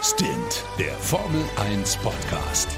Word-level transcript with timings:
Stint, 0.00 0.64
der 0.78 0.92
Formel 0.92 1.42
1 1.56 1.96
Podcast. 1.96 2.68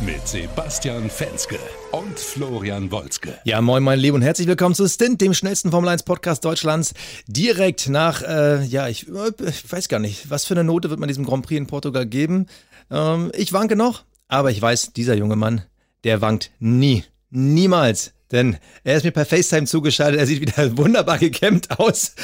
Mit 0.00 0.26
Sebastian 0.26 1.10
Fenske 1.10 1.58
und 1.92 2.18
Florian 2.18 2.90
Wolzke. 2.90 3.38
Ja, 3.44 3.60
moin, 3.60 3.82
mein 3.82 3.98
Lieben 3.98 4.14
und 4.14 4.22
herzlich 4.22 4.48
willkommen 4.48 4.74
zu 4.74 4.88
Stint, 4.88 5.20
dem 5.20 5.34
schnellsten 5.34 5.70
Formel 5.70 5.90
1 5.90 6.04
Podcast 6.04 6.42
Deutschlands. 6.46 6.94
Direkt 7.26 7.90
nach, 7.90 8.22
äh, 8.22 8.64
ja, 8.64 8.88
ich, 8.88 9.08
ich, 9.08 9.70
weiß 9.70 9.88
gar 9.88 9.98
nicht, 9.98 10.30
was 10.30 10.46
für 10.46 10.54
eine 10.54 10.64
Note 10.64 10.88
wird 10.88 11.00
man 11.00 11.08
diesem 11.08 11.26
Grand 11.26 11.44
Prix 11.44 11.58
in 11.58 11.66
Portugal 11.66 12.06
geben? 12.06 12.46
Ähm, 12.90 13.30
ich 13.34 13.52
wanke 13.52 13.76
noch, 13.76 14.04
aber 14.26 14.50
ich 14.50 14.62
weiß, 14.62 14.94
dieser 14.94 15.14
junge 15.14 15.36
Mann, 15.36 15.62
der 16.02 16.22
wankt 16.22 16.50
nie, 16.60 17.04
niemals. 17.28 18.14
Denn 18.32 18.56
er 18.84 18.96
ist 18.96 19.04
mir 19.04 19.10
per 19.10 19.26
FaceTime 19.26 19.66
zugeschaltet, 19.66 20.20
er 20.20 20.26
sieht 20.26 20.40
wieder 20.40 20.76
wunderbar 20.76 21.18
gekämmt 21.18 21.68
aus. 21.78 22.14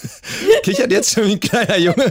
Kichert 0.62 0.92
jetzt 0.92 1.14
schon 1.14 1.26
wie 1.26 1.32
ein 1.32 1.40
kleiner 1.40 1.78
Junge. 1.78 2.10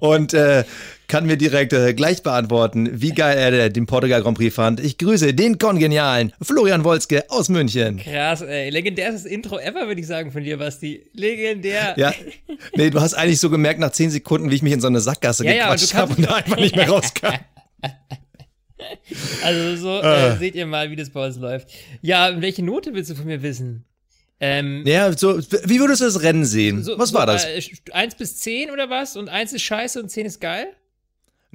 Und 0.00 0.34
äh, 0.34 0.64
kann 1.08 1.26
mir 1.26 1.36
direkt 1.36 1.72
äh, 1.72 1.94
gleich 1.94 2.22
beantworten, 2.22 3.00
wie 3.00 3.12
geil 3.12 3.54
er 3.54 3.70
den 3.70 3.86
Portugal 3.86 4.22
Grand 4.22 4.36
Prix 4.36 4.54
fand. 4.54 4.80
Ich 4.80 4.98
grüße 4.98 5.34
den 5.34 5.58
kongenialen 5.58 6.32
Florian 6.40 6.84
Wolzke 6.84 7.24
aus 7.28 7.48
München. 7.48 7.98
Krass, 7.98 8.42
ey. 8.42 8.70
Legendärstes 8.70 9.24
Intro 9.24 9.58
ever, 9.58 9.86
würde 9.86 10.00
ich 10.00 10.06
sagen, 10.06 10.32
von 10.32 10.42
dir, 10.42 10.58
Basti. 10.58 11.06
Legendär. 11.12 11.94
Ja. 11.96 12.14
Nee, 12.74 12.90
du 12.90 13.00
hast 13.00 13.14
eigentlich 13.14 13.40
so 13.40 13.50
gemerkt 13.50 13.80
nach 13.80 13.92
zehn 13.92 14.10
Sekunden, 14.10 14.50
wie 14.50 14.56
ich 14.56 14.62
mich 14.62 14.72
in 14.72 14.80
so 14.80 14.86
eine 14.86 15.00
Sackgasse 15.00 15.44
Ja, 15.44 15.52
ja, 15.52 15.64
gequatscht 15.64 15.94
habe 15.94 16.14
und 16.14 16.26
da 16.26 16.34
einfach 16.34 16.56
nicht 16.56 16.76
mehr 16.76 16.88
rauskam. 16.88 17.34
Also 19.42 19.76
so 19.76 19.90
Ah. 20.02 20.34
äh, 20.34 20.38
seht 20.38 20.54
ihr 20.54 20.66
mal, 20.66 20.90
wie 20.90 20.96
das 20.96 21.10
bei 21.10 21.24
uns 21.26 21.36
läuft. 21.36 21.68
Ja, 22.02 22.40
welche 22.40 22.62
Note 22.64 22.94
willst 22.94 23.10
du 23.10 23.14
von 23.14 23.26
mir 23.26 23.42
wissen? 23.42 23.84
Ähm, 24.40 24.82
Ja, 24.86 25.12
so, 25.16 25.38
wie 25.38 25.78
würdest 25.80 26.00
du 26.00 26.04
das 26.06 26.22
Rennen 26.22 26.44
sehen? 26.44 26.82
so, 26.82 26.98
Was 26.98 27.10
so, 27.10 27.14
war 27.16 27.26
das? 27.26 27.44
Äh, 27.44 27.62
1 27.92 28.16
bis 28.16 28.36
10 28.38 28.70
oder 28.70 28.90
was? 28.90 29.16
Und 29.16 29.28
1 29.28 29.52
ist 29.52 29.62
scheiße 29.62 30.00
und 30.02 30.08
10 30.10 30.26
ist 30.26 30.40
geil? 30.40 30.68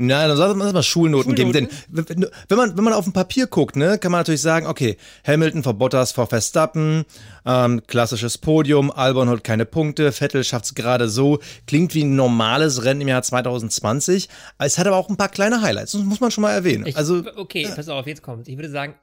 Nein, 0.01 0.29
dann 0.29 0.37
soll 0.37 0.55
man 0.55 0.73
mal 0.73 0.83
Schulnoten, 0.83 1.35
geben. 1.35 1.51
Denn 1.51 1.69
wenn 1.89 2.57
man, 2.57 2.77
wenn 2.77 2.83
man 2.83 2.93
auf 2.93 3.03
dem 3.03 3.13
Papier 3.13 3.47
guckt, 3.47 3.75
ne, 3.75 3.97
kann 3.97 4.11
man 4.11 4.21
natürlich 4.21 4.41
sagen, 4.41 4.65
okay, 4.67 4.97
Hamilton 5.25 5.63
vor 5.63 5.73
Bottas 5.73 6.11
vor 6.11 6.27
Verstappen, 6.27 7.05
ähm, 7.45 7.81
klassisches 7.85 8.37
Podium, 8.37 8.91
Albon 8.91 9.29
holt 9.29 9.43
keine 9.43 9.65
Punkte, 9.65 10.11
Vettel 10.11 10.43
schafft's 10.43 10.75
gerade 10.75 11.09
so, 11.09 11.39
klingt 11.67 11.93
wie 11.93 12.03
ein 12.03 12.15
normales 12.15 12.83
Rennen 12.83 13.01
im 13.01 13.07
Jahr 13.07 13.23
2020. 13.23 14.29
Es 14.57 14.77
hat 14.77 14.87
aber 14.87 14.97
auch 14.97 15.09
ein 15.09 15.17
paar 15.17 15.29
kleine 15.29 15.61
Highlights, 15.61 15.91
das 15.91 16.01
muss 16.03 16.19
man 16.19 16.31
schon 16.31 16.41
mal 16.43 16.53
erwähnen. 16.53 16.85
Ich, 16.85 16.97
also, 16.97 17.23
okay, 17.35 17.67
pass 17.75 17.89
auf, 17.89 18.07
jetzt 18.07 18.23
kommt. 18.23 18.47
Ich 18.47 18.57
würde 18.57 18.69
sagen, 18.69 18.95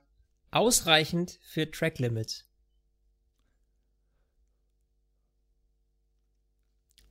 ausreichend 0.51 1.39
für 1.53 1.71
Track 1.71 1.99
Limit. 1.99 2.47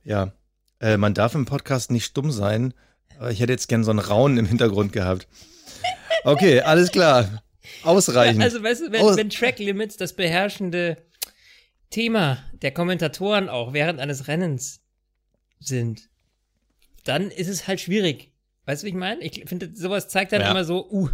ja, 0.06 0.32
äh, 0.80 0.96
man 0.96 1.14
darf 1.14 1.34
im 1.34 1.44
Podcast 1.44 1.90
nicht 1.90 2.16
dumm 2.16 2.30
sein, 2.30 2.72
aber 3.18 3.30
ich 3.30 3.40
hätte 3.40 3.52
jetzt 3.52 3.68
gern 3.68 3.84
so 3.84 3.90
einen 3.90 3.98
Raunen 4.00 4.38
im 4.38 4.46
Hintergrund 4.46 4.92
gehabt. 4.92 5.26
Okay, 6.24 6.60
alles 6.60 6.90
klar. 6.90 7.42
Ausreichend. 7.82 8.42
Also, 8.42 8.62
weißt 8.62 8.82
du, 8.82 8.92
wenn, 8.92 9.00
Aus- 9.02 9.16
wenn 9.16 9.30
Track 9.30 9.58
Limits 9.58 9.96
das 9.96 10.14
beherrschende 10.14 10.96
Thema 11.90 12.38
der 12.62 12.72
Kommentatoren 12.72 13.48
auch 13.48 13.72
während 13.72 14.00
eines 14.00 14.28
Rennens 14.28 14.80
sind, 15.60 16.08
dann 17.04 17.30
ist 17.30 17.48
es 17.48 17.66
halt 17.68 17.80
schwierig. 17.80 18.32
Weißt 18.64 18.82
du, 18.82 18.86
wie 18.86 18.90
ich 18.90 18.96
meine? 18.96 19.20
Ich 19.22 19.44
finde, 19.46 19.70
sowas 19.74 20.08
zeigt 20.08 20.32
dann 20.32 20.40
Ja. 20.40 20.50
immer 20.50 20.64
so, 20.64 20.90
uh, 20.90 21.08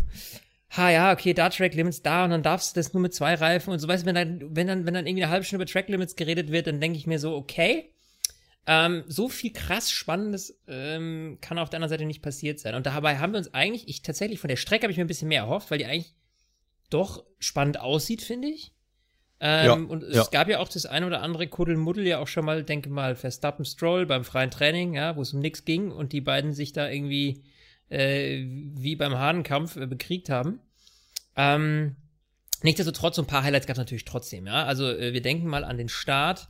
ha 0.70 0.91
ja, 0.91 1.12
okay, 1.12 1.34
da 1.34 1.50
Track 1.50 1.75
Limits 1.75 2.00
da 2.00 2.25
und 2.25 2.31
dann 2.31 2.42
darfst 2.42 2.75
du 2.75 2.81
das 2.81 2.94
nur 2.94 3.03
mit 3.03 3.12
zwei 3.14 3.34
Reifen 3.34 3.72
und 3.72 3.78
so, 3.78 3.87
weißt 3.89 4.05
du, 4.05 4.06
wenn 4.06 4.14
dann, 4.14 4.56
wenn 4.56 4.66
dann, 4.66 4.87
wenn 4.87 4.94
dann 4.94 5.06
irgendwie 5.06 5.25
eine 5.25 5.31
halbe 5.33 5.44
Stunde 5.44 5.62
über 5.64 5.70
Track 5.70 5.89
Limits 5.91 6.16
geredet 6.16 6.50
wird, 6.50 6.66
dann 6.66 6.81
denke 6.81 6.97
ich 6.98 7.06
mir 7.06 7.19
so, 7.19 7.34
okay, 7.37 7.91
ähm, 8.66 9.05
so 9.08 9.28
viel 9.28 9.52
krass 9.52 9.91
Spannendes 9.91 10.58
ähm, 10.68 11.38
kann 11.41 11.58
auf 11.58 11.70
der 11.70 11.78
anderen 11.78 11.91
Seite 11.91 12.05
nicht 12.05 12.22
passiert 12.22 12.60
sein. 12.60 12.74
Und 12.74 12.86
dabei 12.86 13.19
haben 13.19 13.32
wir 13.32 13.38
uns 13.38 13.52
eigentlich, 13.54 13.88
ich 13.88 14.02
tatsächlich 14.02 14.38
von 14.38 14.48
der 14.48 14.56
Strecke 14.56 14.84
habe 14.84 14.92
ich 14.92 14.98
mir 14.98 15.04
ein 15.04 15.08
bisschen 15.08 15.28
mehr 15.28 15.42
erhofft, 15.42 15.70
weil 15.70 15.78
die 15.78 15.86
eigentlich 15.86 16.14
doch 16.91 17.24
spannend 17.38 17.81
aussieht, 17.81 18.22
finde 18.22 18.48
ich. 18.48 18.72
Ähm, 19.41 19.66
Ja, 19.66 19.72
und 19.72 20.04
es 20.04 20.14
ja. 20.14 20.25
gab 20.31 20.48
ja 20.48 20.60
auch 20.60 20.69
das 20.69 20.87
eine 20.87 21.06
oder 21.06 21.22
andere 21.22 21.48
Kuddelmuddel 21.48 22.06
ja 22.06 22.19
auch 22.20 22.28
schon 22.28 22.44
mal, 22.44 22.62
denke 22.62 22.91
mal, 22.91 23.16
Verstappen 23.16 23.64
Stroll 23.64 24.06
beim 24.06 24.25
freien 24.25 24.50
Training, 24.53 24.94
ja, 24.94 25.16
wo 25.16 25.22
es 25.22 25.32
um 25.32 25.41
nichts 25.41 25.64
ging 25.64 25.91
und 25.91 26.12
die 26.12 26.20
beiden 26.20 26.53
sich 26.53 26.72
da 26.72 26.88
irgendwie 26.88 27.42
äh, 27.88 28.44
wie 28.47 28.94
beim 28.94 29.19
Hahnenkampf 29.19 29.76
äh, 29.76 29.87
bekriegt 29.87 30.31
haben. 30.31 30.60
Ähm, 31.34 31.97
nichtsdestotrotz, 32.62 33.16
so 33.16 33.22
ein 33.22 33.26
paar 33.26 33.42
Highlights 33.42 33.66
gab 33.66 33.75
es 33.75 33.78
natürlich 33.78 34.04
trotzdem, 34.04 34.47
ja. 34.47 34.64
Also 34.64 34.88
äh, 34.88 35.12
wir 35.12 35.22
denken 35.22 35.48
mal 35.48 35.64
an 35.64 35.76
den 35.76 35.88
Start, 35.88 36.47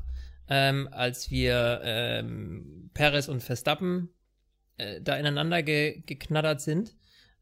ähm, 0.53 0.87
als 0.91 1.31
wir 1.31 1.81
ähm, 1.83 2.91
Perez 2.93 3.29
und 3.29 3.43
Verstappen 3.43 4.11
äh, 4.77 5.01
da 5.01 5.17
ineinander 5.17 5.63
ge 5.63 6.03
geknattert 6.05 6.61
sind. 6.61 6.95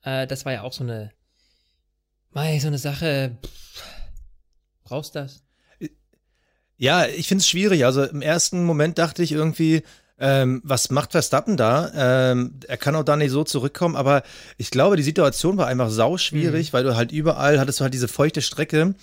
Äh, 0.03 0.28
das 0.28 0.44
war 0.44 0.53
ja 0.53 0.62
auch 0.62 0.72
so 0.72 0.84
eine, 0.84 1.10
mei, 2.31 2.60
so 2.60 2.69
eine 2.69 2.78
Sache. 2.78 3.37
Pff, 3.44 3.82
brauchst 4.84 5.16
das? 5.16 5.43
Ja, 6.76 7.06
ich 7.06 7.26
finde 7.26 7.43
es 7.43 7.48
schwierig. 7.48 7.84
Also 7.84 8.04
im 8.04 8.22
ersten 8.22 8.62
Moment 8.65 8.97
dachte 8.97 9.25
ich 9.25 9.32
irgendwie, 9.32 9.82
ähm, 10.21 10.60
was 10.62 10.91
macht 10.91 11.10
Verstappen 11.10 11.56
da? 11.56 11.91
Ähm, 12.31 12.60
er 12.69 12.77
kann 12.77 12.94
auch 12.94 13.03
da 13.03 13.16
nicht 13.16 13.32
so 13.32 13.42
zurückkommen, 13.42 13.97
aber 13.97 14.22
ich 14.56 14.71
glaube, 14.71 14.97
die 14.97 15.03
Situation 15.03 15.56
war 15.56 15.66
einfach 15.66 15.91
sau 15.91 16.16
schwierig, 16.16 16.72
weil 16.72 16.84
du 16.84 16.94
halt 16.94 17.10
überall 17.10 17.59
hattest 17.59 17.81
du 17.81 17.82
halt 17.82 17.92
diese 17.94 18.06
feuchte 18.06 18.41
Strecke 18.41 18.94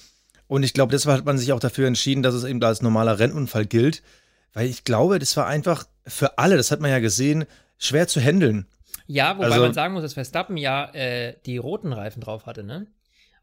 und 0.47 0.63
ich 0.63 0.73
glaube, 0.73 0.91
deshalb 0.91 1.17
hat 1.19 1.25
man 1.25 1.37
sich 1.37 1.51
auch 1.53 1.59
dafür 1.59 1.87
entschieden, 1.87 2.23
dass 2.23 2.33
es 2.33 2.43
eben 2.43 2.61
als 2.63 2.81
normaler 2.81 3.19
Rennunfall 3.19 3.65
gilt, 3.65 4.01
weil 4.53 4.67
ich 4.67 4.83
glaube, 4.83 5.19
das 5.19 5.35
war 5.37 5.47
einfach 5.47 5.85
für 6.05 6.37
alle, 6.37 6.57
das 6.57 6.71
hat 6.71 6.79
man 6.79 6.91
ja 6.91 6.99
gesehen, 6.99 7.45
schwer 7.77 8.07
zu 8.07 8.19
handeln. 8.21 8.65
Ja, 9.07 9.37
wobei 9.37 9.45
Also- 9.45 9.61
man 9.61 9.73
sagen 9.73 9.93
muss, 9.93 10.03
dass 10.03 10.13
Verstappen 10.13 10.57
ja 10.57 10.89
äh, 10.93 11.35
die 11.45 11.57
roten 11.57 11.93
Reifen 11.93 12.21
drauf 12.21 12.45
hatte, 12.45 12.63
ne? 12.63 12.87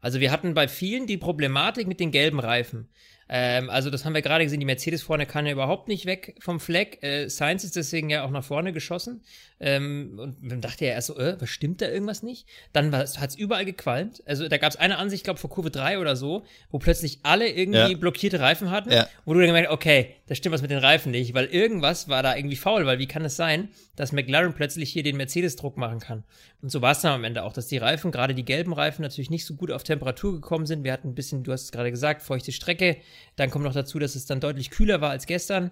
Also 0.01 0.19
wir 0.19 0.31
hatten 0.31 0.53
bei 0.53 0.67
vielen 0.67 1.07
die 1.07 1.17
Problematik 1.17 1.87
mit 1.87 1.99
den 1.99 2.11
gelben 2.11 2.39
Reifen. 2.39 2.89
Ähm, 3.27 3.71
also 3.71 3.89
das 3.89 4.05
haben 4.05 4.13
wir 4.13 4.21
gerade 4.21 4.43
gesehen, 4.43 4.59
die 4.59 4.65
Mercedes 4.67 5.01
vorne 5.01 5.25
kann 5.25 5.47
ja 5.47 5.51
überhaupt 5.53 5.87
nicht 5.87 6.05
weg 6.05 6.35
vom 6.39 6.59
Fleck. 6.59 7.01
Äh, 7.01 7.27
Sainz 7.27 7.63
ist 7.63 7.75
deswegen 7.75 8.11
ja 8.11 8.23
auch 8.23 8.29
nach 8.29 8.43
vorne 8.43 8.71
geschossen. 8.71 9.23
Ähm, 9.59 10.19
und 10.19 10.43
man 10.43 10.59
dachte 10.59 10.83
ja 10.85 10.91
erst 10.91 11.07
so, 11.07 11.17
äh, 11.17 11.39
was 11.39 11.49
stimmt 11.49 11.81
da 11.81 11.87
irgendwas 11.87 12.23
nicht? 12.23 12.45
Dann 12.73 12.93
hat 12.93 13.15
es 13.29 13.35
überall 13.35 13.63
gequalmt. 13.63 14.21
Also 14.25 14.49
da 14.49 14.57
gab 14.57 14.71
es 14.71 14.75
eine 14.75 14.97
Ansicht, 14.97 15.23
glaube 15.23 15.39
vor 15.39 15.49
Kurve 15.49 15.71
3 15.71 15.99
oder 15.99 16.17
so, 16.17 16.43
wo 16.71 16.77
plötzlich 16.79 17.19
alle 17.23 17.47
irgendwie 17.49 17.91
Ja. 17.93 17.97
blockierte 17.97 18.41
Reifen 18.41 18.69
hatten, 18.69 18.91
Ja. 18.91 19.07
wo 19.23 19.33
du 19.33 19.39
dann 19.39 19.47
gemerkt 19.47 19.71
okay, 19.71 20.15
da 20.27 20.35
stimmt 20.35 20.53
was 20.55 20.61
mit 20.61 20.71
den 20.71 20.79
Reifen 20.79 21.11
nicht, 21.11 21.33
weil 21.33 21.45
irgendwas 21.45 22.09
war 22.09 22.21
da 22.21 22.35
irgendwie 22.35 22.57
faul, 22.57 22.85
weil 22.85 22.99
wie 22.99 23.07
kann 23.07 23.23
es 23.23 23.37
sein, 23.37 23.69
dass 23.95 24.11
McLaren 24.11 24.53
plötzlich 24.53 24.91
hier 24.91 25.03
den 25.03 25.15
Mercedes-Druck 25.15 25.77
machen 25.77 25.99
kann? 25.99 26.25
Und 26.61 26.69
so 26.69 26.81
war 26.81 26.91
es 26.91 26.99
dann 26.99 27.13
am 27.13 27.23
Ende 27.23 27.43
auch, 27.43 27.53
dass 27.53 27.67
die 27.67 27.77
Reifen, 27.77 28.11
gerade 28.11 28.35
die 28.35 28.43
gelben 28.43 28.73
Reifen, 28.73 29.03
natürlich 29.03 29.29
nicht 29.29 29.45
so 29.45 29.55
gut 29.55 29.71
auf 29.71 29.83
Temperatur 29.83 30.33
gekommen 30.33 30.65
sind. 30.65 30.83
Wir 30.83 30.91
hatten 30.91 31.09
ein 31.09 31.15
bisschen, 31.15 31.43
du 31.43 31.53
hast 31.53 31.63
es 31.63 31.71
gerade 31.71 31.91
gesagt, 31.91 32.23
feuchte 32.23 32.51
Strecke. 32.51 32.97
Dann 33.37 33.51
kommt 33.51 33.63
noch 33.63 33.73
dazu, 33.73 33.99
dass 33.99 34.15
es 34.15 34.25
dann 34.25 34.41
deutlich 34.41 34.69
kühler 34.69 34.99
war 34.99 35.11
als 35.11 35.25
gestern. 35.27 35.71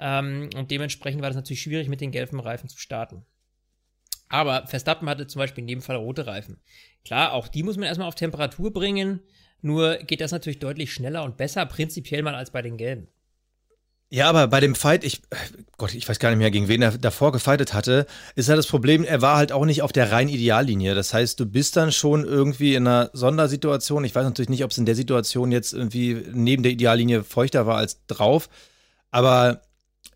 Ähm, 0.00 0.48
und 0.56 0.70
dementsprechend 0.70 1.20
war 1.20 1.28
das 1.28 1.36
natürlich 1.36 1.62
schwierig, 1.62 1.88
mit 1.88 2.00
den 2.00 2.10
gelben 2.10 2.40
Reifen 2.40 2.68
zu 2.68 2.78
starten. 2.78 3.24
Aber 4.28 4.66
Verstappen 4.66 5.08
hatte 5.08 5.26
zum 5.26 5.40
Beispiel 5.40 5.62
in 5.62 5.68
dem 5.68 5.82
Fall 5.82 5.96
rote 5.96 6.26
Reifen. 6.26 6.58
Klar, 7.04 7.32
auch 7.32 7.48
die 7.48 7.62
muss 7.62 7.76
man 7.76 7.86
erstmal 7.86 8.08
auf 8.08 8.14
Temperatur 8.14 8.72
bringen. 8.72 9.20
Nur 9.60 9.96
geht 9.96 10.20
das 10.20 10.32
natürlich 10.32 10.58
deutlich 10.58 10.92
schneller 10.92 11.24
und 11.24 11.36
besser, 11.36 11.66
prinzipiell 11.66 12.22
mal 12.22 12.34
als 12.34 12.50
bei 12.50 12.62
den 12.62 12.78
gelben. 12.78 13.08
Ja, 14.12 14.28
aber 14.28 14.48
bei 14.48 14.58
dem 14.58 14.74
Fight, 14.74 15.04
ich, 15.04 15.22
Gott, 15.76 15.94
ich 15.94 16.08
weiß 16.08 16.18
gar 16.18 16.30
nicht 16.30 16.38
mehr, 16.38 16.50
gegen 16.50 16.66
wen 16.66 16.82
er 16.82 16.98
davor 16.98 17.30
gefightet 17.30 17.74
hatte, 17.74 18.06
ist 18.34 18.48
halt 18.48 18.58
das 18.58 18.66
Problem, 18.66 19.04
er 19.04 19.22
war 19.22 19.36
halt 19.36 19.52
auch 19.52 19.64
nicht 19.64 19.82
auf 19.82 19.92
der 19.92 20.10
reinen 20.10 20.30
Ideallinie. 20.30 20.96
Das 20.96 21.14
heißt, 21.14 21.38
du 21.38 21.46
bist 21.46 21.76
dann 21.76 21.92
schon 21.92 22.24
irgendwie 22.24 22.74
in 22.74 22.88
einer 22.88 23.10
Sondersituation. 23.12 24.04
Ich 24.04 24.14
weiß 24.14 24.24
natürlich 24.24 24.48
nicht, 24.48 24.64
ob 24.64 24.72
es 24.72 24.78
in 24.78 24.86
der 24.86 24.96
Situation 24.96 25.52
jetzt 25.52 25.72
irgendwie 25.72 26.24
neben 26.32 26.64
der 26.64 26.72
Ideallinie 26.72 27.22
feuchter 27.22 27.66
war 27.66 27.76
als 27.76 28.04
drauf. 28.06 28.48
Aber 29.12 29.62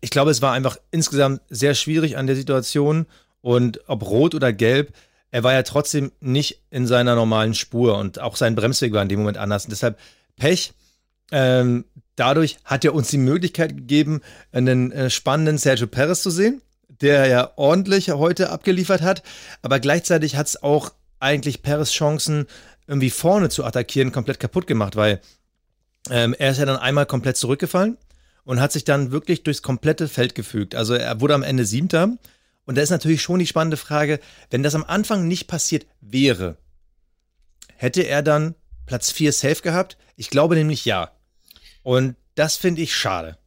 ich 0.01 0.09
glaube, 0.09 0.31
es 0.31 0.41
war 0.41 0.53
einfach 0.53 0.77
insgesamt 0.91 1.41
sehr 1.49 1.75
schwierig 1.75 2.17
an 2.17 2.27
der 2.27 2.35
Situation. 2.35 3.05
Und 3.41 3.81
ob 3.87 4.05
rot 4.05 4.35
oder 4.35 4.53
gelb, 4.53 4.93
er 5.31 5.43
war 5.43 5.53
ja 5.53 5.63
trotzdem 5.63 6.11
nicht 6.19 6.61
in 6.69 6.87
seiner 6.87 7.15
normalen 7.15 7.53
Spur. 7.53 7.97
Und 7.97 8.19
auch 8.19 8.35
sein 8.35 8.55
Bremsweg 8.55 8.93
war 8.93 9.01
in 9.01 9.09
dem 9.09 9.19
Moment 9.19 9.37
anders. 9.37 9.65
Und 9.65 9.71
deshalb 9.71 9.97
Pech. 10.37 10.73
Ähm, 11.31 11.85
dadurch 12.15 12.57
hat 12.63 12.85
er 12.85 12.93
uns 12.93 13.09
die 13.09 13.17
Möglichkeit 13.17 13.75
gegeben, 13.75 14.21
einen 14.51 14.91
äh, 14.91 15.09
spannenden 15.09 15.57
Sergio 15.57 15.87
Perez 15.87 16.21
zu 16.21 16.29
sehen, 16.29 16.61
der 17.01 17.27
ja 17.27 17.51
ordentlich 17.55 18.11
heute 18.11 18.49
abgeliefert 18.51 19.01
hat. 19.01 19.23
Aber 19.61 19.79
gleichzeitig 19.79 20.35
hat 20.35 20.47
es 20.47 20.61
auch 20.61 20.91
eigentlich 21.19 21.61
Perez 21.61 21.91
Chancen, 21.91 22.45
irgendwie 22.87 23.09
vorne 23.09 23.49
zu 23.49 23.63
attackieren, 23.63 24.11
komplett 24.11 24.39
kaputt 24.39 24.67
gemacht, 24.67 24.95
weil 24.95 25.19
ähm, 26.11 26.35
er 26.37 26.51
ist 26.51 26.59
ja 26.59 26.65
dann 26.65 26.77
einmal 26.77 27.07
komplett 27.07 27.37
zurückgefallen 27.37 27.97
und 28.45 28.61
hat 28.61 28.71
sich 28.71 28.83
dann 28.85 29.11
wirklich 29.11 29.43
durchs 29.43 29.61
komplette 29.61 30.07
Feld 30.07 30.35
gefügt. 30.35 30.75
Also 30.75 30.93
er 30.93 31.19
wurde 31.19 31.33
am 31.33 31.43
Ende 31.43 31.65
Siebter. 31.65 32.17
Und 32.65 32.77
da 32.77 32.81
ist 32.81 32.89
natürlich 32.89 33.21
schon 33.21 33.39
die 33.39 33.45
spannende 33.47 33.77
Frage, 33.77 34.19
wenn 34.49 34.63
das 34.63 34.73
am 34.73 34.83
Anfang 34.83 35.27
nicht 35.27 35.47
passiert 35.47 35.85
wäre, 36.01 36.57
hätte 37.75 38.01
er 38.03 38.23
dann 38.23 38.55
Platz 38.85 39.11
4 39.11 39.31
safe 39.33 39.61
gehabt? 39.61 39.97
Ich 40.15 40.29
glaube 40.29 40.55
nämlich 40.55 40.85
ja. 40.85 41.11
Und 41.83 42.15
das 42.35 42.55
finde 42.57 42.81
ich 42.81 42.95
schade. 42.95 43.37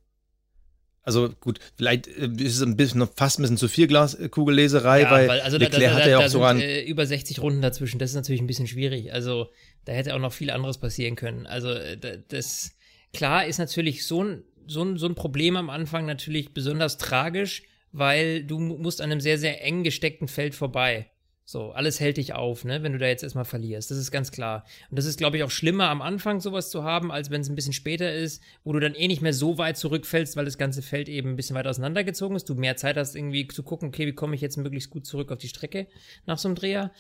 Also 1.02 1.30
gut, 1.40 1.58
vielleicht 1.76 2.06
äh, 2.06 2.26
ist 2.38 2.56
es 2.56 2.62
ein 2.62 2.76
bisschen, 2.76 3.08
fast 3.16 3.38
ein 3.38 3.42
bisschen 3.42 3.56
zu 3.56 3.68
viel 3.68 3.86
Glaskugelleserei, 3.86 5.02
Ja, 5.02 5.10
weil, 5.10 5.28
weil 5.28 5.40
also 5.40 5.56
Leclerc 5.56 5.82
da, 5.82 5.88
da, 5.88 5.94
hat 6.04 6.06
ja 6.10 6.18
auch 6.18 6.28
sogar 6.28 6.56
äh, 6.56 6.84
über 6.84 7.06
60 7.06 7.40
Runden 7.40 7.62
dazwischen. 7.62 7.98
Das 7.98 8.10
ist 8.10 8.16
natürlich 8.16 8.42
ein 8.42 8.46
bisschen 8.46 8.66
schwierig. 8.66 9.12
Also 9.12 9.48
da 9.86 9.92
hätte 9.92 10.14
auch 10.14 10.18
noch 10.18 10.32
viel 10.34 10.50
anderes 10.50 10.76
passieren 10.78 11.16
können. 11.16 11.46
Also 11.46 11.70
äh, 11.70 11.96
da- 11.96 12.16
das 12.28 12.72
klar 13.14 13.46
ist 13.46 13.58
natürlich 13.58 14.06
so 14.06 14.22
ein 14.22 14.44
so 14.68 14.82
ein, 14.82 14.96
so 14.96 15.06
ein 15.06 15.14
Problem 15.14 15.56
am 15.56 15.70
Anfang 15.70 16.06
natürlich 16.06 16.54
besonders 16.54 16.98
tragisch, 16.98 17.62
weil 17.92 18.44
du 18.44 18.58
mu- 18.58 18.78
musst 18.78 19.00
an 19.00 19.10
einem 19.10 19.20
sehr 19.20 19.38
sehr 19.38 19.64
eng 19.64 19.82
gesteckten 19.82 20.28
Feld 20.28 20.54
vorbei. 20.54 21.10
So, 21.44 21.72
alles 21.72 21.98
hält 21.98 22.18
dich 22.18 22.34
auf, 22.34 22.66
ne, 22.66 22.82
wenn 22.82 22.92
du 22.92 22.98
da 22.98 23.06
jetzt 23.06 23.22
erstmal 23.22 23.46
verlierst. 23.46 23.90
Das 23.90 23.96
ist 23.96 24.10
ganz 24.10 24.30
klar. 24.30 24.66
Und 24.90 24.98
das 24.98 25.06
ist, 25.06 25.16
glaube 25.16 25.38
ich, 25.38 25.42
auch 25.44 25.50
schlimmer 25.50 25.88
am 25.88 26.02
Anfang 26.02 26.42
sowas 26.42 26.68
zu 26.68 26.84
haben, 26.84 27.10
als 27.10 27.30
wenn 27.30 27.40
es 27.40 27.48
ein 27.48 27.54
bisschen 27.54 27.72
später 27.72 28.12
ist, 28.12 28.42
wo 28.64 28.74
du 28.74 28.80
dann 28.80 28.94
eh 28.94 29.08
nicht 29.08 29.22
mehr 29.22 29.32
so 29.32 29.56
weit 29.56 29.78
zurückfällst, 29.78 30.36
weil 30.36 30.44
das 30.44 30.58
ganze 30.58 30.82
Feld 30.82 31.08
eben 31.08 31.30
ein 31.30 31.36
bisschen 31.36 31.56
weiter 31.56 31.70
auseinandergezogen 31.70 32.36
ist. 32.36 32.50
Du 32.50 32.54
mehr 32.54 32.76
Zeit 32.76 32.98
hast, 32.98 33.16
irgendwie 33.16 33.48
zu 33.48 33.62
gucken, 33.62 33.88
okay, 33.88 34.06
wie 34.06 34.12
komme 34.12 34.34
ich 34.34 34.42
jetzt 34.42 34.58
möglichst 34.58 34.90
gut 34.90 35.06
zurück 35.06 35.32
auf 35.32 35.38
die 35.38 35.48
Strecke 35.48 35.86
nach 36.26 36.36
so 36.36 36.48
einem 36.48 36.54
Dreher. 36.54 36.92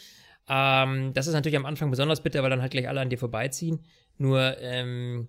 Ähm, 0.48 1.12
das 1.12 1.26
ist 1.26 1.34
natürlich 1.34 1.58
am 1.58 1.66
Anfang 1.66 1.90
besonders 1.90 2.22
bitter, 2.22 2.42
weil 2.42 2.48
dann 2.48 2.62
halt 2.62 2.72
gleich 2.72 2.88
alle 2.88 3.02
an 3.02 3.10
dir 3.10 3.18
vorbeiziehen. 3.18 3.84
Nur, 4.16 4.56
ähm, 4.62 5.28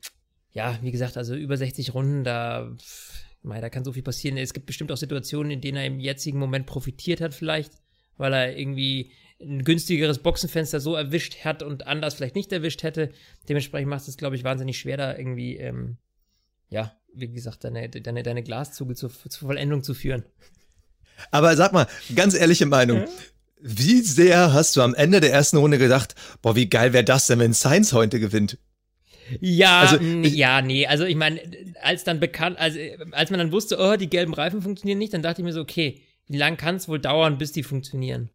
ja, 0.51 0.77
wie 0.81 0.91
gesagt, 0.91 1.17
also 1.17 1.35
über 1.35 1.57
60 1.57 1.93
Runden, 1.93 2.23
da, 2.23 2.71
mei, 3.43 3.61
da 3.61 3.69
kann 3.69 3.83
so 3.83 3.93
viel 3.93 4.03
passieren. 4.03 4.37
Es 4.37 4.53
gibt 4.53 4.65
bestimmt 4.65 4.91
auch 4.91 4.97
Situationen, 4.97 5.51
in 5.51 5.61
denen 5.61 5.77
er 5.77 5.85
im 5.85 5.99
jetzigen 5.99 6.39
Moment 6.39 6.65
profitiert 6.65 7.21
hat, 7.21 7.33
vielleicht, 7.33 7.73
weil 8.17 8.33
er 8.33 8.57
irgendwie 8.57 9.11
ein 9.41 9.63
günstigeres 9.63 10.19
Boxenfenster 10.19 10.79
so 10.79 10.95
erwischt 10.95 11.45
hat 11.45 11.63
und 11.63 11.87
anders 11.87 12.15
vielleicht 12.15 12.35
nicht 12.35 12.51
erwischt 12.51 12.83
hätte. 12.83 13.11
Dementsprechend 13.47 13.89
macht 13.89 14.07
es, 14.07 14.17
glaube 14.17 14.35
ich, 14.35 14.43
wahnsinnig 14.43 14.77
schwer, 14.77 14.97
da 14.97 15.17
irgendwie, 15.17 15.57
ähm, 15.57 15.97
ja, 16.69 16.93
wie 17.13 17.29
gesagt, 17.29 17.63
deine, 17.63 17.89
deine, 17.89 18.23
deine 18.23 18.43
Glaszüge 18.43 18.95
zur, 18.95 19.11
zur 19.11 19.47
Vollendung 19.47 19.83
zu 19.83 19.93
führen. 19.93 20.25
aber 21.31 21.55
sag 21.55 21.73
mal, 21.73 21.87
ganz 22.15 22.33
ehrliche 22.33 22.65
Meinung. 22.65 23.05
Wie 23.61 24.01
sehr 24.01 24.53
hast 24.53 24.75
du 24.75 24.81
am 24.81 24.95
Ende 24.95 25.19
der 25.19 25.33
ersten 25.33 25.57
Runde 25.57 25.77
gedacht, 25.77 26.15
boah, 26.41 26.55
wie 26.55 26.69
geil 26.69 26.93
wäre 26.93 27.03
das 27.03 27.27
denn, 27.27 27.39
wenn 27.39 27.53
Sainz 27.53 27.91
heute 27.91 28.19
gewinnt? 28.19 28.57
Ja, 29.41 29.79
Also, 29.81 29.99
ich- 30.23 30.35
ja, 30.35 30.61
nee, 30.61 30.87
also 30.87 31.05
ich 31.05 31.15
meine, 31.15 31.39
als 31.81 32.03
dann 32.03 32.19
bekannt, 32.19 32.57
also 32.59 32.79
als 33.11 33.29
man 33.29 33.39
dann 33.39 33.51
wusste, 33.51 33.77
oh, 33.79 33.95
die 33.95 34.09
gelben 34.09 34.33
Reifen 34.33 34.61
funktionieren 34.61 34.97
nicht, 34.99 35.13
dann 35.13 35.21
dachte 35.21 35.41
ich 35.41 35.45
mir 35.45 35.53
so, 35.53 35.61
okay, 35.61 36.01
wie 36.27 36.37
lang 36.37 36.57
kann 36.57 36.75
es 36.75 36.87
wohl 36.87 36.99
dauern, 36.99 37.37
bis 37.37 37.51
die 37.51 37.63
funktionieren? 37.63 38.29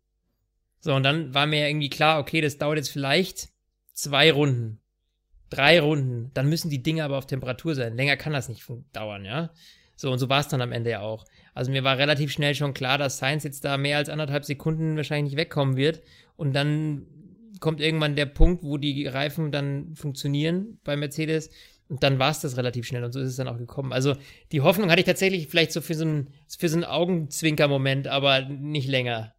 So, 0.80 0.94
und 0.94 1.02
dann 1.02 1.32
war 1.34 1.46
mir 1.46 1.60
ja 1.60 1.68
irgendwie 1.68 1.90
klar, 1.90 2.20
okay, 2.20 2.40
das 2.40 2.58
dauert 2.58 2.76
jetzt 2.76 2.90
vielleicht 2.90 3.48
zwei 3.92 4.30
Runden, 4.32 4.80
drei 5.50 5.80
Runden, 5.80 6.30
dann 6.34 6.48
müssen 6.48 6.70
die 6.70 6.82
Dinge 6.82 7.04
aber 7.04 7.16
auf 7.18 7.26
Temperatur 7.26 7.74
sein. 7.74 7.96
Länger 7.96 8.16
kann 8.16 8.32
das 8.32 8.48
nicht 8.48 8.64
dauern, 8.92 9.24
ja. 9.24 9.50
So, 9.96 10.10
und 10.10 10.18
so 10.18 10.28
war 10.28 10.40
es 10.40 10.48
dann 10.48 10.60
am 10.60 10.72
Ende 10.72 10.90
ja 10.90 11.00
auch. 11.00 11.24
Also 11.54 11.70
mir 11.70 11.84
war 11.84 11.96
relativ 11.98 12.32
schnell 12.32 12.54
schon 12.56 12.74
klar, 12.74 12.98
dass 12.98 13.18
Sainz 13.18 13.44
jetzt 13.44 13.64
da 13.64 13.76
mehr 13.76 13.96
als 13.98 14.08
anderthalb 14.08 14.44
Sekunden 14.44 14.96
wahrscheinlich 14.96 15.32
nicht 15.32 15.38
wegkommen 15.40 15.76
wird. 15.76 16.02
Und 16.36 16.52
dann 16.52 17.06
kommt 17.60 17.80
irgendwann 17.80 18.16
der 18.16 18.26
Punkt, 18.26 18.62
wo 18.62 18.78
die 18.78 19.06
Reifen 19.06 19.52
dann 19.52 19.94
funktionieren 19.94 20.78
bei 20.84 20.96
Mercedes. 20.96 21.50
Und 21.88 22.02
dann 22.02 22.18
war 22.18 22.30
es 22.30 22.40
das 22.40 22.56
relativ 22.56 22.86
schnell 22.86 23.04
und 23.04 23.12
so 23.12 23.20
ist 23.20 23.28
es 23.28 23.36
dann 23.36 23.48
auch 23.48 23.58
gekommen. 23.58 23.92
Also 23.92 24.16
die 24.52 24.62
Hoffnung 24.62 24.90
hatte 24.90 25.00
ich 25.00 25.06
tatsächlich 25.06 25.48
vielleicht 25.48 25.72
so 25.72 25.80
für 25.80 25.94
so 25.94 26.04
einen, 26.04 26.28
für 26.58 26.68
so 26.68 26.76
einen 26.76 26.84
Augenzwinker-Moment, 26.84 28.08
aber 28.08 28.40
nicht 28.48 28.88
länger. 28.88 29.34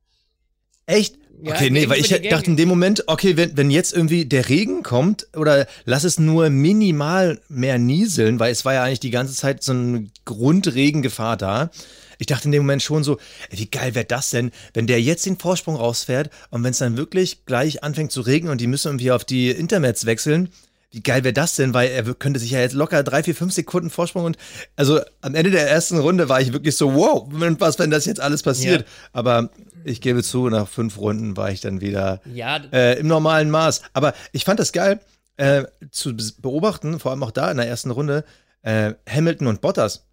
Echt? 0.86 1.18
Ja, 1.42 1.54
okay, 1.54 1.70
nee, 1.70 1.90
weil 1.90 2.00
ich 2.00 2.10
dachte 2.30 2.52
in 2.52 2.58
dem 2.58 2.70
Moment, 2.70 3.04
okay, 3.08 3.36
wenn, 3.36 3.58
wenn 3.58 3.72
jetzt 3.72 3.94
irgendwie 3.94 4.26
der 4.26 4.48
Regen 4.48 4.84
kommt 4.84 5.28
oder 5.36 5.68
lass 5.84 6.04
es 6.04 6.20
nur 6.20 6.50
minimal 6.50 7.42
mehr 7.50 7.78
nieseln, 7.78 8.40
weil 8.40 8.52
es 8.52 8.64
war 8.64 8.76
ja 8.76 8.84
eigentlich 8.84 9.00
die 9.00 9.10
ganze 9.10 9.34
Zeit 9.34 9.64
so 9.64 9.74
eine 9.74 10.08
Grundregengefahr 10.24 11.36
da. 11.38 11.72
Ich 12.18 12.28
dachte 12.28 12.46
in 12.46 12.52
dem 12.52 12.64
Moment 12.64 12.82
schon 12.82 13.04
so, 13.04 13.18
ey, 13.50 13.60
wie 13.60 13.70
geil 13.70 13.96
wäre 13.96 14.06
das 14.06 14.30
denn, 14.30 14.52
wenn 14.74 14.88
der 14.88 15.02
jetzt 15.02 15.26
den 15.26 15.38
Vorsprung 15.38 15.76
rausfährt 15.76 16.30
und 16.50 16.64
wenn 16.64 16.72
es 16.72 16.80
dann 16.80 16.98
wirklich 16.98 17.46
gleich 17.46 17.84
anfängt 17.84 18.12
zu 18.12 18.22
regnen 18.22 18.52
und 18.52 18.62
die 18.62 18.68
müssen 18.68 18.90
irgendwie 18.90 19.12
auf 19.12 19.26
die 19.26 19.50
Internets 19.52 20.06
wechseln, 20.06 20.50
wie 20.92 21.02
geil 21.02 21.26
wäre 21.26 21.34
das 21.34 21.58
denn, 21.58 21.74
weil 21.74 21.90
er 21.90 22.04
könnte 22.14 22.40
sich 22.40 22.52
ja 22.52 22.62
jetzt 22.62 22.74
locker 22.74 23.04
drei, 23.04 23.22
vier, 23.22 23.36
fünf 23.36 23.52
Sekunden 23.52 23.90
Vorsprung 23.90 24.24
und 24.24 24.38
also 24.78 25.02
am 25.20 25.36
Ende 25.36 25.52
der 25.52 25.70
ersten 25.70 25.98
Runde 25.98 26.30
war 26.30 26.40
ich 26.40 26.54
wirklich 26.54 26.78
so, 26.78 26.96
wow, 26.96 27.28
was, 27.30 27.78
wenn 27.80 27.92
das 27.92 28.06
jetzt 28.06 28.22
alles 28.22 28.44
passiert. 28.44 28.82
Ja. 28.82 28.88
Aber 29.12 29.50
ich 29.84 30.00
gebe 30.00 30.24
zu, 30.24 30.50
nach 30.50 30.70
fünf 30.70 30.98
Runden 30.98 31.36
war 31.36 31.52
ich 31.52 31.60
dann 31.60 31.82
wieder 31.82 32.22
Ja, 32.34 32.62
äh, 32.72 32.98
im 32.98 33.08
normalen 33.08 33.50
Maß. 33.50 33.82
Aber 33.92 34.14
ich 34.32 34.46
fand 34.46 34.60
das 34.60 34.72
geil 34.72 35.02
äh, 35.36 35.66
zu 35.92 36.16
beobachten, 36.40 36.98
vor 37.00 37.12
allem 37.12 37.24
auch 37.24 37.32
da 37.32 37.52
in 37.52 37.58
der 37.58 37.68
ersten 37.68 37.92
Runde, 37.92 38.24
äh, 38.62 38.94
Hamilton 39.10 39.48
und 39.48 39.60
Bottas. 39.60 40.06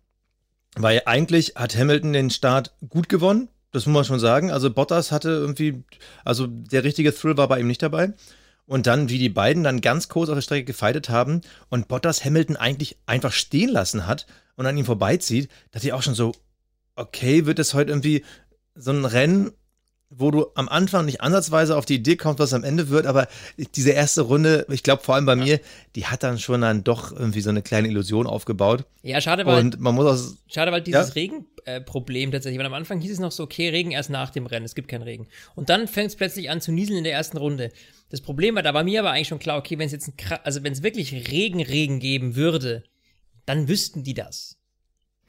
Weil 0.75 1.03
eigentlich 1.05 1.55
hat 1.57 1.77
Hamilton 1.77 2.13
den 2.13 2.31
Start 2.31 2.75
gut 2.89 3.09
gewonnen, 3.09 3.49
das 3.73 3.87
muss 3.87 3.95
man 3.95 4.05
schon 4.05 4.21
sagen. 4.21 4.51
Also 4.51 4.71
Bottas 4.71 5.13
hatte 5.13 5.31
irgendwie, 5.31 5.83
also 6.25 6.47
der 6.47 6.85
richtige 6.85 7.15
Thrill 7.15 7.37
war 7.37 7.49
bei 7.49 7.61
ihm 7.61 7.67
nicht 7.67 7.83
dabei. 7.83 8.13
Und 8.67 8.87
dann, 8.87 9.09
wie 9.09 9.19
die 9.19 9.29
beiden 9.29 9.65
dann 9.65 9.81
ganz 9.81 10.09
kurz 10.09 10.29
auf 10.29 10.37
der 10.37 10.43
Strecke 10.43 10.65
gefeitet 10.65 11.09
haben 11.09 11.41
und 11.69 11.89
Bottas 11.89 12.25
Hamilton 12.25 12.57
eigentlich 12.57 12.97
einfach 13.07 13.33
stehen 13.33 13.71
lassen 13.71 14.07
hat 14.07 14.27
und 14.57 14.67
an 14.67 14.77
ihm 14.77 14.85
vorbeizieht, 14.85 15.51
dachte 15.73 15.87
ich 15.87 15.93
auch 15.93 16.03
schon 16.03 16.15
so, 16.15 16.33
okay, 16.95 17.47
wird 17.47 17.59
es 17.59 17.75
heute 17.75 17.91
irgendwie 17.91 18.25
so 18.75 18.93
ein 18.93 19.05
Rennen, 19.05 19.53
wo 20.15 20.31
du 20.31 20.47
am 20.55 20.69
Anfang 20.69 21.07
nicht 21.07 21.21
ansatzweise 21.21 21.77
auf 21.77 21.85
die 21.87 21.95
Idee 21.97 22.17
kommst, 22.17 22.39
was 22.39 22.53
am 22.53 22.65
Ende 22.65 22.89
wird, 22.91 23.07
aber 23.07 23.29
diese 23.75 23.91
erste 23.91 24.23
Runde, 24.23 24.67
ich 24.71 24.83
glaube 24.83 25.03
vor 25.03 25.15
allem 25.15 25.27
bei 25.27 25.37
mir, 25.37 25.61
die 25.97 26.07
hat 26.07 26.23
dann 26.23 26.39
schon 26.39 26.61
dann 26.61 26.85
doch 26.85 27.13
irgendwie 27.13 27.41
so 27.41 27.51
eine 27.51 27.63
kleine 27.63 27.89
Illusion 27.89 28.27
aufgebaut. 28.27 28.85
ja, 29.03 29.21
schade, 29.21 29.47
weil 29.47 29.59
Und 29.59 29.81
man 29.81 29.95
muss 29.95 30.07
auch, 30.07 30.37
Schade, 30.49 30.71
weil 30.71 30.83
dieses 30.83 31.09
Ja. 31.09 31.13
Regenproblem 31.15 32.31
tatsächlich, 32.31 32.59
weil 32.59 32.67
am 32.67 32.75
Anfang 32.75 33.01
hieß 33.01 33.13
es 33.13 33.21
noch 33.21 33.33
so, 33.33 33.43
okay, 33.43 33.71
Regen 33.71 33.93
erst 33.93 34.11
nach 34.11 34.31
dem 34.31 34.47
Rennen, 34.47 34.67
es 34.67 34.75
gibt 34.75 34.89
keinen 34.89 35.03
Regen. 35.03 35.29
Und 35.55 35.71
dann 35.71 35.89
fängt 35.89 36.11
es 36.11 36.17
plötzlich 36.17 36.51
an 36.51 36.61
zu 36.61 36.73
nieseln 36.73 36.99
in 36.99 37.05
der 37.05 37.15
ersten 37.15 37.39
Runde. 37.39 37.71
Das 38.11 38.21
Problem 38.21 38.55
war, 38.55 38.63
da 38.63 38.75
war 38.75 38.85
mir 38.85 39.01
aber 39.01 39.13
eigentlich 39.13 39.29
schon 39.29 39.39
klar, 39.39 39.59
okay, 39.59 39.79
wenn 39.79 39.87
es 39.87 39.93
jetzt 39.93 40.09
ein, 40.09 40.15
also 40.45 40.63
wenn 40.63 40.73
es 40.73 40.83
wirklich 40.83 41.31
Regen, 41.31 41.63
Regen 41.63 41.99
geben 42.01 42.37
würde, 42.37 42.83
dann 43.47 43.69
wüssten 43.69 44.05
die 44.05 44.15
das. 44.15 44.59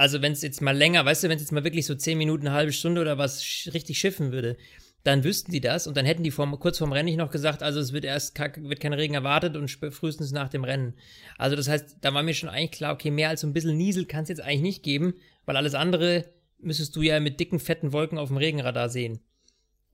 Also 0.03 0.21
wenn 0.21 0.33
es 0.33 0.41
jetzt 0.41 0.61
mal 0.61 0.75
länger, 0.75 1.05
weißt 1.05 1.23
du, 1.23 1.29
wenn 1.29 1.37
es 1.37 1.43
jetzt 1.43 1.53
mal 1.53 1.63
wirklich 1.63 1.85
so 1.85 1.95
zehn 1.95 2.17
Minuten, 2.17 2.45
eine 2.45 2.53
halbe 2.53 2.73
Stunde 2.73 2.99
oder 2.99 3.17
was 3.17 3.41
sch 3.41 3.73
richtig 3.73 3.99
schiffen 3.99 4.33
würde, 4.33 4.57
dann 5.05 5.23
wüssten 5.23 5.53
die 5.53 5.61
das 5.61 5.87
und 5.87 5.95
dann 5.95 6.05
hätten 6.05 6.23
die 6.23 6.31
vorm, 6.31 6.59
kurz 6.59 6.79
vorm 6.79 6.91
Rennen 6.91 7.05
nicht 7.05 7.15
noch 7.15 7.31
gesagt, 7.31 7.63
also 7.63 7.79
es 7.79 7.93
wird 7.93 8.03
erst 8.03 8.37
wird 8.37 8.81
kein 8.81 8.91
Regen 8.91 9.13
erwartet 9.13 9.55
und 9.55 9.69
frühestens 9.69 10.33
nach 10.33 10.49
dem 10.49 10.65
Rennen. 10.65 10.95
Also 11.37 11.55
das 11.55 11.69
heißt, 11.69 11.99
da 12.01 12.13
war 12.13 12.21
mir 12.21 12.33
schon 12.33 12.49
eigentlich 12.49 12.71
klar, 12.71 12.93
okay, 12.93 13.11
mehr 13.11 13.29
als 13.29 13.39
so 13.39 13.47
ein 13.47 13.53
bisschen 13.53 13.77
Niesel 13.77 14.03
kann 14.03 14.23
es 14.23 14.29
jetzt 14.29 14.41
eigentlich 14.41 14.61
nicht 14.61 14.83
geben, 14.83 15.13
weil 15.45 15.55
alles 15.55 15.73
andere 15.73 16.25
müsstest 16.59 16.93
du 16.97 17.01
ja 17.01 17.21
mit 17.21 17.39
dicken, 17.39 17.61
fetten 17.61 17.93
Wolken 17.93 18.17
auf 18.17 18.27
dem 18.27 18.35
Regenradar 18.35 18.89
sehen. 18.89 19.21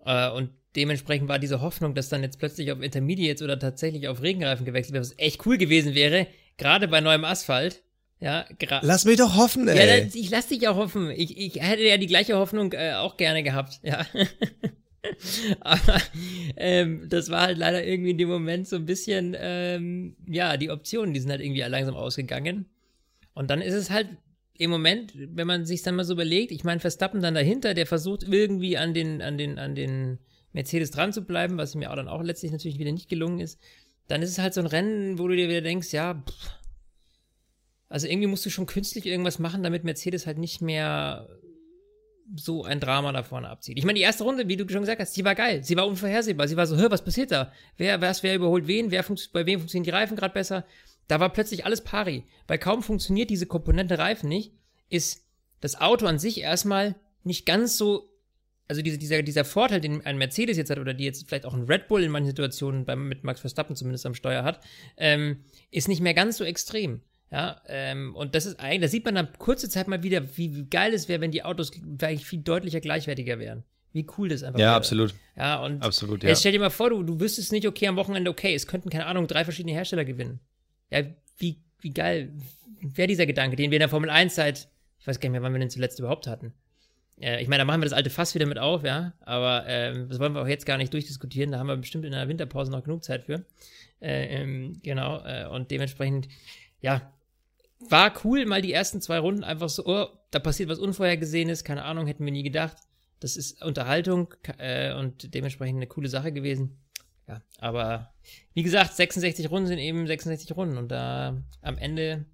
Äh, 0.03 0.31
und 0.31 0.49
dementsprechend 0.75 1.29
war 1.29 1.37
diese 1.37 1.61
Hoffnung, 1.61 1.93
dass 1.93 2.09
dann 2.09 2.23
jetzt 2.23 2.39
plötzlich 2.39 2.71
auf 2.71 2.81
Intermediates 2.81 3.43
oder 3.43 3.59
tatsächlich 3.59 4.07
auf 4.07 4.23
Regenreifen 4.23 4.65
gewechselt 4.65 4.93
wäre, 4.95 5.03
was 5.03 5.19
echt 5.19 5.45
cool 5.45 5.59
gewesen 5.59 5.93
wäre, 5.93 6.25
gerade 6.57 6.87
bei 6.87 6.99
neuem 6.99 7.25
Asphalt. 7.25 7.83
Ja, 8.21 8.45
gra 8.59 8.81
lass 8.83 9.05
mich 9.05 9.17
doch 9.17 9.38
hoffen, 9.38 9.67
ja, 9.67 9.73
ey. 9.73 10.05
das, 10.05 10.15
ich 10.15 10.29
lass 10.29 10.47
dich 10.47 10.67
auch 10.67 10.75
hoffen. 10.75 11.09
Ich, 11.11 11.38
ich 11.38 11.61
hätte 11.61 11.83
ja 11.83 11.97
die 11.97 12.07
gleiche 12.07 12.35
Hoffnung 12.35 12.73
äh, 12.73 12.93
auch 12.93 13.15
gerne 13.15 13.43
gehabt, 13.43 13.79
ja. 13.81 14.05
Aber 15.61 16.01
ähm, 16.57 17.07
das 17.07 17.29
war 17.29 17.43
halt 17.43 17.57
leider 17.57 17.85
irgendwie 17.85 18.11
in 18.11 18.17
dem 18.17 18.27
Moment 18.27 18.67
so 18.67 18.75
ein 18.75 18.85
bisschen, 18.85 19.35
ähm, 19.39 20.17
ja, 20.27 20.57
die 20.57 20.69
Optionen, 20.69 21.13
die 21.13 21.21
sind 21.21 21.31
halt 21.31 21.41
irgendwie 21.41 21.61
langsam 21.61 21.95
ausgegangen. 21.95 22.65
Und 23.33 23.49
dann 23.49 23.61
ist 23.61 23.73
es 23.73 23.89
halt 23.89 24.09
im 24.57 24.69
Moment, 24.69 25.13
wenn 25.15 25.47
man 25.47 25.65
sich 25.65 25.81
dann 25.83 25.95
mal 25.95 26.03
so 26.03 26.13
überlegt, 26.13 26.51
ich 26.51 26.65
meine, 26.65 26.81
Verstappen 26.81 27.21
dann 27.21 27.33
dahinter, 27.33 27.73
der 27.73 27.88
versucht 27.88 28.23
irgendwie 28.23 28.77
an 28.77 28.93
den, 28.93 29.21
an 29.21 29.38
den, 29.38 29.57
an 29.57 29.75
den 29.75 30.19
Mercedes 30.51 30.91
dran 30.91 31.13
zu 31.13 31.21
bleiben, 31.21 31.57
was 31.57 31.75
mir 31.75 31.89
auch 31.89 31.95
dann 31.95 32.09
auch 32.09 32.21
letztlich 32.21 32.51
natürlich 32.51 32.79
wieder 32.79 32.91
nicht 32.91 33.07
gelungen 33.07 33.39
ist, 33.39 33.57
dann 34.09 34.21
ist 34.21 34.31
es 34.31 34.39
halt 34.39 34.53
so 34.53 34.59
ein 34.59 34.67
Rennen, 34.67 35.17
wo 35.17 35.29
du 35.29 35.35
dir 35.38 35.47
wieder 35.47 35.61
denkst, 35.61 35.93
ja, 35.93 36.15
pff, 36.15 36.58
also 37.89 38.08
irgendwie 38.08 38.27
musst 38.27 38.46
du 38.46 38.50
schon 38.50 38.67
künstlich 38.67 39.05
irgendwas 39.05 39.39
machen, 39.39 39.63
damit 39.63 39.84
Mercedes 39.84 40.27
halt 40.27 40.38
nicht 40.38 40.62
mehr 40.62 41.27
so 42.36 42.63
ein 42.63 42.79
Drama 42.79 43.12
da 43.12 43.24
vorne 43.24 43.50
abzieht. 43.50 43.77
Ich 43.77 43.86
meine, 43.86 43.98
die 43.98 44.03
erste 44.03 44.24
Runde, 44.24 44.48
wie 44.48 44.58
du 44.58 44.69
schon 44.69 44.81
gesagt 44.81 45.01
hast, 45.01 45.17
die 45.17 45.25
war 45.25 45.36
geil. 45.36 45.63
Sie 45.63 45.75
war 45.75 45.88
unvorhersehbar. 45.88 46.48
Sie 46.48 46.58
war 46.58 46.67
so, 46.67 46.77
hör, 46.77 46.91
was 46.91 47.03
passiert 47.03 47.31
da? 47.31 47.51
Wer, 47.77 48.01
was, 48.01 48.22
wer 48.22 48.36
überholt 48.36 48.67
wen? 48.67 48.91
Wer 48.91 49.03
bei 49.34 49.46
wem 49.48 49.60
funktionieren 49.60 49.86
die 49.86 49.89
Reifen 49.89 50.15
gerade 50.15 50.34
besser? 50.34 50.65
Da 51.08 51.19
war 51.19 51.34
plötzlich 51.34 51.65
alles 51.65 51.84
pari. 51.84 52.25
Weil 52.48 52.60
kaum 52.60 52.84
funktioniert 52.84 53.31
diese 53.31 53.48
Komponente 53.48 53.98
Reifen 53.98 54.29
nicht, 54.29 54.53
ist 54.89 55.25
das 55.60 55.81
Auto 55.81 56.05
an 56.05 56.19
sich 56.19 56.41
erstmal 56.41 56.96
nicht 57.24 57.46
ganz 57.46 57.77
so, 57.77 58.10
also 58.67 58.84
diese, 58.84 59.00
dieser, 59.00 59.24
dieser 59.24 59.43
Vorteil, 59.43 59.81
den 59.81 60.05
ein 60.05 60.19
Mercedes 60.19 60.58
jetzt 60.58 60.69
hat, 60.69 60.77
oder 60.77 60.93
die 60.93 61.05
jetzt 61.05 61.27
vielleicht 61.27 61.46
auch 61.46 61.55
ein 61.55 61.63
Red 61.63 61.88
Bull 61.88 62.03
in 62.03 62.12
manchen 62.12 62.27
Situationen 62.27 62.86
beim, 62.86 63.08
mit 63.08 63.24
Max 63.24 63.39
Verstappen 63.39 63.75
zumindest 63.75 64.05
am 64.05 64.13
Steuer 64.13 64.43
hat, 64.43 64.62
ähm, 64.98 65.43
ist 65.72 65.88
nicht 65.88 66.01
mehr 66.01 66.13
ganz 66.13 66.38
so 66.38 66.43
extrem. 66.43 67.01
Ja, 67.31 67.62
ähm, 67.67 68.15
und 68.15 68.33
das 68.33 68.45
ist 68.48 68.59
eigentlich, 68.59 68.81
da 68.81 68.88
sieht 68.88 69.05
man 69.05 69.13
dann 69.15 69.27
kurze 69.38 69.69
Zeit 69.69 69.88
mal 69.88 70.01
wieder, 70.01 70.36
wie, 70.38 70.55
wie 70.55 70.65
geil 70.65 70.93
es 70.93 71.07
wäre, 71.07 71.21
wenn 71.21 71.31
die 71.31 71.43
Autos 71.43 71.71
eigentlich 72.01 72.25
viel 72.25 72.39
deutlicher 72.41 72.79
gleichwertiger 72.79 73.38
wären. 73.38 73.63
Wie 73.91 74.05
cool 74.17 74.29
das 74.29 74.43
einfach 74.43 74.59
Ja, 74.59 74.67
wäre. 74.67 74.75
absolut. 74.75 75.13
Ja, 75.36 75.63
und 75.63 75.81
Absolut, 75.83 76.24
ja. 76.24 76.29
jetzt 76.29 76.39
stell 76.39 76.51
dir 76.51 76.59
mal 76.59 76.69
vor, 76.69 76.89
du, 76.89 77.03
du 77.03 77.19
wüsstest 77.19 77.51
nicht, 77.51 77.67
okay, 77.67 77.88
am 77.88 77.95
Wochenende, 77.98 78.29
okay, 78.31 78.53
es 78.55 78.65
könnten, 78.67 78.89
keine 78.89 79.05
Ahnung, 79.05 79.27
drei 79.27 79.43
verschiedene 79.43 79.74
Hersteller 79.74 80.05
gewinnen. 80.05 80.39
Ja, 80.91 81.03
wie, 81.38 81.62
wie 81.81 81.91
geil 81.91 82.33
wäre 82.81 83.07
dieser 83.07 83.25
Gedanke, 83.25 83.55
den 83.55 83.69
wir 83.71 83.77
in 83.77 83.81
der 83.81 83.89
Formel 83.89 84.09
1 84.09 84.33
seit 84.36 84.67
Ich 85.00 85.07
weiß 85.07 85.19
gar 85.19 85.29
nicht 85.29 85.33
mehr, 85.33 85.43
wann 85.43 85.53
wir 85.53 85.59
den 85.59 85.69
zuletzt 85.69 86.00
überhaupt 86.00 86.25
hatten. 86.27 86.53
Äh, 87.19 87.41
ich 87.41 87.48
meine, 87.48 87.62
da 87.62 87.65
machen 87.65 87.81
wir 87.81 87.86
das 87.86 87.93
alte 87.93 88.09
Fass 88.09 88.33
wieder 88.36 88.45
mit 88.48 88.57
auf, 88.57 88.83
ja. 88.83 89.13
Aber 89.21 89.65
ähm, 89.67 90.07
das 90.09 90.19
wollen 90.19 90.33
wir 90.33 90.41
auch 90.41 90.48
jetzt 90.48 90.65
gar 90.65 90.77
nicht 90.77 90.93
durchdiskutieren. 90.93 91.51
Da 91.51 91.59
haben 91.59 91.67
wir 91.67 91.77
bestimmt 91.77 92.05
in 92.05 92.12
der 92.12 92.27
Winterpause 92.27 92.71
noch 92.71 92.83
genug 92.83 93.03
Zeit 93.03 93.24
für. 93.25 93.45
Äh, 94.01 94.41
ähm, 94.41 94.79
genau. 94.83 95.24
Äh, 95.25 95.48
und 95.48 95.69
dementsprechend, 95.71 96.27
ja, 96.81 97.12
war 97.88 98.13
cool, 98.24 98.45
mal 98.45 98.62
die 98.62 98.74
ersten 98.74 99.01
zwei 99.01 99.19
Runden 99.19 99.43
einfach 99.43 99.69
so, 99.69 99.86
oh, 99.86 100.07
da 100.31 100.39
passiert 100.39 100.69
was 100.69 100.79
Unvorhergesehenes, 100.79 101.63
keine 101.63 101.83
Ahnung, 101.83 102.07
hätten 102.07 102.25
wir 102.25 102.31
nie 102.31 102.43
gedacht. 102.43 102.77
Das 103.19 103.36
ist 103.36 103.62
Unterhaltung 103.63 104.33
äh, 104.57 104.93
und 104.93 105.33
dementsprechend 105.33 105.77
eine 105.77 105.88
coole 105.88 106.09
Sache 106.09 106.31
gewesen. 106.31 106.77
Ja, 107.27 107.41
aber 107.59 108.13
wie 108.53 108.63
gesagt, 108.63 108.95
66 108.95 109.50
Runden 109.51 109.67
sind 109.67 109.79
eben 109.79 110.07
66 110.07 110.55
Runden 110.55 110.77
und 110.77 110.89
da 110.89 111.41
am 111.62 111.77
Ende 111.77 112.25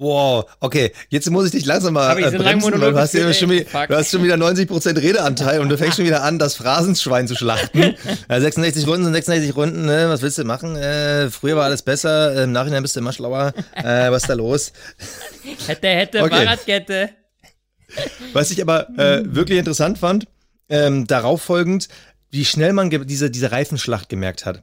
Wow, 0.00 0.46
okay, 0.60 0.92
jetzt 1.10 1.28
muss 1.30 1.44
ich 1.44 1.50
dich 1.50 1.66
langsam 1.66 1.92
mal 1.92 2.18
äh, 2.18 2.30
bremsen, 2.30 2.80
weil 2.80 2.92
du 2.92 2.98
hast, 2.98 3.12
ja 3.12 3.30
schon, 3.34 3.50
wieder, 3.50 3.86
du 3.86 3.94
hast 3.94 4.10
schon 4.10 4.22
wieder 4.22 4.36
90% 4.36 4.96
Redeanteil 4.96 5.60
und 5.60 5.68
du 5.68 5.76
fängst 5.76 5.98
schon 5.98 6.06
wieder 6.06 6.22
an, 6.22 6.38
das 6.38 6.54
Phrasenschwein 6.54 7.28
zu 7.28 7.36
schlachten. 7.36 7.94
Ja, 8.30 8.40
66 8.40 8.86
Runden 8.86 9.04
sind 9.04 9.12
66 9.12 9.54
Runden, 9.54 9.84
ne? 9.84 10.06
was 10.08 10.22
willst 10.22 10.38
du 10.38 10.44
machen? 10.44 10.74
Äh, 10.74 11.28
früher 11.28 11.56
war 11.56 11.64
alles 11.64 11.82
besser, 11.82 12.34
äh, 12.34 12.44
im 12.44 12.52
Nachhinein 12.52 12.82
bist 12.82 12.96
du 12.96 13.00
immer 13.00 13.12
schlauer. 13.12 13.52
Äh, 13.74 14.10
was 14.10 14.22
ist 14.22 14.30
da 14.30 14.34
los? 14.34 14.72
hätte, 15.66 15.88
hätte, 15.88 16.22
Okay. 16.22 16.46
Fahrradkette. 16.46 17.10
Was 18.32 18.50
ich 18.50 18.62
aber 18.62 18.88
äh, 18.98 19.22
wirklich 19.26 19.58
interessant 19.58 19.98
fand, 19.98 20.24
ähm, 20.70 21.06
darauf 21.06 21.42
folgend, 21.42 21.88
wie 22.30 22.46
schnell 22.46 22.72
man 22.72 22.88
diese, 23.06 23.30
diese 23.30 23.52
Reifenschlacht 23.52 24.08
gemerkt 24.08 24.46
hat. 24.46 24.62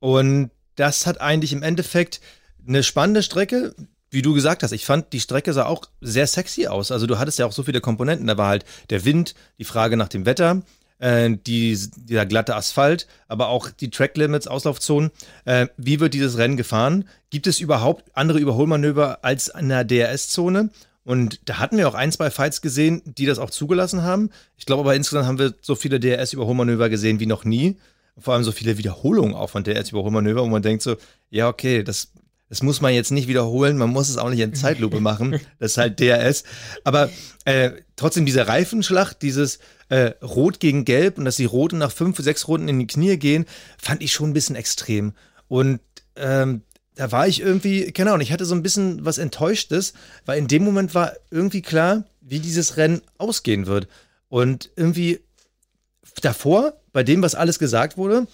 Und 0.00 0.50
das 0.76 1.06
hat 1.06 1.22
eigentlich 1.22 1.54
im 1.54 1.62
Endeffekt 1.62 2.20
eine 2.66 2.82
spannende 2.82 3.22
Strecke, 3.22 3.74
wie 4.14 4.22
du 4.22 4.32
gesagt 4.32 4.62
hast. 4.62 4.72
Ich 4.72 4.86
fand, 4.86 5.12
die 5.12 5.20
Strecke 5.20 5.52
sah 5.52 5.66
auch 5.66 5.82
sehr 6.00 6.26
sexy 6.26 6.66
aus. 6.66 6.90
Also 6.90 7.06
du 7.06 7.18
hattest 7.18 7.38
ja 7.38 7.46
auch 7.46 7.52
so 7.52 7.64
viele 7.64 7.80
Komponenten. 7.80 8.26
Da 8.26 8.38
war 8.38 8.48
halt 8.48 8.64
der 8.90 9.04
Wind, 9.04 9.34
die 9.58 9.64
Frage 9.64 9.96
nach 9.96 10.08
dem 10.08 10.24
Wetter, 10.24 10.62
äh, 10.98 11.30
die, 11.30 11.78
dieser 11.96 12.24
glatte 12.24 12.54
Asphalt, 12.54 13.06
aber 13.28 13.48
auch 13.48 13.70
die 13.70 13.90
Tracklimits, 13.90 14.46
Auslaufzonen. 14.46 15.10
Äh, 15.44 15.66
wie 15.76 16.00
wird 16.00 16.14
dieses 16.14 16.38
Rennen 16.38 16.56
gefahren? 16.56 17.08
Gibt 17.30 17.46
es 17.46 17.60
überhaupt 17.60 18.04
andere 18.14 18.38
Überholmanöver 18.38 19.18
als 19.22 19.48
in 19.48 19.68
der 19.68 19.84
DRS-Zone? 19.84 20.70
Und 21.04 21.40
da 21.44 21.58
hatten 21.58 21.76
wir 21.76 21.86
auch 21.86 21.94
ein, 21.94 22.12
zwei 22.12 22.30
Fights 22.30 22.62
gesehen, 22.62 23.02
die 23.04 23.26
das 23.26 23.38
auch 23.38 23.50
zugelassen 23.50 24.02
haben. 24.02 24.30
Ich 24.56 24.64
glaube 24.64 24.80
aber 24.80 24.94
insgesamt 24.94 25.26
haben 25.26 25.38
wir 25.38 25.52
so 25.60 25.74
viele 25.74 26.00
DRS-Überholmanöver 26.00 26.88
gesehen 26.88 27.20
wie 27.20 27.26
noch 27.26 27.44
nie. 27.44 27.76
Vor 28.16 28.34
allem 28.34 28.44
so 28.44 28.52
viele 28.52 28.78
Wiederholungen 28.78 29.34
auch 29.34 29.50
von 29.50 29.64
DRS-Überholmanöver, 29.64 30.42
wo 30.42 30.46
man 30.46 30.62
denkt 30.62 30.82
so, 30.82 30.96
ja, 31.30 31.48
okay, 31.48 31.82
das, 31.82 32.12
das 32.54 32.62
muss 32.62 32.80
man 32.80 32.94
jetzt 32.94 33.10
nicht 33.10 33.26
wiederholen, 33.26 33.76
man 33.76 33.90
muss 33.90 34.08
es 34.08 34.16
auch 34.16 34.30
nicht 34.30 34.38
in 34.38 34.54
Zeitlupe 34.54 35.00
machen. 35.00 35.40
Das 35.58 35.72
ist 35.72 35.78
halt 35.78 35.98
DRS. 35.98 36.44
Aber 36.84 37.10
äh, 37.44 37.72
trotzdem 37.96 38.26
diese 38.26 38.46
Reifenschlacht, 38.46 39.22
dieses 39.22 39.58
äh, 39.88 40.12
Rot 40.22 40.60
gegen 40.60 40.84
Gelb 40.84 41.18
und 41.18 41.24
dass 41.24 41.34
die 41.34 41.46
Roten 41.46 41.78
nach 41.78 41.90
fünf, 41.90 42.16
sechs 42.18 42.46
Runden 42.46 42.68
in 42.68 42.78
die 42.78 42.86
Knie 42.86 43.16
gehen, 43.16 43.44
fand 43.76 44.04
ich 44.04 44.12
schon 44.12 44.30
ein 44.30 44.34
bisschen 44.34 44.54
extrem. 44.54 45.14
Und 45.48 45.80
ähm, 46.14 46.62
da 46.94 47.10
war 47.10 47.26
ich 47.26 47.40
irgendwie, 47.40 47.90
keine 47.90 48.10
Ahnung, 48.10 48.20
ich 48.20 48.30
hatte 48.30 48.44
so 48.44 48.54
ein 48.54 48.62
bisschen 48.62 49.04
was 49.04 49.18
Enttäuschtes, 49.18 49.92
weil 50.24 50.38
in 50.38 50.46
dem 50.46 50.62
Moment 50.62 50.94
war 50.94 51.14
irgendwie 51.32 51.62
klar, 51.62 52.04
wie 52.20 52.38
dieses 52.38 52.76
Rennen 52.76 53.02
ausgehen 53.18 53.66
wird. 53.66 53.88
Und 54.28 54.70
irgendwie 54.76 55.18
davor, 56.22 56.74
bei 56.92 57.02
dem, 57.02 57.20
was 57.20 57.34
alles 57.34 57.58
gesagt 57.58 57.96
wurde, 57.96 58.28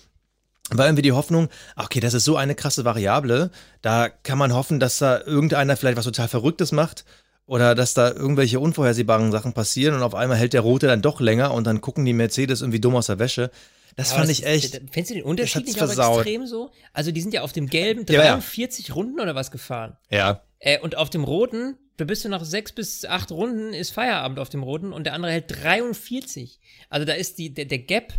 war 0.79 0.87
irgendwie 0.87 1.03
die 1.03 1.13
Hoffnung, 1.13 1.49
ach, 1.77 1.87
okay, 1.87 2.01
das 2.01 2.15
ist 2.15 2.25
so 2.25 2.37
eine 2.37 2.55
krasse 2.55 2.85
Variable, 2.85 3.51
da 3.83 4.09
kann 4.09 4.39
man 4.39 4.53
hoffen, 4.55 4.81
dass 4.81 4.99
da 4.99 5.21
irgendeiner 5.21 5.77
vielleicht 5.77 5.97
was 5.97 6.05
total 6.05 6.29
Verrücktes 6.29 6.73
macht 6.73 7.05
oder 7.47 7.75
dass 7.75 7.95
da 7.95 8.11
irgendwelche 8.11 8.61
unvorhersehbaren 8.61 9.33
Sachen 9.33 9.53
passieren 9.53 9.95
und 9.97 10.03
auf 10.03 10.15
einmal 10.15 10.37
hält 10.39 10.53
der 10.53 10.61
Rote 10.61 10.87
dann 10.87 11.03
doch 11.03 11.21
länger 11.21 11.53
und 11.55 11.65
dann 11.67 11.81
gucken 11.81 12.05
die 12.05 12.13
Mercedes 12.13 12.61
irgendwie 12.61 12.81
dumm 12.81 12.95
aus 12.97 13.07
der 13.07 13.19
Wäsche. 13.19 13.51
Das 13.97 14.11
Aber 14.13 14.21
fand 14.21 14.31
das- 14.31 14.39
ich 14.39 14.47
echt. 14.47 14.81
Findest 14.93 15.11
du 15.11 15.15
den 15.15 15.25
Unterschied 15.25 15.67
nicht 15.67 15.77
versaut. 15.79 16.19
extrem 16.21 16.47
so? 16.47 16.71
Also 16.93 17.11
die 17.11 17.21
sind 17.21 17.35
ja 17.35 17.43
auf 17.43 17.53
dem 17.53 17.67
gelben 17.67 18.07
Ja, 18.09 18.23
ja. 18.25 18.33
43 18.35 18.95
Runden 18.95 19.19
oder 19.21 19.35
was 19.35 19.51
gefahren. 19.51 19.97
Ja. 20.11 20.43
Äh, 20.61 20.79
und 20.79 20.97
auf 20.97 21.11
dem 21.11 21.25
roten, 21.25 21.77
da 21.97 22.05
bist 22.05 22.25
du 22.25 22.29
nach 22.29 22.45
sechs 22.45 22.71
bis 22.71 23.05
acht 23.05 23.33
Runden, 23.33 23.75
ist 23.75 23.91
Feierabend 23.91 24.39
auf 24.39 24.49
dem 24.49 24.63
roten 24.63 24.93
und 24.93 25.05
der 25.05 25.15
andere 25.15 25.33
hält 25.33 25.47
43. 25.65 26.61
Also 26.89 27.05
da 27.05 27.15
ist 27.15 27.39
die, 27.39 27.53
der, 27.53 27.65
der 27.65 27.79
Gap, 27.81 28.13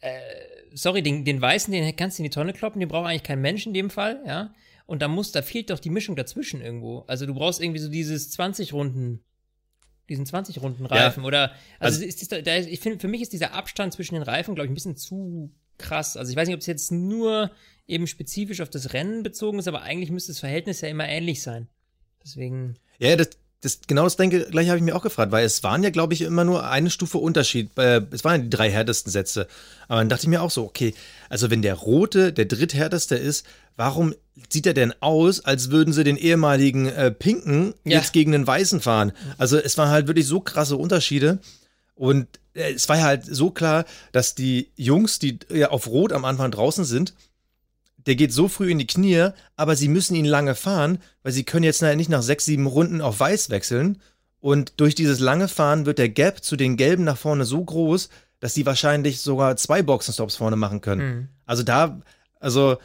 äh, 0.00 0.10
sorry, 0.74 1.02
den, 1.02 1.24
den 1.24 1.40
weißen, 1.40 1.72
den 1.72 1.94
kannst 1.96 2.18
du 2.18 2.22
in 2.22 2.24
die 2.24 2.34
Tonne 2.34 2.52
kloppen, 2.52 2.80
den 2.80 2.88
braucht 2.88 3.06
eigentlich 3.06 3.22
kein 3.22 3.40
Mensch 3.40 3.66
in 3.66 3.74
dem 3.74 3.90
Fall, 3.90 4.22
ja. 4.26 4.52
Und 4.86 5.02
da 5.02 5.08
muss, 5.08 5.32
da 5.32 5.42
fehlt 5.42 5.68
doch 5.70 5.78
die 5.78 5.90
Mischung 5.90 6.16
dazwischen 6.16 6.62
irgendwo. 6.62 7.00
Also 7.08 7.26
du 7.26 7.34
brauchst 7.34 7.60
irgendwie 7.60 7.80
so 7.80 7.90
dieses 7.90 8.30
20 8.30 8.72
Runden, 8.72 9.20
diesen 10.08 10.24
20 10.24 10.62
Runden 10.62 10.86
Reifen 10.86 11.24
oder, 11.24 11.52
also, 11.78 11.96
Also- 12.00 12.04
ist, 12.04 12.22
ist, 12.22 12.32
da, 12.32 12.56
ich 12.56 12.80
finde, 12.80 12.98
für 12.98 13.08
mich 13.08 13.20
ist 13.20 13.32
dieser 13.34 13.52
Abstand 13.52 13.92
zwischen 13.92 14.14
den 14.14 14.22
Reifen, 14.22 14.54
glaube 14.54 14.66
ich, 14.66 14.70
ein 14.70 14.74
bisschen 14.74 14.96
zu 14.96 15.52
krass. 15.76 16.16
Also 16.16 16.30
ich 16.30 16.36
weiß 16.36 16.48
nicht, 16.48 16.54
ob 16.54 16.60
es 16.60 16.66
jetzt 16.66 16.90
nur 16.90 17.50
eben 17.86 18.06
spezifisch 18.06 18.60
auf 18.62 18.70
das 18.70 18.92
Rennen 18.94 19.22
bezogen 19.22 19.58
ist, 19.58 19.68
aber 19.68 19.82
eigentlich 19.82 20.10
müsste 20.10 20.32
das 20.32 20.40
Verhältnis 20.40 20.80
ja 20.80 20.88
immer 20.88 21.06
ähnlich 21.08 21.42
sein. 21.42 21.68
Deswegen, 22.24 22.76
Ja, 22.98 23.14
das, 23.16 23.30
das, 23.60 23.80
genau 23.86 24.04
das 24.04 24.16
denke, 24.16 24.46
gleich 24.50 24.68
habe 24.68 24.78
ich 24.78 24.84
mir 24.84 24.94
auch 24.94 25.02
gefragt, 25.02 25.32
weil 25.32 25.44
es 25.44 25.64
waren 25.64 25.82
ja, 25.82 25.90
glaube 25.90 26.14
ich, 26.14 26.22
immer 26.22 26.44
nur 26.44 26.68
eine 26.68 26.90
Stufe 26.90 27.18
Unterschied. 27.18 27.70
Äh, 27.76 28.02
es 28.12 28.22
waren 28.24 28.40
ja 28.40 28.44
die 28.44 28.50
drei 28.50 28.70
härtesten 28.70 29.10
Sätze. 29.10 29.48
Aber 29.88 30.00
dann 30.00 30.08
dachte 30.08 30.22
ich 30.22 30.28
mir 30.28 30.42
auch 30.42 30.50
so, 30.50 30.64
okay, 30.64 30.94
also 31.28 31.50
wenn 31.50 31.62
der 31.62 31.74
rote 31.74 32.32
der 32.32 32.44
dritthärteste 32.44 33.16
ist, 33.16 33.44
warum 33.76 34.14
sieht 34.48 34.66
er 34.66 34.74
denn 34.74 34.94
aus, 35.00 35.44
als 35.44 35.70
würden 35.70 35.92
sie 35.92 36.04
den 36.04 36.16
ehemaligen 36.16 36.86
äh, 36.86 37.10
Pinken 37.10 37.74
Ja. 37.84 37.98
jetzt 37.98 38.12
gegen 38.12 38.30
den 38.30 38.46
Weißen 38.46 38.80
fahren? 38.80 39.12
Also 39.38 39.56
es 39.58 39.76
waren 39.76 39.90
halt 39.90 40.06
wirklich 40.06 40.26
so 40.26 40.38
krasse 40.40 40.76
Unterschiede. 40.76 41.40
Und 41.96 42.28
äh, 42.54 42.74
es 42.74 42.88
war 42.88 42.98
ja 42.98 43.04
halt 43.04 43.24
so 43.26 43.50
klar, 43.50 43.86
dass 44.12 44.36
die 44.36 44.70
Jungs, 44.76 45.18
die 45.18 45.40
ja 45.52 45.70
auf 45.70 45.88
Rot 45.88 46.12
am 46.12 46.24
Anfang 46.24 46.52
draußen 46.52 46.84
sind, 46.84 47.12
der 48.08 48.16
geht 48.16 48.32
so 48.32 48.48
früh 48.48 48.70
in 48.70 48.78
die 48.78 48.86
Knie, 48.86 49.28
aber 49.54 49.76
sie 49.76 49.88
müssen 49.88 50.14
ihn 50.14 50.24
lange 50.24 50.54
fahren, 50.54 50.98
weil 51.22 51.32
sie 51.32 51.44
können 51.44 51.64
jetzt 51.64 51.82
nicht 51.82 52.08
nach 52.08 52.22
sechs, 52.22 52.46
sieben 52.46 52.66
Runden 52.66 53.02
auf 53.02 53.20
Weiß 53.20 53.50
wechseln. 53.50 54.00
Und 54.40 54.80
durch 54.80 54.94
dieses 54.94 55.20
lange 55.20 55.46
Fahren 55.46 55.84
wird 55.84 55.98
der 55.98 56.08
Gap 56.08 56.42
zu 56.42 56.56
den 56.56 56.78
Gelben 56.78 57.04
nach 57.04 57.18
vorne 57.18 57.44
so 57.44 57.62
groß, 57.62 58.08
dass 58.40 58.54
sie 58.54 58.64
wahrscheinlich 58.64 59.20
sogar 59.20 59.56
zwei 59.56 59.82
Boxenstops 59.82 60.36
vorne 60.36 60.56
machen 60.56 60.80
können. 60.80 61.02
Mhm. 61.02 61.28
Also 61.44 61.62
da, 61.62 62.00
also 62.40 62.78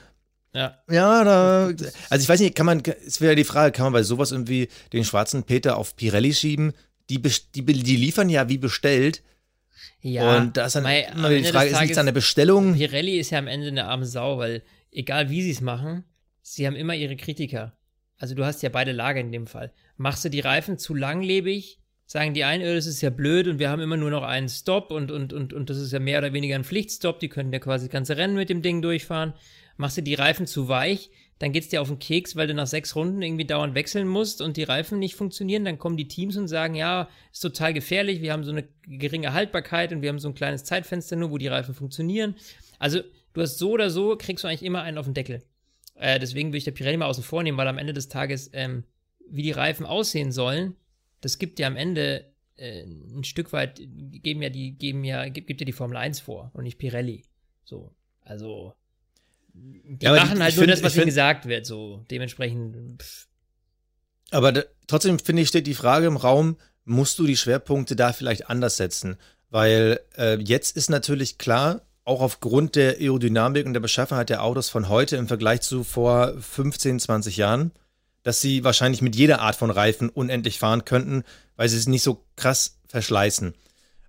ja. 0.54 0.78
ja, 0.90 1.24
da, 1.24 1.72
also 2.10 2.22
ich 2.22 2.28
weiß 2.28 2.42
nicht, 2.42 2.56
kann 2.56 2.66
man, 2.66 2.84
es 3.08 3.22
wäre 3.22 3.32
ja 3.32 3.36
die 3.36 3.46
Frage, 3.46 3.72
kann 3.72 3.86
man 3.86 3.94
bei 3.94 4.04
sowas 4.04 4.34
irgendwie 4.34 4.68
den 4.92 5.06
schwarzen 5.06 5.44
Peter 5.44 5.78
auf 5.78 5.96
Pirelli 5.96 6.34
schieben? 6.34 6.74
Die, 7.10 7.22
die, 7.22 7.64
die 7.64 7.96
liefern 7.96 8.28
ja 8.28 8.50
wie 8.50 8.58
bestellt. 8.58 9.24
Ja, 10.02 10.38
und 10.38 10.58
da 10.58 10.66
ist 10.66 10.76
dann 10.76 10.86
immer 10.86 11.30
die 11.30 11.46
Frage, 11.46 11.70
ist 11.70 11.80
nichts 11.80 11.98
an 11.98 12.08
der 12.08 12.14
Bestellung? 12.14 12.74
Pirelli 12.74 13.20
ist 13.20 13.30
ja 13.30 13.40
am 13.40 13.48
Ende 13.48 13.68
eine 13.68 13.86
arme 13.86 14.06
Sau, 14.06 14.38
weil 14.38 14.64
egal 14.94 15.30
wie 15.30 15.42
sie 15.42 15.52
es 15.52 15.62
machen, 15.62 16.04
sie 16.42 16.68
haben 16.68 16.76
immer 16.76 16.96
ihre 16.96 17.16
Kritiker. 17.16 17.74
Also 18.18 18.36
du 18.36 18.46
hast 18.46 18.64
ja 18.64 18.70
beide 18.70 18.92
Lager 18.92 19.20
in 19.20 19.32
dem 19.32 19.48
Fall. 19.48 19.74
Machst 19.98 20.24
du 20.24 20.30
die 20.30 20.40
Reifen 20.40 20.78
zu 20.78 20.94
langlebig, 20.94 21.80
sagen 22.06 22.34
die 22.34 22.44
einen, 22.44 22.64
äh, 22.64 22.76
das 22.76 22.86
ist 22.86 23.02
ja 23.02 23.10
blöd 23.10 23.48
und 23.48 23.60
wir 23.60 23.70
haben 23.70 23.82
immer 23.82 23.98
nur 23.98 24.12
noch 24.12 24.24
einen 24.24 24.50
Stop 24.50 24.92
und, 24.92 25.12
und, 25.12 25.34
und, 25.34 25.54
und 25.54 25.70
das 25.70 25.78
ist 25.78 25.92
ja 25.92 26.00
mehr 26.00 26.20
oder 26.20 26.34
weniger 26.34 26.56
ein 26.56 26.64
Pflichtstop, 26.64 27.20
die 27.20 27.30
können 27.30 27.52
ja 27.52 27.60
quasi 27.60 27.88
das 27.88 27.92
ganze 27.92 28.18
Rennen 28.18 28.36
mit 28.36 28.50
dem 28.50 28.62
Ding 28.62 28.82
durchfahren. 28.82 29.34
Machst 29.78 29.98
du 29.98 30.04
die 30.04 30.14
Reifen 30.14 30.46
zu 30.46 30.68
weich, 30.68 31.10
dann 31.40 31.52
geht's 31.52 31.70
dir 31.70 31.82
auf 31.82 31.88
den 31.88 32.00
Keks, 32.00 32.36
weil 32.36 32.48
du 32.48 32.54
nach 32.54 32.68
sechs 32.68 32.96
Runden 32.96 33.22
irgendwie 33.22 33.46
dauernd 33.46 33.76
wechseln 33.76 34.08
musst 34.08 34.42
und 34.42 34.56
die 34.56 34.64
Reifen 34.64 35.00
nicht 35.00 35.16
funktionieren, 35.16 35.66
dann 35.66 35.80
kommen 35.80 35.98
die 35.98 36.08
Teams 36.08 36.38
und 36.38 36.48
sagen, 36.48 36.76
ja, 36.76 37.10
ist 37.32 37.42
total 37.42 37.74
gefährlich, 37.74 38.22
wir 38.22 38.32
haben 38.32 38.44
so 38.44 38.52
eine 38.52 38.66
geringe 38.88 39.34
Haltbarkeit 39.34 39.92
und 39.92 40.02
wir 40.02 40.10
haben 40.10 40.20
so 40.20 40.30
ein 40.30 40.36
kleines 40.36 40.64
Zeitfenster 40.64 41.16
nur, 41.16 41.32
wo 41.32 41.38
die 41.38 41.48
Reifen 41.48 41.74
funktionieren. 41.74 42.36
Also, 42.80 43.02
du 43.34 43.42
hast 43.42 43.58
so 43.58 43.72
oder 43.72 43.90
so, 43.90 44.16
kriegst 44.18 44.44
du 44.44 44.48
eigentlich 44.48 44.64
immer 44.64 44.82
einen 44.84 44.98
auf 44.98 45.06
den 45.06 45.14
Deckel. 45.14 45.44
Äh, 45.96 46.20
deswegen 46.20 46.50
würde 46.50 46.58
ich 46.58 46.64
der 46.64 46.72
Pirelli 46.72 46.98
mal 46.98 47.06
außen 47.08 47.24
vor 47.24 47.44
nehmen, 47.44 47.58
weil 47.58 47.68
am 47.68 47.78
Ende 47.78 47.94
des 47.94 48.10
Tages, 48.10 48.50
ähm, 48.54 48.84
wie 49.30 49.44
die 49.44 49.52
Reifen 49.52 49.86
aussehen 49.86 50.32
sollen, 50.32 50.76
das 51.22 51.38
gibt 51.38 51.60
ja 51.60 51.68
am 51.68 51.76
Ende 51.78 52.32
äh, 52.58 52.84
ein 52.84 53.24
Stück 53.24 53.54
weit, 53.54 53.80
geben 53.80 54.42
ja 54.42 54.50
die, 54.50 54.72
geben 54.78 55.04
ja, 55.04 55.28
gibt, 55.30 55.48
gibt 55.48 55.62
ja 55.62 55.66
die 55.66 55.72
Formel 55.72 55.98
1 55.98 56.20
vor 56.20 56.52
und 56.54 56.64
nicht 56.64 56.78
Pirelli. 56.78 57.24
So, 57.64 57.94
also 58.22 58.74
die 59.54 59.98
Ja, 60.02 60.14
die- 60.14 60.20
machen 60.20 60.42
halt 60.42 60.56
nur 60.56 60.64
find- 60.66 60.74
das, 60.74 60.84
was 60.84 60.96
ihnen 60.96 61.06
gesagt 61.06 61.46
wird, 61.48 61.66
so 61.66 62.06
dementsprechend. 62.10 63.02
Pff. 63.02 63.28
Aber 64.32 64.52
da, 64.52 64.64
trotzdem 64.88 65.20
finde 65.20 65.44
ich, 65.44 65.48
steht 65.48 65.68
die 65.68 65.76
Frage 65.76 66.08
im 66.08 66.18
Raum, 66.18 66.58
musst 66.86 67.20
du 67.20 67.26
die 67.28 67.38
Schwerpunkte 67.38 67.96
da 67.96 68.14
vielleicht 68.14 68.50
anders 68.50 68.78
setzen? 68.78 69.18
Weil 69.50 70.00
äh, 70.18 70.38
jetzt 70.42 70.76
ist 70.76 70.90
natürlich 70.90 71.38
klar, 71.38 71.82
auch 72.06 72.22
aufgrund 72.22 72.76
der 72.76 72.98
Aerodynamik 72.98 73.66
und 73.66 73.74
der 73.74 73.80
Beschaffenheit 73.80 74.30
der 74.30 74.44
Autos 74.44 74.70
von 74.70 74.90
heute 74.90 75.16
im 75.16 75.28
Vergleich 75.28 75.62
zu 75.62 75.84
vor 75.84 76.34
15, 76.40 77.00
20 77.00 77.38
Jahren, 77.38 77.72
dass 78.24 78.42
sie 78.42 78.64
wahrscheinlich 78.64 79.02
mit 79.02 79.16
jeder 79.16 79.42
Art 79.42 79.56
von 79.56 79.72
Reifen 79.72 80.10
unendlich 80.10 80.60
fahren 80.60 80.86
könnten, 80.86 81.24
weil 81.56 81.70
sie 81.70 81.78
es 81.78 81.88
nicht 81.88 82.04
so 82.04 82.26
krass 82.36 82.80
verschleißen. 82.88 83.54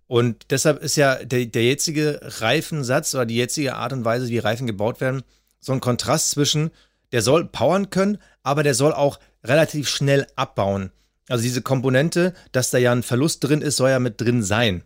Und 0.06 0.46
deshalb 0.50 0.82
ist 0.82 0.96
ja 0.96 1.16
der, 1.24 1.46
der 1.46 1.64
jetzige 1.64 2.20
Reifensatz 2.22 3.14
oder 3.14 3.26
die 3.26 3.36
jetzige 3.36 3.76
Art 3.76 3.92
und 3.92 4.04
Weise, 4.04 4.28
wie 4.28 4.38
Reifen 4.38 4.66
gebaut 4.66 5.00
werden, 5.00 5.22
so 5.60 5.72
ein 5.72 5.80
Kontrast 5.80 6.30
zwischen, 6.30 6.70
der 7.12 7.22
soll 7.22 7.46
powern 7.46 7.90
können, 7.90 8.18
aber 8.42 8.62
der 8.62 8.74
soll 8.74 8.92
auch 8.92 9.18
relativ 9.42 9.88
schnell 9.88 10.26
abbauen. 10.36 10.90
Also 11.28 11.42
diese 11.42 11.62
Komponente, 11.62 12.34
dass 12.52 12.70
da 12.70 12.78
ja 12.78 12.92
ein 12.92 13.02
Verlust 13.02 13.42
drin 13.44 13.62
ist, 13.62 13.76
soll 13.76 13.90
ja 13.90 13.98
mit 13.98 14.20
drin 14.20 14.42
sein. 14.42 14.84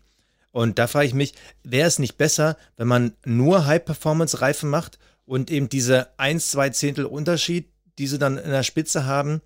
Und 0.50 0.78
da 0.78 0.86
frage 0.86 1.06
ich 1.06 1.14
mich, 1.14 1.34
wäre 1.62 1.88
es 1.88 1.98
nicht 1.98 2.16
besser, 2.16 2.56
wenn 2.76 2.88
man 2.88 3.12
nur 3.24 3.66
High-Performance-Reifen 3.66 4.68
macht 4.68 4.98
und 5.24 5.50
eben 5.50 5.68
diese 5.68 6.08
1, 6.18 6.50
2 6.50 6.70
Zehntel 6.70 7.04
Unterschied, 7.04 7.68
die 7.98 8.06
sie 8.06 8.18
dann 8.18 8.38
in 8.38 8.50
der 8.50 8.62
Spitze 8.62 9.04
haben, 9.04 9.42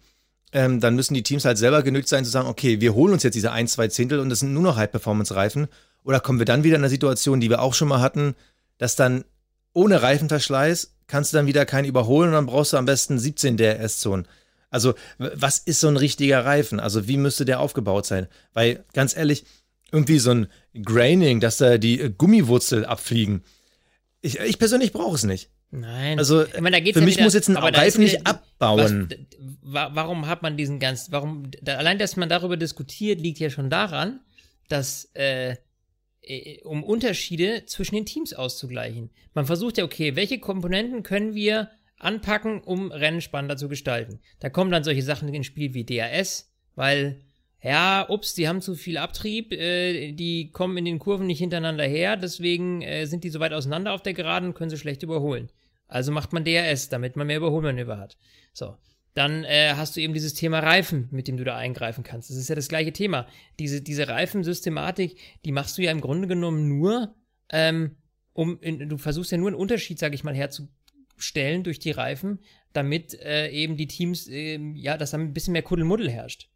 ähm, 0.52 0.80
dann 0.80 0.94
müssen 0.94 1.14
die 1.14 1.23
Teams 1.23 1.44
halt 1.44 1.59
selber 1.59 1.82
genügt 1.82 2.09
sein 2.09 2.25
zu 2.25 2.30
sagen, 2.30 2.49
okay, 2.49 2.80
wir 2.80 2.94
holen 2.94 3.12
uns 3.12 3.23
jetzt 3.23 3.35
diese 3.35 3.52
1, 3.52 3.73
2 3.73 3.88
Zehntel 3.88 4.21
und 4.21 4.28
das 4.28 4.40
sind 4.40 4.52
nur 4.52 4.62
noch 4.62 4.76
High-Performance-Reifen. 4.76 5.68
Oder 6.04 6.21
kommen 6.21 6.38
wir 6.38 6.47
dann 6.47 6.64
wieder 6.64 6.76
in 6.76 6.82
eine 6.82 6.90
Situation, 6.90 7.40
die 7.40 7.50
wir 7.50 7.62
auch 7.62 7.75
schon 7.75 7.88
mal 7.88 8.00
hatten, 8.00 8.35
dass 8.78 8.97
dann 8.97 9.25
ohne 9.73 10.02
Reifenverschleiß 10.02 10.94
kannst 11.06 11.32
du 11.32 11.37
dann 11.37 11.47
wieder 11.47 11.64
keinen 11.66 11.85
überholen 11.85 12.28
und 12.28 12.35
dann 12.35 12.47
brauchst 12.47 12.73
du 12.73 12.76
am 12.76 12.85
besten 12.85 13.18
17 13.18 13.56
DRS-Zonen. 13.56 14.26
Also, 14.71 14.94
was 15.18 15.59
ist 15.59 15.80
so 15.80 15.88
ein 15.88 15.99
richtiger 15.99 16.44
Reifen? 16.44 16.80
Also, 16.80 17.06
wie 17.06 17.18
müsste 17.18 17.44
der 17.44 17.61
aufgebaut 17.61 18.06
sein? 18.06 18.26
Weil, 18.54 18.85
ganz 18.94 19.14
ehrlich, 19.14 19.44
irgendwie 19.92 20.18
so 20.18 20.30
ein 20.32 20.46
Graining, 20.82 21.40
dass 21.40 21.58
da 21.58 21.78
die 21.78 22.12
Gummiwurzel 22.16 22.84
abfliegen. 22.84 23.42
Ich, 24.20 24.38
ich 24.40 24.58
persönlich 24.58 24.92
brauche 24.92 25.14
es 25.14 25.25
nicht. 25.25 25.50
Nein. 25.70 26.18
Also, 26.18 26.44
meine, 26.61 26.76
für 26.82 27.00
ja 27.00 27.00
mich 27.04 27.14
wieder, 27.16 27.25
muss 27.25 27.34
jetzt 27.34 27.49
ein 27.49 27.56
Reifen 27.56 28.02
nicht 28.04 28.26
abbauen. 28.26 29.08
Was, 29.08 29.18
wa- 29.62 29.90
warum 29.94 30.26
hat 30.26 30.42
man 30.42 30.56
diesen 30.56 30.78
ganzen, 30.80 31.12
warum, 31.12 31.50
da, 31.62 31.76
allein, 31.76 31.99
dass 31.99 32.16
man 32.16 32.28
darüber 32.28 32.56
diskutiert, 32.56 33.20
liegt 33.20 33.38
ja 33.38 33.49
schon 33.49 33.70
daran, 33.70 34.20
dass, 34.68 35.11
äh, 35.14 35.56
äh, 36.22 36.61
um 36.62 36.84
Unterschiede 36.84 37.64
zwischen 37.66 37.94
den 37.94 38.04
Teams 38.06 38.34
auszugleichen. 38.34 39.11
Man 39.34 39.46
versucht 39.46 39.78
ja, 39.78 39.84
okay, 39.84 40.14
welche 40.14 40.38
Komponenten 40.40 41.02
können 41.02 41.34
wir 41.34 41.70
anpacken, 41.99 42.61
um 42.61 42.92
Rennen 42.92 43.20
spannender 43.22 43.56
zu 43.56 43.68
gestalten. 43.68 44.20
Da 44.40 44.50
kommen 44.50 44.70
dann 44.70 44.84
solche 44.84 45.02
Sachen 45.02 45.32
ins 45.32 45.46
Spiel 45.46 45.72
wie 45.72 45.84
DRS, 45.84 46.52
weil, 46.75 47.20
ja, 47.62 48.09
ups, 48.09 48.35
die 48.35 48.49
haben 48.49 48.61
zu 48.61 48.75
viel 48.75 48.99
Abtrieb, 48.99 49.52
äh, 49.52 50.12
die 50.12 50.50
kommen 50.50 50.76
in 50.76 50.85
den 50.85 50.99
Kurven 50.99 51.28
nicht 51.28 51.38
hintereinander 51.38 51.85
her, 51.85 52.16
deswegen 52.16 52.83
äh, 52.83 53.07
sind 53.07 53.23
die 53.23 53.31
so 53.31 53.38
weit 53.38 53.52
auseinander 53.52 53.92
auf 53.92 54.02
der 54.02 54.14
Geraden 54.14 54.49
und 54.49 54.54
können 54.54 54.71
sie 54.71 54.78
schlecht 54.78 55.04
überholen. 55.04 55.49
Also 55.87 56.11
macht 56.11 56.33
man 56.33 56.45
DRS, 56.45 56.88
damit 56.88 57.16
man 57.16 57.26
mehr 57.26 57.37
Überholmanöver 57.37 57.99
hat. 57.99 58.16
So. 58.52 58.76
Dann 59.14 59.45
äh, 59.45 59.75
hast 59.76 59.95
du 59.95 60.00
eben 60.00 60.14
dieses 60.14 60.33
Thema 60.33 60.61
Reifen, 60.61 61.09
mit 61.11 61.28
dem 61.28 61.37
du 61.37 61.45
da 61.45 61.57
eingreifen 61.57 62.02
kannst. 62.02 62.31
Das 62.31 62.37
ist 62.38 62.49
ja 62.49 62.54
das 62.54 62.69
gleiche 62.69 62.95
Thema. 62.95 63.26
Diese, 63.59 63.83
diese 63.83 64.09
Reifensystematik, 64.09 65.19
die 65.45 65.52
machst 65.52 65.76
du 65.76 65.83
ja 65.83 65.92
im 65.92 66.00
Grunde 66.00 66.26
genommen 66.26 66.66
nur, 66.66 67.14
ähm, 67.50 67.97
um, 68.33 68.59
in, 68.62 68.88
du 68.88 68.97
versuchst 68.97 69.31
ja 69.31 69.37
nur 69.37 69.49
einen 69.49 69.57
Unterschied, 69.57 69.99
sag 69.99 70.14
ich 70.14 70.25
mal, 70.25 70.35
herzustellen 70.35 71.62
durch 71.62 71.78
die 71.78 71.90
Reifen, 71.90 72.38
damit 72.73 73.12
äh, 73.21 73.50
eben 73.50 73.76
die 73.76 73.87
Teams, 73.87 74.28
ähm, 74.28 74.75
ja, 74.76 74.97
dass 74.97 75.11
da 75.11 75.19
ein 75.19 75.35
bisschen 75.35 75.52
mehr 75.52 75.62
Kuddelmuddel 75.62 76.11
herrscht. 76.11 76.49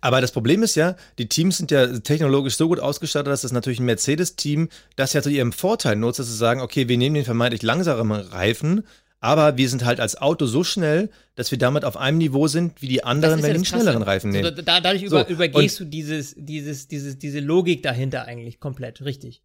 Aber 0.00 0.20
das 0.20 0.32
Problem 0.32 0.62
ist 0.62 0.74
ja, 0.74 0.96
die 1.18 1.28
Teams 1.28 1.58
sind 1.58 1.70
ja 1.70 1.86
technologisch 1.98 2.56
so 2.56 2.68
gut 2.68 2.80
ausgestattet, 2.80 3.32
dass 3.32 3.42
das 3.42 3.52
natürlich 3.52 3.80
ein 3.80 3.86
Mercedes-Team 3.86 4.68
das 4.96 5.12
ja 5.12 5.22
zu 5.22 5.30
ihrem 5.30 5.52
Vorteil 5.52 5.96
nutzt, 5.96 6.18
dass 6.18 6.26
sie 6.26 6.36
sagen, 6.36 6.60
okay, 6.60 6.88
wir 6.88 6.98
nehmen 6.98 7.14
den 7.14 7.24
vermeintlich 7.24 7.62
langsamen 7.62 8.20
Reifen, 8.20 8.84
aber 9.22 9.56
wir 9.56 9.68
sind 9.68 9.84
halt 9.84 10.00
als 10.00 10.20
Auto 10.20 10.46
so 10.46 10.64
schnell, 10.64 11.08
dass 11.36 11.52
wir 11.52 11.58
damit 11.58 11.84
auf 11.84 11.96
einem 11.96 12.18
Niveau 12.18 12.48
sind 12.48 12.82
wie 12.82 12.88
die 12.88 13.04
anderen, 13.04 13.40
wenn 13.40 13.52
ja 13.52 13.56
Krasse. 13.56 13.66
schnelleren 13.66 14.02
Reifen 14.02 14.30
nehmen. 14.32 14.52
da, 14.64 14.80
dadurch 14.80 15.08
So, 15.08 15.20
über, 15.20 15.28
übergehst 15.28 15.78
du 15.78 15.84
dieses, 15.84 16.34
dieses, 16.36 16.88
dieses, 16.88 17.18
diese 17.18 17.38
Logik 17.38 17.84
dahinter 17.84 18.24
eigentlich 18.24 18.58
komplett, 18.58 19.04
richtig. 19.04 19.40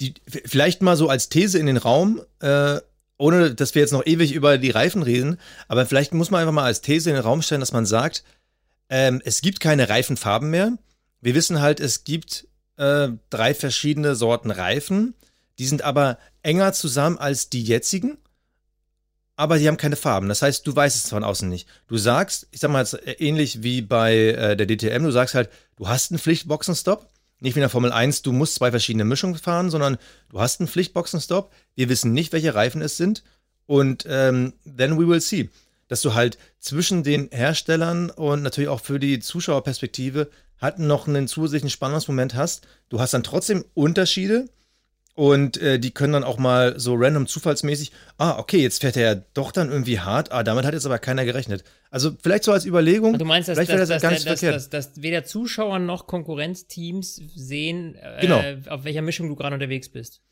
die, 0.00 0.14
vielleicht 0.26 0.82
mal 0.82 0.96
so 0.96 1.08
als 1.08 1.28
These 1.28 1.58
in 1.58 1.66
den 1.66 1.78
Raum, 1.78 2.22
äh, 2.40 2.78
ohne 3.18 3.54
dass 3.54 3.74
wir 3.74 3.82
jetzt 3.82 3.92
noch 3.92 4.06
ewig 4.06 4.32
über 4.32 4.56
die 4.56 4.70
Reifen 4.70 5.02
reden, 5.02 5.36
aber 5.66 5.84
vielleicht 5.84 6.14
muss 6.14 6.30
man 6.30 6.40
einfach 6.40 6.54
mal 6.54 6.64
als 6.64 6.80
These 6.80 7.10
in 7.10 7.16
den 7.16 7.24
Raum 7.24 7.42
stellen, 7.42 7.60
dass 7.60 7.72
man 7.72 7.86
sagt, 7.86 8.22
ähm, 8.92 9.22
es 9.24 9.40
gibt 9.40 9.58
keine 9.58 9.88
Reifenfarben 9.88 10.50
mehr. 10.50 10.76
Wir 11.22 11.34
wissen 11.34 11.62
halt, 11.62 11.80
es 11.80 12.04
gibt 12.04 12.46
äh, 12.76 13.08
drei 13.30 13.54
verschiedene 13.54 14.14
Sorten 14.14 14.50
Reifen, 14.50 15.14
die 15.58 15.64
sind 15.64 15.80
aber 15.80 16.18
enger 16.42 16.74
zusammen 16.74 17.16
als 17.16 17.48
die 17.48 17.62
jetzigen, 17.62 18.18
aber 19.34 19.58
die 19.58 19.66
haben 19.66 19.78
keine 19.78 19.96
Farben. 19.96 20.28
Das 20.28 20.42
heißt, 20.42 20.66
du 20.66 20.76
weißt 20.76 20.94
es 20.94 21.08
von 21.08 21.24
außen 21.24 21.48
nicht. 21.48 21.66
Du 21.86 21.96
sagst, 21.96 22.48
ich 22.50 22.60
sag 22.60 22.70
mal 22.70 22.80
jetzt 22.80 22.92
äh, 22.92 23.12
ähnlich 23.12 23.62
wie 23.62 23.80
bei 23.80 24.14
äh, 24.14 24.56
der 24.58 24.66
DTM, 24.66 25.04
du 25.04 25.10
sagst 25.10 25.34
halt, 25.34 25.48
du 25.76 25.88
hast 25.88 26.10
einen 26.10 26.18
Pflichtboxenstopp, 26.18 27.08
nicht 27.40 27.54
wie 27.54 27.60
in 27.60 27.62
der 27.62 27.70
Formel 27.70 27.92
1, 27.92 28.20
du 28.20 28.32
musst 28.32 28.56
zwei 28.56 28.70
verschiedene 28.70 29.06
Mischungen 29.06 29.38
fahren, 29.38 29.70
sondern 29.70 29.96
du 30.28 30.38
hast 30.38 30.60
einen 30.60 30.68
Pflichtboxenstopp. 30.68 31.50
Wir 31.74 31.88
wissen 31.88 32.12
nicht, 32.12 32.34
welche 32.34 32.54
Reifen 32.54 32.82
es 32.82 32.98
sind. 32.98 33.24
Und 33.64 34.04
ähm, 34.06 34.52
then 34.64 34.98
we 34.98 35.08
will 35.08 35.20
see. 35.20 35.48
Dass 35.92 36.00
du 36.00 36.14
halt 36.14 36.38
zwischen 36.58 37.02
den 37.02 37.28
Herstellern 37.30 38.08
und 38.08 38.42
natürlich 38.42 38.70
auch 38.70 38.80
für 38.80 38.98
die 38.98 39.18
Zuschauerperspektive 39.18 40.30
halt 40.58 40.78
noch 40.78 41.06
einen 41.06 41.28
zusätzlichen 41.28 41.68
Spannungsmoment 41.68 42.34
hast. 42.34 42.66
Du 42.88 42.98
hast 42.98 43.12
dann 43.12 43.22
trotzdem 43.22 43.62
Unterschiede 43.74 44.48
und 45.14 45.58
äh, 45.58 45.78
die 45.78 45.90
können 45.90 46.14
dann 46.14 46.24
auch 46.24 46.38
mal 46.38 46.80
so 46.80 46.94
random 46.94 47.26
zufallsmäßig, 47.26 47.92
ah, 48.16 48.38
okay, 48.38 48.62
jetzt 48.62 48.80
fährt 48.80 48.96
er 48.96 49.16
ja 49.16 49.22
doch 49.34 49.52
dann 49.52 49.70
irgendwie 49.70 50.00
hart, 50.00 50.32
ah, 50.32 50.42
damit 50.42 50.64
hat 50.64 50.72
jetzt 50.72 50.86
aber 50.86 50.98
keiner 50.98 51.26
gerechnet. 51.26 51.62
Also 51.90 52.12
vielleicht 52.22 52.44
so 52.44 52.52
als 52.52 52.64
Überlegung, 52.64 53.18
Du 53.18 53.26
meinst, 53.26 53.50
dass, 53.50 53.58
vielleicht 53.58 53.72
dass, 53.72 53.80
das, 53.80 53.88
dass, 53.90 54.00
gar 54.02 54.12
dass, 54.12 54.20
nicht 54.20 54.30
dass, 54.30 54.40
verkehrt. 54.40 54.56
dass, 54.56 54.70
dass 54.70 55.02
weder 55.02 55.24
Zuschauer 55.24 55.78
noch 55.78 56.06
Konkurrenzteams 56.06 57.20
sehen, 57.36 57.96
äh, 57.96 58.22
Genau. 58.22 58.40
auf 58.70 58.84
welcher 58.84 59.02
Mischung 59.02 59.28
du 59.28 59.36
gerade 59.36 59.52
unterwegs 59.52 59.90
bist. 59.90 60.22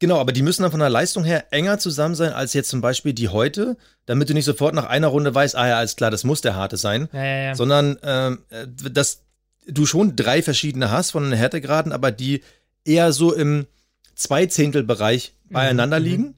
Genau, 0.00 0.18
aber 0.18 0.32
die 0.32 0.42
müssen 0.42 0.62
dann 0.62 0.70
von 0.70 0.80
der 0.80 0.88
Leistung 0.88 1.24
her 1.24 1.52
enger 1.52 1.78
zusammen 1.78 2.14
sein 2.14 2.32
als 2.32 2.54
jetzt 2.54 2.70
zum 2.70 2.80
Beispiel 2.80 3.12
die 3.12 3.28
heute, 3.28 3.76
damit 4.06 4.30
du 4.30 4.34
nicht 4.34 4.46
sofort 4.46 4.74
nach 4.74 4.86
einer 4.86 5.08
Runde 5.08 5.34
weißt, 5.34 5.54
ah 5.54 5.68
ja, 5.68 5.78
alles 5.78 5.94
klar, 5.94 6.10
das 6.10 6.24
muss 6.24 6.40
der 6.40 6.56
harte 6.56 6.78
sein, 6.78 7.08
Ja, 7.12 7.22
ja, 7.22 7.42
ja. 7.42 7.54
sondern 7.54 7.98
ähm, 8.02 8.38
äh, 8.48 8.66
dass 8.90 9.24
du 9.66 9.84
schon 9.84 10.16
drei 10.16 10.42
verschiedene 10.42 10.90
hast 10.90 11.10
von 11.10 11.24
den 11.24 11.34
Härtegraden, 11.34 11.92
aber 11.92 12.10
die 12.12 12.42
eher 12.84 13.12
so 13.12 13.34
im 13.34 13.66
Zweizehntelbereich 14.14 15.34
beieinander 15.50 16.00
mhm. 16.00 16.04
liegen, 16.06 16.34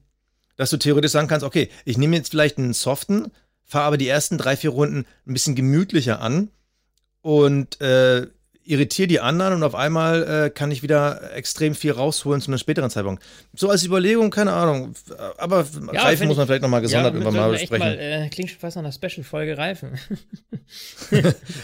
dass 0.57 0.69
du 0.69 0.77
theoretisch 0.77 1.11
sagen 1.11 1.29
kannst, 1.29 1.45
okay, 1.45 1.69
ich 1.85 1.97
nehme 1.97 2.17
jetzt 2.17 2.31
vielleicht 2.31 2.57
einen 2.57 2.73
soften, 2.73 3.31
fahre 3.63 3.85
aber 3.85 3.97
die 3.97 4.09
ersten 4.09 4.37
drei, 4.37 4.57
vier 4.57 4.71
Runden 4.71 5.05
ein 5.25 5.33
bisschen 5.33 5.55
gemütlicher 5.55 6.21
an 6.21 6.49
und 7.21 7.79
äh, 7.79 8.27
irritiere 8.65 9.07
die 9.07 9.19
anderen 9.19 9.53
und 9.55 9.63
auf 9.63 9.75
einmal 9.75 10.45
äh, 10.45 10.49
kann 10.49 10.71
ich 10.71 10.83
wieder 10.83 11.33
extrem 11.35 11.75
viel 11.75 11.91
rausholen 11.91 12.39
zu 12.41 12.47
einem 12.49 12.57
späteren 12.57 12.89
Zeitpunkt. 12.89 13.21
So 13.53 13.69
als 13.69 13.83
Überlegung, 13.85 14.29
keine 14.31 14.53
Ahnung. 14.53 14.93
Aber 15.37 15.65
Ja, 15.91 16.03
Reifen 16.03 16.27
muss 16.27 16.37
man 16.37 16.43
ich- 16.45 16.47
vielleicht 16.47 16.61
nochmal 16.61 16.81
gesondert 16.81 17.13
ja, 17.13 17.19
irgendwann 17.19 17.35
mal 17.41 17.51
besprechen. 17.51 17.79
Mal, 17.87 17.99
äh, 17.99 18.29
klingt 18.29 18.49
schon 18.51 18.59
fast 18.59 18.75
nach 18.77 18.83
einer 18.83 18.91
Special-Folge 18.93 19.57
Reifen. 19.57 19.99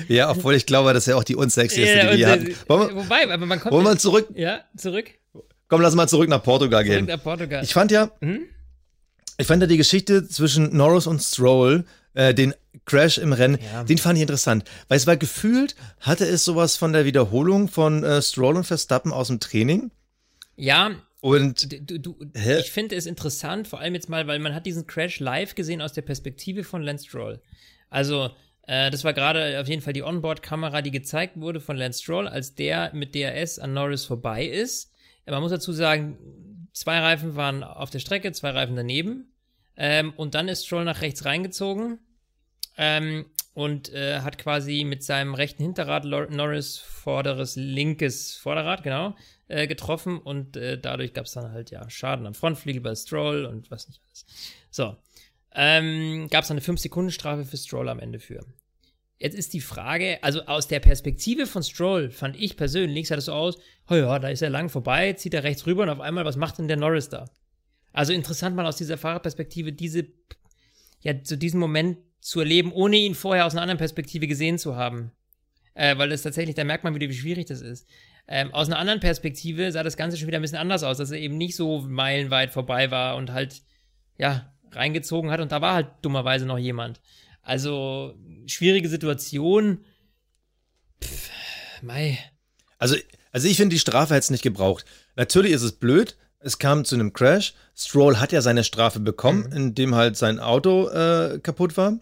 Ja, 0.07 0.29
obwohl 0.31 0.55
ich 0.55 0.65
glaube, 0.65 0.93
das 0.93 1.03
ist 1.03 1.07
ja 1.11 1.15
auch 1.15 1.23
die 1.23 1.35
unsexieste, 1.35 1.97
Ja, 1.97 2.11
die 2.11 2.17
wir 2.19 2.27
äh, 2.27 2.31
hatten. 2.31 2.55
Wollen 2.67 2.89
wir, 2.89 2.95
Wobei, 2.95 3.31
aber 3.31 3.45
man 3.45 3.59
kommt. 3.59 3.71
wollen 3.73 3.85
wir 3.85 3.97
zurück, 3.97 4.27
ja, 4.35 4.61
zurück. 4.75 5.09
komm, 5.67 5.81
lass 5.81 5.95
mal 5.95 6.07
zurück 6.07 6.29
nach 6.29 6.43
Portugal 6.43 6.83
Zurück 6.83 6.97
gehen. 6.97 7.05
nach 7.05 7.21
Portugal. 7.23 7.63
Ich 7.63 7.73
fand 7.73 7.91
ja, 7.91 8.11
Hm? 8.21 8.41
ich 9.37 9.47
fand 9.47 9.61
ja 9.61 9.67
die 9.67 9.77
Geschichte 9.77 10.27
zwischen 10.27 10.75
Norris 10.75 11.07
und 11.07 11.21
Stroll, 11.21 11.85
äh, 12.13 12.33
den 12.33 12.53
Crash 12.85 13.17
im 13.17 13.33
Rennen, 13.33 13.57
Ja. 13.73 13.83
den 13.83 13.97
fand 13.97 14.17
ich 14.17 14.21
interessant. 14.21 14.63
Weil 14.87 14.97
es 14.97 15.07
war 15.07 15.17
gefühlt, 15.17 15.75
hatte 15.99 16.25
es 16.25 16.43
sowas 16.45 16.77
von 16.77 16.93
der 16.93 17.05
Wiederholung 17.05 17.67
von 17.67 18.03
äh, 18.03 18.21
Stroll 18.21 18.55
und 18.57 18.63
Verstappen 18.65 19.11
aus 19.13 19.27
dem 19.27 19.39
Training. 19.39 19.91
ja, 20.55 20.91
Und 21.21 21.71
du, 21.89 21.99
du, 21.99 22.15
ich 22.33 22.71
finde 22.71 22.95
es 22.95 23.05
interessant, 23.05 23.67
vor 23.67 23.79
allem 23.79 23.93
jetzt 23.93 24.09
mal, 24.09 24.25
weil 24.27 24.39
man 24.39 24.55
hat 24.55 24.65
diesen 24.65 24.87
Crash 24.87 25.19
live 25.19 25.53
gesehen 25.55 25.81
aus 25.81 25.93
der 25.93 26.01
Perspektive 26.01 26.63
von 26.63 26.81
Lance 26.81 27.05
Stroll. 27.07 27.41
Also, 27.89 28.29
äh, 28.67 28.89
das 28.91 29.03
war 29.03 29.13
gerade 29.13 29.59
auf 29.59 29.67
jeden 29.67 29.81
Fall 29.81 29.93
die 29.93 30.03
Onboard-Kamera, 30.03 30.81
die 30.81 30.91
gezeigt 30.91 31.39
wurde 31.39 31.59
von 31.59 31.75
Lance 31.75 32.01
Stroll, 32.01 32.27
als 32.27 32.55
der 32.55 32.91
mit 32.93 33.15
DRS 33.15 33.59
an 33.59 33.73
Norris 33.73 34.05
vorbei 34.05 34.45
ist. 34.45 34.91
Man 35.25 35.41
muss 35.41 35.51
dazu 35.51 35.73
sagen, 35.73 36.17
zwei 36.73 36.99
Reifen 36.99 37.35
waren 37.35 37.63
auf 37.63 37.89
der 37.89 37.99
Strecke, 37.99 38.31
zwei 38.31 38.51
Reifen 38.51 38.75
daneben. 38.75 39.33
Ähm, 39.75 40.13
und 40.15 40.35
dann 40.35 40.47
ist 40.47 40.65
Stroll 40.65 40.85
nach 40.85 41.01
rechts 41.01 41.25
reingezogen 41.25 41.99
ähm, 42.79 43.25
und 43.53 43.93
äh, 43.93 44.21
hat 44.21 44.37
quasi 44.37 44.85
mit 44.85 45.03
seinem 45.03 45.33
rechten 45.33 45.61
Hinterrad 45.61 46.05
Lor- 46.05 46.31
Norris 46.31 46.77
vorderes 46.77 47.57
linkes 47.57 48.37
Vorderrad, 48.37 48.83
genau, 48.83 49.15
äh, 49.49 49.67
getroffen 49.67 50.17
und 50.17 50.55
äh, 50.55 50.79
dadurch 50.79 51.13
gab 51.13 51.25
es 51.25 51.33
dann 51.33 51.51
halt 51.51 51.71
ja 51.71 51.89
Schaden 51.89 52.25
am 52.25 52.33
Frontflügel 52.33 52.81
bei 52.81 52.95
Stroll 52.95 53.45
und 53.45 53.69
was 53.69 53.89
nicht 53.89 54.01
alles. 54.07 54.25
So. 54.71 54.95
Ähm, 55.53 56.29
gab 56.29 56.43
es 56.43 56.47
dann 56.47 56.57
eine 56.57 56.65
5-Sekunden-Strafe 56.65 57.43
für 57.43 57.57
Stroll 57.57 57.89
am 57.89 57.99
Ende 57.99 58.19
für. 58.19 58.45
Jetzt 59.17 59.35
ist 59.35 59.53
die 59.53 59.61
Frage, 59.61 60.19
also 60.21 60.43
aus 60.43 60.67
der 60.67 60.79
Perspektive 60.79 61.47
von 61.47 61.63
Stroll 61.63 62.11
fand 62.11 62.39
ich 62.39 62.55
persönlich, 62.55 63.09
sah 63.09 63.15
das 63.15 63.25
so 63.25 63.33
aus, 63.33 63.57
oh 63.89 63.95
ja, 63.95 64.19
da 64.19 64.29
ist 64.29 64.41
er 64.41 64.51
lang 64.51 64.69
vorbei, 64.69 65.13
zieht 65.13 65.33
er 65.33 65.43
rechts 65.43 65.65
rüber 65.65 65.83
und 65.83 65.89
auf 65.89 65.99
einmal, 65.99 66.23
was 66.23 66.37
macht 66.37 66.59
denn 66.59 66.69
der 66.69 66.77
Norris 66.77 67.09
da? 67.09 67.25
Also 67.91 68.13
interessant 68.13 68.55
mal 68.55 68.65
aus 68.65 68.77
dieser 68.77 68.97
Fahrerperspektive 68.97 69.73
diese, 69.73 70.07
ja, 71.01 71.13
so 71.23 71.35
diesen 71.35 71.59
Moment 71.59 71.97
zu 72.19 72.39
erleben, 72.39 72.71
ohne 72.71 72.97
ihn 72.97 73.15
vorher 73.15 73.45
aus 73.45 73.53
einer 73.53 73.61
anderen 73.61 73.77
Perspektive 73.77 74.27
gesehen 74.27 74.57
zu 74.57 74.75
haben. 74.75 75.11
Äh, 75.73 75.97
weil 75.97 76.09
das 76.09 76.23
tatsächlich, 76.23 76.55
da 76.55 76.63
merkt 76.63 76.83
man 76.83 76.95
wieder, 76.95 77.07
wie 77.07 77.13
schwierig 77.13 77.45
das 77.45 77.61
ist. 77.61 77.87
Ähm, 78.27 78.53
aus 78.53 78.67
einer 78.67 78.77
anderen 78.77 78.99
Perspektive 78.99 79.71
sah 79.71 79.81
das 79.81 79.97
Ganze 79.97 80.17
schon 80.17 80.27
wieder 80.27 80.37
ein 80.37 80.41
bisschen 80.41 80.57
anders 80.57 80.83
aus, 80.83 80.97
dass 80.97 81.11
er 81.11 81.19
eben 81.19 81.37
nicht 81.37 81.55
so 81.55 81.81
meilenweit 81.81 82.51
vorbei 82.51 82.91
war 82.91 83.15
und 83.15 83.31
halt, 83.31 83.61
ja, 84.17 84.53
reingezogen 84.71 85.31
hat 85.31 85.39
und 85.39 85.51
da 85.51 85.61
war 85.61 85.73
halt 85.73 85.87
dummerweise 86.01 86.45
noch 86.45 86.57
jemand. 86.57 87.01
Also, 87.41 88.13
schwierige 88.45 88.89
Situation. 88.89 89.83
Mai. 91.81 92.19
Also, 92.77 92.95
also 93.31 93.47
ich 93.47 93.57
finde, 93.57 93.73
die 93.73 93.79
Strafe 93.79 94.13
hätte 94.13 94.25
es 94.25 94.29
nicht 94.29 94.43
gebraucht. 94.43 94.85
Natürlich 95.15 95.53
ist 95.53 95.63
es 95.63 95.73
blöd. 95.73 96.17
Es 96.39 96.59
kam 96.59 96.85
zu 96.85 96.95
einem 96.95 97.13
Crash. 97.13 97.53
Stroll 97.75 98.17
hat 98.17 98.31
ja 98.31 98.41
seine 98.41 98.63
Strafe 98.63 98.99
bekommen, 98.99 99.47
mhm. 99.47 99.55
indem 99.55 99.95
halt 99.95 100.17
sein 100.17 100.39
Auto 100.39 100.87
äh, 100.89 101.39
kaputt 101.39 101.77
war. 101.77 101.99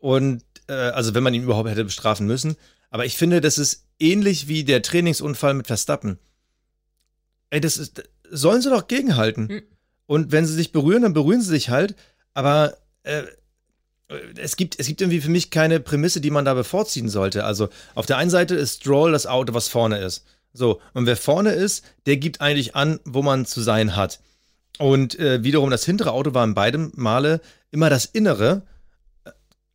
Und 0.00 0.42
äh, 0.66 0.72
also 0.72 1.14
wenn 1.14 1.22
man 1.22 1.34
ihn 1.34 1.44
überhaupt 1.44 1.68
hätte 1.68 1.84
bestrafen 1.84 2.26
müssen. 2.26 2.56
Aber 2.90 3.04
ich 3.04 3.16
finde, 3.16 3.40
das 3.40 3.58
ist 3.58 3.84
ähnlich 4.00 4.48
wie 4.48 4.64
der 4.64 4.82
Trainingsunfall 4.82 5.54
mit 5.54 5.68
Verstappen. 5.68 6.18
Ey, 7.50 7.60
das 7.60 7.76
ist, 7.76 8.02
sollen 8.28 8.62
sie 8.62 8.70
doch 8.70 8.88
gegenhalten. 8.88 9.46
Mhm. 9.46 9.62
Und 10.06 10.32
wenn 10.32 10.46
sie 10.46 10.54
sich 10.54 10.72
berühren, 10.72 11.02
dann 11.02 11.12
berühren 11.12 11.40
sie 11.40 11.50
sich 11.50 11.70
halt. 11.70 11.94
Aber 12.34 12.76
äh, 13.04 13.22
es 14.36 14.56
gibt, 14.56 14.78
es 14.80 14.86
gibt 14.86 15.00
irgendwie 15.00 15.20
für 15.20 15.30
mich 15.30 15.50
keine 15.50 15.80
Prämisse, 15.80 16.20
die 16.20 16.30
man 16.30 16.44
da 16.44 16.54
bevorziehen 16.54 17.08
sollte. 17.08 17.44
Also 17.44 17.68
auf 17.94 18.06
der 18.06 18.16
einen 18.16 18.30
Seite 18.30 18.54
ist 18.54 18.80
Stroll 18.80 19.12
das 19.12 19.26
Auto, 19.26 19.54
was 19.54 19.68
vorne 19.68 19.98
ist. 19.98 20.24
So, 20.52 20.80
und 20.94 21.06
wer 21.06 21.16
vorne 21.16 21.52
ist, 21.52 21.84
der 22.06 22.16
gibt 22.16 22.40
eigentlich 22.40 22.74
an, 22.74 22.98
wo 23.04 23.22
man 23.22 23.46
zu 23.46 23.60
sein 23.60 23.94
hat. 23.94 24.20
Und 24.78 25.18
äh, 25.18 25.44
wiederum 25.44 25.70
das 25.70 25.84
hintere 25.84 26.12
Auto 26.12 26.34
war 26.34 26.44
in 26.44 26.54
beiden 26.54 26.90
Male 26.96 27.40
immer 27.70 27.90
das 27.90 28.04
innere. 28.04 28.62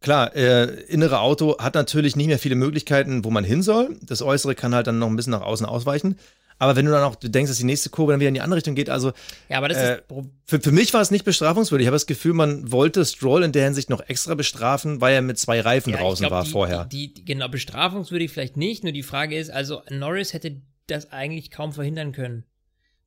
Klar, 0.05 0.35
äh, 0.35 0.65
innere 0.83 1.19
Auto 1.19 1.57
hat 1.57 1.73
natürlich 1.73 2.15
nicht 2.15 2.27
mehr 2.27 2.37
viele 2.37 2.53
Möglichkeiten, 2.53 3.25
wo 3.25 3.31
man 3.31 3.43
hin 3.43 3.63
soll. 3.63 3.97
Das 4.03 4.21
äußere 4.21 4.53
kann 4.53 4.75
halt 4.75 4.85
dann 4.85 4.99
noch 4.99 5.07
ein 5.07 5.15
bisschen 5.15 5.31
nach 5.31 5.41
außen 5.41 5.65
ausweichen. 5.65 6.19
Aber 6.59 6.75
wenn 6.75 6.85
du 6.85 6.91
dann 6.91 7.03
auch 7.03 7.15
denkst, 7.15 7.49
dass 7.49 7.57
die 7.57 7.63
nächste 7.63 7.89
Kurve 7.89 8.11
dann 8.11 8.19
wieder 8.19 8.27
in 8.27 8.35
die 8.35 8.41
andere 8.41 8.57
Richtung 8.57 8.75
geht, 8.75 8.91
also 8.91 9.13
ja, 9.49 9.57
aber 9.57 9.67
das 9.67 9.79
äh, 9.79 9.95
ist 9.95 10.03
für, 10.45 10.61
für 10.61 10.71
mich 10.71 10.93
war 10.93 11.01
es 11.01 11.09
nicht 11.09 11.25
bestrafungswürdig. 11.25 11.85
Ich 11.85 11.87
habe 11.87 11.95
das 11.95 12.05
Gefühl, 12.05 12.33
man 12.33 12.71
wollte 12.71 13.03
Stroll 13.03 13.41
in 13.41 13.51
der 13.51 13.63
Hinsicht 13.63 13.89
noch 13.89 13.99
extra 14.07 14.35
bestrafen, 14.35 15.01
weil 15.01 15.15
er 15.15 15.23
mit 15.23 15.39
zwei 15.39 15.59
Reifen 15.59 15.93
ja, 15.93 15.97
draußen 15.97 16.27
glaub, 16.27 16.31
war 16.33 16.43
die, 16.43 16.51
vorher. 16.51 16.85
Die, 16.85 17.11
die, 17.11 17.25
genau, 17.25 17.47
bestrafungswürdig 17.47 18.29
vielleicht 18.29 18.57
nicht, 18.57 18.83
nur 18.83 18.93
die 18.93 19.01
Frage 19.01 19.35
ist, 19.35 19.49
also 19.49 19.81
Norris 19.89 20.33
hätte 20.33 20.61
das 20.85 21.11
eigentlich 21.11 21.49
kaum 21.49 21.73
verhindern 21.73 22.11
können. 22.11 22.43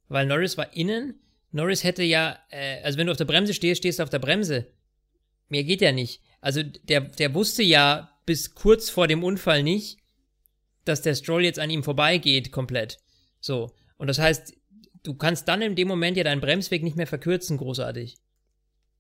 Weil 0.09 0.27
Norris 0.27 0.59
war 0.59 0.75
innen, 0.75 1.15
Norris 1.53 1.85
hätte 1.85 2.03
ja, 2.03 2.37
äh, 2.51 2.83
also 2.83 2.99
wenn 2.99 3.07
du 3.07 3.13
auf 3.13 3.19
der 3.19 3.25
Bremse 3.25 3.55
stehst, 3.55 3.79
stehst 3.79 4.01
du 4.01 4.03
auf 4.03 4.11
der 4.11 4.19
Bremse. 4.19 4.67
Mehr 5.49 5.63
geht 5.63 5.81
ja 5.81 5.93
nicht. 5.93 6.23
Also 6.41 6.63
der, 6.63 7.01
der 7.01 7.35
wusste 7.35 7.63
ja 7.63 8.11
bis 8.27 8.55
kurz 8.55 8.91
vor 8.91 9.09
dem 9.09 9.25
Unfall 9.25 9.63
nicht, 9.63 9.99
dass 10.85 11.03
der 11.03 11.15
Stroll 11.15 11.45
jetzt 11.45 11.59
an 11.59 11.71
ihm 11.71 11.83
vorbeigeht 11.83 12.53
komplett. 12.53 12.99
So. 13.41 13.75
Und 13.97 14.07
das 14.07 14.19
heißt, 14.19 14.55
du 15.03 15.15
kannst 15.15 15.49
dann 15.49 15.63
in 15.63 15.77
dem 15.77 15.89
Moment 15.89 16.17
ja 16.17 16.25
deinen 16.25 16.41
Bremsweg 16.41 16.83
nicht 16.83 16.97
mehr 16.97 17.07
verkürzen, 17.07 17.57
großartig. 17.57 18.17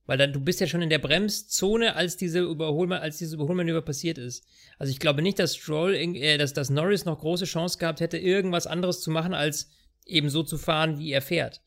Weil 0.07 0.17
dann, 0.17 0.33
du 0.33 0.41
bist 0.41 0.61
ja 0.61 0.67
schon 0.67 0.81
in 0.81 0.89
der 0.89 0.99
Bremszone, 0.99 1.95
als 1.95 2.17
diese 2.17 2.41
Überholman 2.41 3.01
als 3.01 3.19
dieses 3.19 3.35
Überholmanöver 3.35 3.83
passiert 3.83 4.17
ist. 4.17 4.43
Also 4.79 4.91
ich 4.91 4.99
glaube 4.99 5.21
nicht, 5.21 5.39
dass 5.39 5.55
Stroll, 5.55 5.95
äh, 5.95 6.39
dass, 6.39 6.55
dass 6.55 6.71
Norris 6.71 7.05
noch 7.05 7.21
große 7.21 7.45
Chance 7.45 7.79
gehabt 7.79 8.01
hätte, 8.01 8.17
irgendwas 8.17 8.67
anderes 8.67 9.03
zu 9.03 9.11
machen, 9.11 9.35
als 9.35 9.69
eben 10.07 10.31
so 10.31 10.43
zu 10.43 10.57
fahren, 10.57 10.99
wie 10.99 11.13
er 11.13 11.21
fährt. 11.21 11.61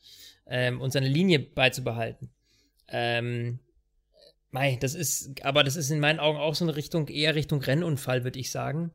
Ähm, 0.47 0.81
und 0.81 0.91
seine 0.91 1.07
Linie 1.07 1.39
beizubehalten. 1.39 2.31
Ähm, 2.87 3.59
mei, 4.51 4.77
das 4.79 4.95
ist, 4.95 5.43
aber 5.43 5.63
das 5.63 5.75
ist 5.75 5.89
in 5.89 5.99
meinen 5.99 6.19
Augen 6.19 6.37
auch 6.37 6.55
so 6.55 6.65
eine 6.65 6.75
Richtung, 6.75 7.07
eher 7.07 7.35
Richtung 7.35 7.61
Rennunfall, 7.61 8.23
würde 8.23 8.39
ich 8.39 8.51
sagen. 8.51 8.91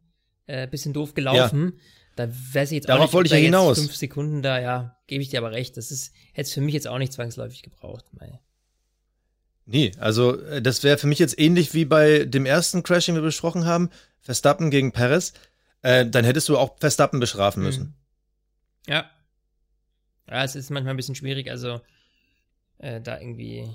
Äh, 0.47 0.69
bisschen 0.69 0.93
doof 0.93 1.15
gelaufen. 1.15 1.73
Ja. 1.75 1.83
Da 2.17 2.29
weiß 2.29 2.71
ich 2.71 2.77
jetzt 2.77 2.89
Darauf 2.89 3.01
auch 3.01 3.05
nicht, 3.07 3.15
wollte 3.15 3.27
ich 3.29 3.33
ja 3.33 3.39
hinaus. 3.39 3.79
Fünf 3.79 3.97
Sekunden 3.97 4.43
da, 4.43 4.61
ja, 4.61 4.97
gebe 5.07 5.23
ich 5.23 5.29
dir 5.29 5.39
aber 5.39 5.51
recht. 5.51 5.77
Das 5.77 5.91
ist, 5.91 6.15
hätte 6.33 6.47
es 6.47 6.55
für 6.55 6.61
mich 6.61 6.73
jetzt 6.73 6.87
auch 6.87 6.99
nicht 6.99 7.13
zwangsläufig 7.13 7.63
gebraucht. 7.63 8.05
Mei. 8.13 8.41
Nee, 9.67 9.93
also 9.99 10.41
äh, 10.41 10.63
das 10.63 10.83
wäre 10.85 10.97
für 10.97 11.09
mich 11.09 11.19
jetzt 11.19 11.39
ähnlich 11.39 11.75
wie 11.75 11.85
bei 11.85 12.25
dem 12.25 12.47
ersten 12.47 12.83
Crash, 12.83 13.07
den 13.07 13.17
wir 13.17 13.23
besprochen 13.23 13.65
haben, 13.67 13.91
Verstappen 14.21 14.71
gegen 14.71 14.93
Perez. 14.93 15.33
Äh, 15.83 16.07
dann 16.07 16.25
hättest 16.25 16.49
du 16.49 16.57
auch 16.57 16.79
Verstappen 16.79 17.21
bestrafen 17.21 17.63
müssen. 17.63 17.83
Mhm. 18.87 18.93
Ja. 18.93 19.11
Ja, 20.29 20.45
es 20.45 20.57
ist 20.57 20.71
manchmal 20.71 20.95
ein 20.95 20.97
bisschen 20.97 21.15
schwierig, 21.15 21.51
also 21.51 21.81
äh, 22.79 23.01
da 23.01 23.21
irgendwie 23.21 23.69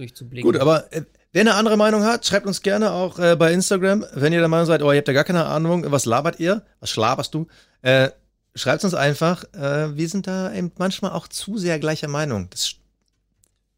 durchzublicken. 0.00 0.50
Gut, 0.50 0.60
aber 0.60 0.92
äh, 0.92 1.02
wer 1.32 1.42
eine 1.42 1.54
andere 1.54 1.76
Meinung 1.76 2.02
hat, 2.02 2.26
schreibt 2.26 2.46
uns 2.46 2.62
gerne 2.62 2.90
auch 2.92 3.18
äh, 3.18 3.36
bei 3.36 3.52
Instagram. 3.52 4.04
Wenn 4.14 4.32
ihr 4.32 4.40
der 4.40 4.48
Meinung 4.48 4.66
seid, 4.66 4.82
oh, 4.82 4.90
ihr 4.90 4.98
habt 4.98 5.08
ja 5.08 5.14
gar 5.14 5.24
keine 5.24 5.44
Ahnung, 5.44 5.84
was 5.90 6.06
labert 6.06 6.40
ihr? 6.40 6.64
Was 6.80 6.90
schlaberst 6.90 7.34
du? 7.34 7.46
Äh, 7.82 8.10
schreibt 8.54 8.84
uns 8.84 8.94
einfach. 8.94 9.44
Äh, 9.54 9.96
wir 9.96 10.08
sind 10.08 10.26
da 10.26 10.52
eben 10.52 10.72
manchmal 10.78 11.12
auch 11.12 11.28
zu 11.28 11.58
sehr 11.58 11.78
gleicher 11.78 12.08
Meinung. 12.08 12.48
Das 12.50 12.74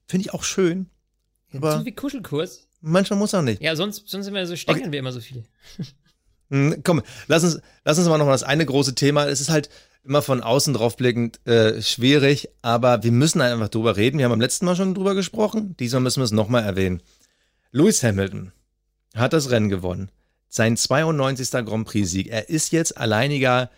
finde 0.07 0.27
ich 0.27 0.35
auch 0.35 0.45
schön. 0.45 0.87
Aber 1.53 1.79
so 1.79 1.85
wie 1.85 1.93
Kuschelkurs. 1.93 2.69
Manchmal 2.81 3.19
muss 3.19 3.35
auch 3.35 3.43
nicht. 3.43 3.63
Ja, 3.63 3.77
sonst, 3.77 4.09
sonst 4.09 4.25
sind 4.25 4.35
wir 4.35 4.47
so, 4.47 4.57
stecken 4.57 4.81
okay. 4.81 4.93
wir 4.93 4.99
immer 4.99 5.13
so 5.13 5.21
viel. 5.21 5.45
Hm, 6.53 6.83
komm, 6.85 7.01
lass 7.29 7.45
uns, 7.45 7.61
lass 7.83 7.99
uns 7.99 8.07
mal 8.09 8.19
noch 8.19 8.27
mal 8.27 8.33
das 8.33 8.43
eine 8.43 8.67
große 8.67 8.95
Thema. 8.95 9.27
Es 9.27 9.41
ist 9.41 9.49
halt 9.49 9.71
immer 10.05 10.21
von 10.21 10.43
außen 10.43 10.75
drauf 10.75 10.99
blickend 10.99 11.45
äh, 11.47 11.81
schwierig, 11.81 12.51
aber 12.61 13.03
wir 13.03 13.11
müssen 13.11 13.41
einfach 13.41 13.71
drüber 13.71 13.97
reden. 13.97 14.19
Wir 14.19 14.27
haben 14.27 14.33
beim 14.33 14.41
letzten 14.41 14.67
Mal 14.67 14.77
schon 14.77 14.95
drüber 14.95 15.15
gesprochen. 15.15 15.75
Diesmal 15.79 16.03
müssen 16.03 16.21
wir 16.21 16.25
es 16.25 16.31
nochmal 16.31 16.63
erwähnen. 16.63 17.01
Lewis 17.71 18.03
Hamilton 18.03 18.53
hat 19.15 19.33
das 19.33 19.51
Rennen 19.51 19.71
gewonnen. 19.71 20.11
Sein 20.51 20.77
92. 20.77 21.51
Grand 21.65 21.87
Prix-Sieg. 21.87 22.29
Er 22.29 22.51
ist 22.51 22.71
jetzt 22.73 22.99
alleiniger, 22.99 23.71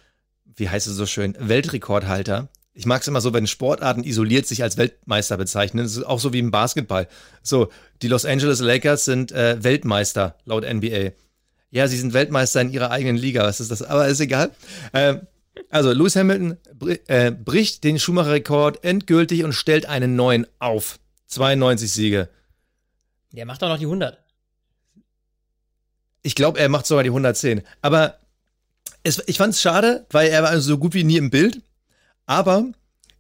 wie 0.57 0.69
heißt 0.69 0.89
es 0.89 0.97
so 0.97 1.07
schön, 1.07 1.37
Weltrekordhalter. 1.39 2.49
Ich 2.73 2.87
mag 2.87 3.03
es 3.03 3.07
immer 3.07 3.21
so, 3.21 3.33
wenn 3.33 3.47
Sportarten 3.47 4.03
isoliert 4.03 4.49
sich 4.49 4.65
als 4.65 4.77
Weltmeister 4.77 5.37
bezeichnen. 5.37 5.85
Das 5.85 5.97
ist 5.97 6.03
auch 6.03 6.19
so 6.19 6.33
wie 6.33 6.41
im 6.41 6.51
Basketball. 6.51 7.07
So, 7.41 7.69
die 8.03 8.09
Los 8.09 8.25
Angeles 8.25 8.59
Lakers 8.59 9.05
sind 9.05 9.31
äh, 9.31 9.63
Weltmeister 9.63 10.35
laut 10.45 10.65
NBA. 10.65 11.13
Ja, 11.75 11.89
sie 11.89 11.99
sind 11.99 12.13
Weltmeister 12.13 12.61
in 12.61 12.71
ihrer 12.71 12.93
eigenen 12.93 13.17
Liga. 13.17 13.43
Was 13.43 13.59
ist 13.59 13.73
das? 13.73 13.83
Aber 13.83 14.07
ist 14.07 14.21
egal. 14.21 14.53
Äh, 14.93 15.17
also, 15.71 15.91
Lewis 15.91 16.15
Hamilton 16.15 16.57
br 16.73 16.99
äh, 17.09 17.33
bricht 17.33 17.83
den 17.83 17.99
Schumacher-Rekord 17.99 18.85
endgültig 18.85 19.43
und 19.43 19.55
stellt 19.55 19.85
einen 19.87 20.15
neuen 20.15 20.47
auf. 20.61 21.01
92 21.27 21.91
Siege. 21.91 22.29
Der 23.33 23.45
macht 23.45 23.61
doch 23.61 23.69
noch 23.69 23.79
die 23.79 23.87
100. 23.87 24.17
Ich 26.23 26.37
glaube, 26.37 26.61
er 26.61 26.69
macht 26.69 26.87
sogar 26.87 27.03
die 27.03 27.11
110. 27.11 27.63
Aber 27.83 28.21
es, 29.03 29.21
ich 29.27 29.39
fand 29.39 29.55
es 29.55 29.61
schade, 29.61 30.07
weil 30.11 30.29
er 30.29 30.45
war 30.45 30.51
also 30.51 30.69
so 30.69 30.79
gut 30.79 30.95
wie 30.95 31.03
nie 31.03 31.17
im 31.17 31.31
Bild. 31.31 31.61
Aber 32.25 32.67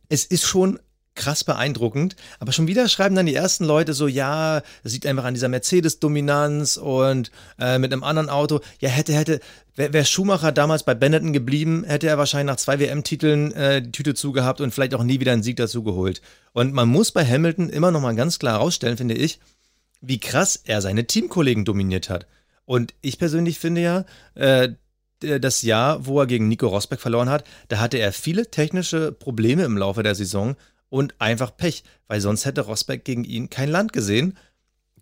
es 0.08 0.24
ist 0.24 0.44
schon 0.44 0.78
krass 1.14 1.44
beeindruckend. 1.44 2.16
Aber 2.38 2.52
schon 2.52 2.66
wieder 2.66 2.88
schreiben 2.88 3.14
dann 3.14 3.26
die 3.26 3.34
ersten 3.34 3.64
Leute 3.64 3.94
so, 3.94 4.06
ja, 4.06 4.62
das 4.82 4.92
sieht 4.92 5.06
einfach 5.06 5.24
an 5.24 5.34
dieser 5.34 5.48
Mercedes-Dominanz 5.48 6.76
und 6.76 7.30
äh, 7.58 7.78
mit 7.78 7.92
einem 7.92 8.04
anderen 8.04 8.28
Auto. 8.28 8.60
Ja, 8.80 8.88
hätte, 8.88 9.14
hätte, 9.14 9.40
wäre 9.74 9.92
wär 9.92 10.04
Schumacher 10.04 10.52
damals 10.52 10.82
bei 10.82 10.94
Benetton 10.94 11.32
geblieben, 11.32 11.84
hätte 11.84 12.08
er 12.08 12.18
wahrscheinlich 12.18 12.52
nach 12.52 12.60
zwei 12.60 12.78
WM-Titeln 12.78 13.52
äh, 13.52 13.82
die 13.82 13.92
Tüte 13.92 14.14
zugehabt 14.14 14.60
und 14.60 14.72
vielleicht 14.72 14.94
auch 14.94 15.04
nie 15.04 15.20
wieder 15.20 15.32
einen 15.32 15.42
Sieg 15.42 15.56
dazu 15.56 15.82
geholt. 15.82 16.20
Und 16.52 16.72
man 16.72 16.88
muss 16.88 17.12
bei 17.12 17.24
Hamilton 17.24 17.70
immer 17.70 17.90
noch 17.90 18.00
mal 18.00 18.14
ganz 18.14 18.38
klar 18.38 18.54
herausstellen, 18.54 18.96
finde 18.96 19.14
ich, 19.14 19.38
wie 20.00 20.20
krass 20.20 20.60
er 20.64 20.82
seine 20.82 21.06
Teamkollegen 21.06 21.64
dominiert 21.64 22.10
hat. 22.10 22.26
Und 22.66 22.94
ich 23.00 23.18
persönlich 23.18 23.58
finde 23.58 23.82
ja, 23.82 24.04
äh, 24.34 24.70
das 25.20 25.62
Jahr, 25.62 26.06
wo 26.06 26.20
er 26.20 26.26
gegen 26.26 26.48
Nico 26.48 26.66
Rosberg 26.66 27.00
verloren 27.00 27.30
hat, 27.30 27.44
da 27.68 27.78
hatte 27.78 27.98
er 27.98 28.12
viele 28.12 28.50
technische 28.50 29.12
Probleme 29.12 29.64
im 29.64 29.78
Laufe 29.78 30.02
der 30.02 30.14
Saison 30.14 30.56
und 30.94 31.16
einfach 31.18 31.56
Pech, 31.56 31.82
weil 32.06 32.20
sonst 32.20 32.44
hätte 32.44 32.60
Rosberg 32.60 33.04
gegen 33.04 33.24
ihn 33.24 33.50
kein 33.50 33.68
Land 33.68 33.92
gesehen. 33.92 34.38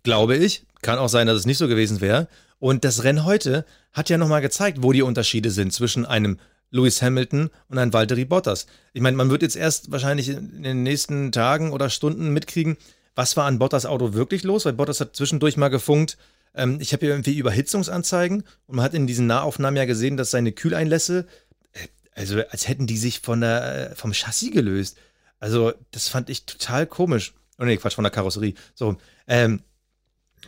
Glaube 0.01 0.35
ich. 0.35 0.65
Kann 0.81 0.97
auch 0.97 1.07
sein, 1.07 1.27
dass 1.27 1.37
es 1.37 1.45
nicht 1.45 1.59
so 1.59 1.67
gewesen 1.67 2.01
wäre. 2.01 2.27
Und 2.57 2.83
das 2.83 3.03
Rennen 3.03 3.25
heute 3.25 3.63
hat 3.91 4.09
ja 4.09 4.17
nochmal 4.17 4.41
gezeigt, 4.41 4.79
wo 4.81 4.91
die 4.91 5.03
Unterschiede 5.03 5.51
sind 5.51 5.71
zwischen 5.71 6.07
einem 6.07 6.39
Lewis 6.71 7.03
Hamilton 7.03 7.51
und 7.67 7.77
einem 7.77 7.93
Valtteri 7.93 8.25
Bottas. 8.25 8.65
Ich 8.93 9.03
meine, 9.03 9.15
man 9.15 9.29
wird 9.29 9.43
jetzt 9.43 9.55
erst 9.55 9.91
wahrscheinlich 9.91 10.29
in 10.29 10.63
den 10.63 10.81
nächsten 10.81 11.31
Tagen 11.31 11.71
oder 11.71 11.91
Stunden 11.91 12.33
mitkriegen, 12.33 12.75
was 13.13 13.37
war 13.37 13.45
an 13.45 13.59
Bottas 13.59 13.85
Auto 13.85 14.13
wirklich 14.13 14.41
los, 14.41 14.65
weil 14.65 14.73
Bottas 14.73 14.99
hat 14.99 15.15
zwischendurch 15.15 15.57
mal 15.57 15.69
gefunkt, 15.69 16.17
ähm, 16.55 16.79
ich 16.81 16.91
habe 16.91 17.05
hier 17.05 17.13
irgendwie 17.13 17.37
Überhitzungsanzeigen 17.37 18.43
und 18.65 18.75
man 18.75 18.83
hat 18.83 18.95
in 18.95 19.05
diesen 19.05 19.27
Nahaufnahmen 19.27 19.77
ja 19.77 19.85
gesehen, 19.85 20.17
dass 20.17 20.31
seine 20.31 20.53
Kühleinlässe, 20.53 21.27
äh, 21.73 21.87
also 22.15 22.39
als 22.49 22.67
hätten 22.67 22.87
die 22.87 22.97
sich 22.97 23.19
von 23.19 23.41
der, 23.41 23.93
vom 23.95 24.11
Chassis 24.11 24.51
gelöst. 24.51 24.97
Also, 25.43 25.73
das 25.91 26.07
fand 26.07 26.29
ich 26.29 26.45
total 26.45 26.87
komisch. 26.87 27.33
Oh 27.59 27.65
nee, 27.65 27.75
Quatsch, 27.75 27.95
von 27.95 28.05
der 28.05 28.11
Karosserie. 28.11 28.53
So, 28.75 28.95
ähm, 29.27 29.61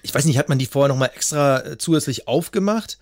ich 0.04 0.16
weiß 0.16 0.24
nicht, 0.24 0.38
hat 0.38 0.48
man 0.48 0.58
die 0.58 0.68
vorher 0.68 0.88
nochmal 0.88 1.12
extra 1.14 1.60
äh, 1.66 1.78
zusätzlich 1.78 2.30
aufgemacht? 2.30 2.98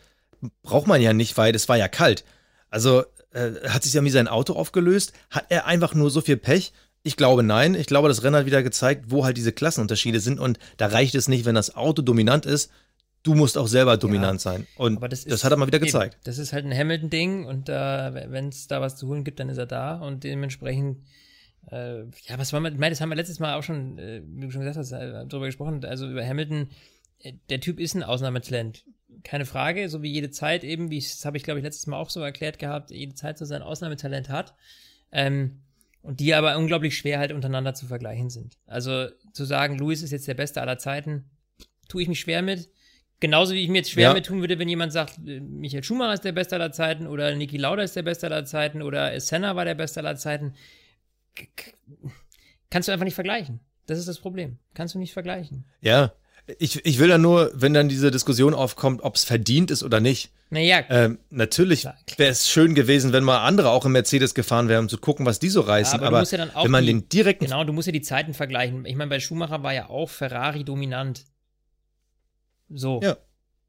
Braucht 0.64 0.88
man 0.88 1.04
ja 1.04 1.14
nicht, 1.14 1.38
weil 1.38 1.52
das 1.52 1.70
war 1.70 1.78
ja 1.78 1.88
kalt. 1.88 2.24
Also, 2.72 3.04
äh, 3.30 3.52
hat 3.70 3.84
sich 3.84 3.94
ja 3.94 4.04
wie 4.04 4.10
sein 4.10 4.28
Auto 4.28 4.54
aufgelöst? 4.54 5.14
Hat 5.30 5.46
er 5.50 5.68
einfach 5.68 5.94
nur 5.94 6.10
so 6.10 6.22
viel 6.22 6.36
Pech? 6.36 6.74
Ich 7.04 7.16
glaube 7.16 7.44
nein. 7.44 7.76
Ich 7.76 7.86
glaube, 7.86 8.08
das 8.08 8.24
Rennen 8.24 8.38
hat 8.38 8.48
wieder 8.48 8.64
gezeigt, 8.64 9.06
wo 9.10 9.24
halt 9.24 9.38
diese 9.38 9.52
Klassenunterschiede 9.52 10.20
sind. 10.20 10.40
Und 10.40 10.58
da 10.78 10.88
reicht 10.88 11.14
es 11.14 11.28
nicht, 11.28 11.46
wenn 11.46 11.54
das 11.54 11.76
Auto 11.76 12.02
dominant 12.02 12.48
ist. 12.48 12.72
Du 13.22 13.36
musst 13.36 13.56
auch 13.56 13.68
selber 13.68 13.98
dominant 13.98 14.44
ja, 14.44 14.52
sein. 14.52 14.68
Und 14.78 15.00
das, 15.12 15.26
das, 15.26 15.44
hat 15.44 15.52
er 15.52 15.58
mal 15.58 15.68
wieder 15.68 15.78
gezeigt. 15.78 16.18
Das 16.24 16.40
ist 16.40 16.54
halt 16.54 16.66
ein 16.66 16.76
Hamilton-Ding. 16.76 17.46
Und 17.46 17.70
äh, 17.70 18.32
wenn 18.32 18.48
es 18.48 18.66
da 18.66 18.82
was 18.82 18.98
zu 18.98 19.10
holen 19.10 19.24
gibt, 19.24 19.40
dann 19.40 19.50
ist 19.50 19.60
er 19.60 19.68
da. 19.68 19.98
Und 20.00 20.24
dementsprechend 20.24 20.98
äh, 21.72 22.02
ja, 22.02 22.38
was 22.38 22.54
war 22.54 22.60
mit, 22.60 22.80
das 22.80 23.02
haben 23.02 23.10
wir 23.10 23.16
letztes 23.16 23.40
Mal 23.40 23.56
auch 23.56 23.64
schon, 23.64 23.98
äh, 23.98 24.22
wie 24.26 24.42
du 24.42 24.52
schon 24.52 24.62
gesagt 24.62 24.78
hast, 24.78 24.92
äh, 24.92 25.26
darüber 25.28 25.46
gesprochen, 25.46 25.84
also 25.86 26.10
über 26.10 26.26
Hamilton, 26.26 26.70
äh, 27.20 27.34
der 27.50 27.60
Typ 27.60 27.80
ist 27.80 27.96
ein 27.96 28.04
Ausnahmetalent. 28.04 28.86
keine 29.24 29.46
Frage, 29.46 29.90
so 29.90 30.02
wie 30.02 30.12
jede 30.12 30.32
Zeit 30.32 30.64
eben, 30.64 30.90
wie 30.90 31.00
das 31.00 31.24
habe 31.26 31.38
ich 31.38 31.44
glaube 31.44 31.60
ich 31.60 31.64
letztes 31.64 31.88
Mal 31.88 31.98
auch 31.98 32.10
so 32.10 32.20
erklärt 32.22 32.60
gehabt, 32.60 32.92
jede 32.92 33.14
Zeit 33.14 33.38
so 33.38 33.46
sein 33.46 33.62
Ausnahmetalent 33.62 34.30
hat. 34.30 34.56
Ähm, 35.12 35.62
und 36.04 36.20
die 36.20 36.34
aber 36.34 36.58
unglaublich 36.58 36.98
schwer 36.98 37.18
halt 37.18 37.32
untereinander 37.32 37.74
zu 37.74 37.88
vergleichen 37.88 38.30
sind. 38.30 38.58
Also 38.68 39.08
zu 39.32 39.46
sagen, 39.46 39.78
Louis 39.78 40.02
ist 40.04 40.12
jetzt 40.12 40.28
der 40.28 40.34
Beste 40.34 40.62
aller 40.62 40.78
Zeiten, 40.78 41.30
tue 41.88 42.02
ich 42.02 42.10
mich 42.10 42.20
schwer 42.20 42.42
mit. 42.42 42.70
Genauso 43.22 43.54
wie 43.54 43.64
ich 43.64 43.70
mir 43.70 43.78
jetzt 43.78 43.92
schwer 43.92 44.10
ja. 44.10 44.14
mit 44.14 44.26
tun 44.26 44.42
würde, 44.42 44.60
wenn 44.60 44.68
jemand 44.68 44.92
sagt, 44.92 45.18
äh, 45.26 45.40
Michael 45.40 45.84
Schumacher 45.84 46.14
ist 46.14 46.26
der 46.26 46.34
Beste 46.34 46.56
aller 46.56 46.74
Zeiten 46.74 47.08
oder 47.08 47.34
Niki 47.36 47.56
Lauda 47.56 47.84
ist 47.84 47.96
der 47.96 48.04
Beste 48.04 48.28
aller 48.28 48.44
Zeiten 48.44 48.82
oder 48.82 49.18
Senna 49.22 49.56
war 49.56 49.64
der 49.64 49.76
Beste 49.76 50.02
aller 50.02 50.18
Zeiten. 50.18 50.56
Kannst 52.70 52.88
du 52.88 52.92
einfach 52.92 53.06
nicht 53.06 53.16
vergleichen. 53.16 53.60
Das 53.86 54.00
ist 54.00 54.08
das 54.08 54.20
Problem. 54.20 54.58
Kannst 54.74 54.96
du 54.96 55.00
nicht 55.00 55.14
vergleichen. 55.14 55.66
Ja, 55.82 56.14
ich, 56.60 56.86
ich 56.86 57.00
will 57.00 57.08
da 57.08 57.18
nur, 57.18 57.52
wenn 57.54 57.74
dann 57.74 57.88
diese 57.88 58.12
Diskussion 58.12 58.54
aufkommt, 58.54 59.02
ob 59.02 59.16
es 59.16 59.24
verdient 59.24 59.72
ist 59.72 59.82
oder 59.82 60.00
nicht. 60.02 60.32
Naja. 60.50 60.84
Ähm, 60.90 61.20
natürlich 61.30 61.86
wäre 62.18 62.32
es 62.32 62.50
schön 62.50 62.76
gewesen, 62.76 63.14
wenn 63.14 63.24
mal 63.24 63.46
andere 63.46 63.70
auch 63.70 63.86
im 63.86 63.94
Mercedes 63.94 64.34
gefahren 64.34 64.68
wären, 64.68 64.82
um 64.84 64.90
zu 64.90 64.98
gucken, 64.98 65.26
was 65.26 65.40
die 65.40 65.50
so 65.50 65.62
reißen. 65.62 66.02
Ja, 66.02 66.08
aber, 66.08 66.20
aber 66.20 66.30
ja 66.30 66.64
wenn 66.64 66.72
man 66.72 66.86
die, 66.86 66.92
den 66.92 67.10
direkten. 67.10 67.46
Genau, 67.46 67.64
du 67.64 67.72
musst 67.72 67.88
ja 67.88 67.94
die 67.94 68.02
Zeiten 68.02 68.34
vergleichen. 68.34 68.86
Ich 68.86 68.96
meine, 68.96 69.10
bei 69.10 69.20
Schumacher 69.20 69.64
war 69.64 69.74
ja 69.74 69.90
auch 69.90 70.10
Ferrari 70.10 70.64
dominant. 70.66 71.24
So. 72.70 73.00
Ja. 73.02 73.18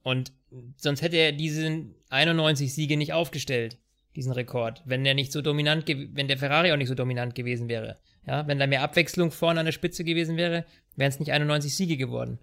Und 0.03 0.33
sonst 0.77 1.00
hätte 1.00 1.16
er 1.16 1.33
diesen 1.33 1.94
91 2.11 2.74
Siege 2.74 2.96
nicht 2.96 3.12
aufgestellt, 3.12 3.79
diesen 4.16 4.33
Rekord, 4.33 4.83
wenn 4.85 5.05
der 5.05 5.14
nicht 5.14 5.33
so 5.33 5.42
dominant, 5.42 5.87
wenn 5.88 6.29
der 6.29 6.38
Ferrari 6.38 6.72
auch 6.72 6.77
nicht 6.77 6.88
so 6.88 6.94
dominant 6.94 7.35
gewesen 7.35 7.68
wäre. 7.68 7.96
Ja, 8.27 8.46
wenn 8.46 8.59
da 8.59 8.66
mehr 8.66 8.83
Abwechslung 8.83 9.31
vorne 9.31 9.61
an 9.61 9.66
der 9.66 9.72
Spitze 9.72 10.05
gewesen 10.05 10.37
wäre, 10.37 10.64
wären 10.96 11.09
es 11.09 11.20
nicht 11.20 11.33
91 11.33 11.74
Siege 11.74 11.96
geworden. 11.96 12.38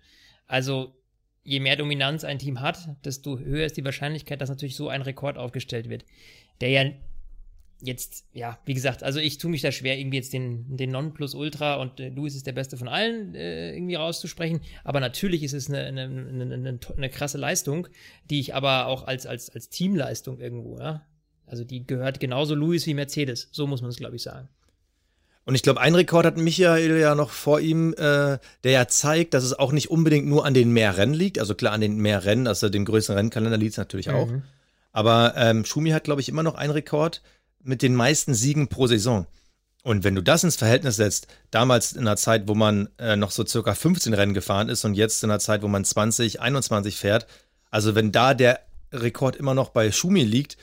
Also 0.48 0.96
je 1.44 1.60
mehr 1.60 1.76
Dominanz 1.76 2.24
ein 2.24 2.40
Team 2.40 2.62
hat, 2.62 2.90
desto 3.04 3.40
höher 3.40 3.66
ist 3.66 3.78
die 3.78 3.86
Wahrscheinlichkeit, 3.86 4.42
dass 4.42 4.50
natürlich 4.50 4.76
so 4.76 4.90
ein 4.90 5.02
Rekord 5.02 5.38
aufgestellt 5.38 5.90
wird. 5.90 6.06
Der 6.60 6.70
ja 6.70 6.92
jetzt, 7.82 8.26
ja, 8.34 8.60
wie 8.66 8.74
gesagt, 8.74 9.04
also 9.04 9.20
ich 9.20 9.38
tue 9.38 9.50
mich 9.50 9.62
da 9.62 9.72
schwer, 9.72 9.98
irgendwie 9.98 10.18
jetzt 10.18 10.34
den, 10.34 10.78
den 10.78 10.92
Nonplusultra 10.92 11.76
und 11.76 12.00
äh, 12.00 12.10
Louis 12.10 12.36
ist 12.36 12.46
der 12.46 12.52
Beste 12.52 12.78
von 12.78 12.88
allen 12.88 13.34
äh, 13.34 13.74
irgendwie 13.74 13.96
rauszusprechen. 13.96 14.62
Aber 14.84 15.00
natürlich 15.00 15.44
ist 15.44 15.54
es 15.54 15.70
eine, 15.70 15.86
eine, 15.86 16.04
eine, 16.04 16.80
eine, 16.96 17.10
krasse 17.10 17.38
Leistung, 17.38 17.88
die 18.30 18.40
ich 18.40 18.54
aber 18.54 18.86
auch 18.86 19.08
als, 19.08 19.26
als, 19.26 19.50
als 19.50 19.70
Teamleistung 19.70 20.40
irgendwo, 20.40 20.78
ja. 20.78 21.06
Also 21.46 21.64
die 21.64 21.86
gehört 21.86 22.20
genauso 22.20 22.56
Louis 22.56 22.86
wie 22.86 22.94
Mercedes. 22.94 23.50
So 23.52 23.68
muss 23.68 23.82
man 23.82 23.90
es, 23.90 23.98
glaube 23.98 24.16
ich, 24.16 24.24
sagen. 24.24 24.48
Und 25.44 25.56
ich 25.56 25.64
glaube, 25.64 25.82
ein 25.82 25.96
Rekord 25.96 26.26
hat 26.26 26.38
Michael 26.38 27.00
ja 27.00 27.16
noch 27.16 27.32
vor 27.32 27.60
ihm, 27.60 27.94
äh, 27.94 28.38
der 28.64 28.72
ja 28.72 28.88
zeigt, 28.88 29.34
dass 29.34 29.44
es 29.44 29.58
auch 29.58 29.72
nicht 29.72 29.90
unbedingt 29.90 30.28
nur 30.28 30.46
an 30.46 30.54
den 30.54 30.72
mehr 30.72 30.98
Rennen 30.98 31.16
liegt. 31.16 31.40
Also 31.40 31.56
klar, 31.56 31.74
an 31.74 31.82
den 31.82 31.98
mehr 31.98 32.26
Rennen, 32.26 32.48
also 32.48 32.70
dem 32.70 32.86
größeren 32.86 33.18
Rennkalender 33.18 33.58
liegt 33.58 33.72
es 33.72 33.78
natürlich 33.78 34.08
mhm. 34.08 34.14
auch. 34.14 34.30
Aber 34.92 35.34
ähm, 35.36 35.66
Schumi 35.66 35.92
hat, 35.92 36.04
glaube 36.04 36.22
ich, 36.22 36.30
immer 36.30 36.44
noch 36.44 36.56
einen 36.56 36.72
Rekord 36.72 37.22
mit 37.64 37.82
den 37.82 37.96
meisten 37.96 38.34
Siegen 38.34 38.68
pro 38.68 38.88
Saison. 38.88 39.26
Und 39.84 40.04
wenn 40.04 40.14
du 40.14 40.22
das 40.22 40.44
ins 40.44 40.58
Verhältnis 40.58 40.98
setzt, 40.98 41.28
damals 41.50 41.94
in 41.94 42.02
einer 42.02 42.18
Zeit, 42.18 42.48
wo 42.48 42.54
man 42.54 42.90
äh, 43.00 43.16
noch 43.16 43.32
so 43.32 43.46
circa 43.46 43.74
15 43.74 44.14
Rennen 44.14 44.36
gefahren 44.36 44.70
ist 44.70 44.86
und 44.86 44.94
jetzt 44.94 45.24
in 45.24 45.32
einer 45.32 45.40
Zeit, 45.40 45.64
wo 45.64 45.68
man 45.68 45.84
20, 45.84 46.40
21 46.40 46.98
fährt, 46.98 47.26
also 47.72 47.96
wenn 47.96 48.12
da 48.12 48.36
der 48.36 48.60
Rekord 48.92 49.36
immer 49.36 49.56
noch 49.56 49.70
bei 49.70 49.92
Schumi 49.92 50.24
liegt, 50.24 50.58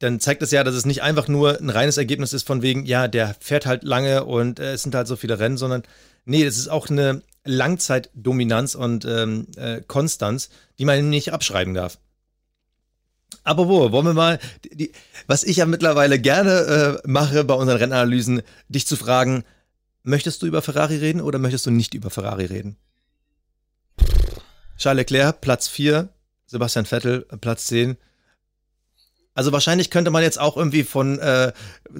dann 0.00 0.18
zeigt 0.18 0.42
es 0.42 0.50
ja, 0.50 0.64
dass 0.64 0.74
es 0.74 0.86
nicht 0.86 1.02
einfach 1.02 1.28
nur 1.28 1.60
ein 1.60 1.70
reines 1.70 1.98
Ergebnis 1.98 2.32
ist 2.32 2.46
von 2.46 2.62
wegen, 2.62 2.86
ja, 2.86 3.06
der 3.06 3.36
fährt 3.38 3.66
halt 3.66 3.84
lange 3.84 4.24
und 4.24 4.58
äh, 4.58 4.72
es 4.72 4.82
sind 4.82 4.94
halt 4.94 5.06
so 5.06 5.14
viele 5.14 5.38
Rennen, 5.38 5.58
sondern 5.58 5.82
nee, 6.24 6.42
es 6.42 6.58
ist 6.58 6.68
auch 6.68 6.88
eine 6.88 7.22
Langzeitdominanz 7.44 8.74
und 8.74 9.04
ähm, 9.04 9.46
äh, 9.56 9.82
Konstanz, 9.86 10.48
die 10.78 10.86
man 10.86 11.08
nicht 11.10 11.32
abschreiben 11.32 11.74
darf. 11.74 11.98
Aber 13.44 13.68
wo, 13.68 13.92
wollen 13.92 14.06
wir 14.06 14.14
mal, 14.14 14.38
die, 14.64 14.76
die, 14.76 14.92
was 15.26 15.44
ich 15.44 15.58
ja 15.58 15.66
mittlerweile 15.66 16.18
gerne 16.18 17.00
äh, 17.04 17.08
mache 17.08 17.44
bei 17.44 17.54
unseren 17.54 17.78
Rennanalysen, 17.78 18.42
dich 18.68 18.86
zu 18.86 18.96
fragen, 18.96 19.44
möchtest 20.02 20.40
du 20.42 20.46
über 20.46 20.62
Ferrari 20.62 20.96
reden 20.96 21.20
oder 21.20 21.38
möchtest 21.38 21.66
du 21.66 21.70
nicht 21.70 21.92
über 21.92 22.08
Ferrari 22.08 22.46
reden? 22.46 22.76
Charles 24.78 25.00
Leclerc, 25.00 25.42
Platz 25.42 25.68
4, 25.68 26.08
Sebastian 26.46 26.86
Vettel, 26.86 27.26
Platz 27.40 27.66
10. 27.66 27.98
Also 29.34 29.52
wahrscheinlich 29.52 29.90
könnte 29.90 30.10
man 30.10 30.22
jetzt 30.22 30.40
auch 30.40 30.56
irgendwie 30.56 30.82
von 30.82 31.18
äh, 31.18 31.52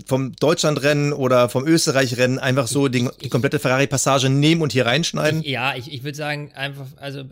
vom 0.07 0.33
Deutschlandrennen 0.33 1.12
oder 1.12 1.49
vom 1.49 1.66
Österreich-Rennen 1.66 2.38
einfach 2.38 2.66
so 2.66 2.88
die, 2.88 3.09
die 3.23 3.29
komplette 3.29 3.59
Ferrari-Passage 3.59 4.29
nehmen 4.29 4.62
und 4.62 4.73
hier 4.73 4.87
reinschneiden. 4.87 5.40
Ich, 5.43 5.49
ja, 5.49 5.77
ich, 5.77 5.93
ich 5.93 6.03
würde 6.03 6.16
sagen, 6.16 6.53
einfach, 6.55 6.87
also 6.97 7.25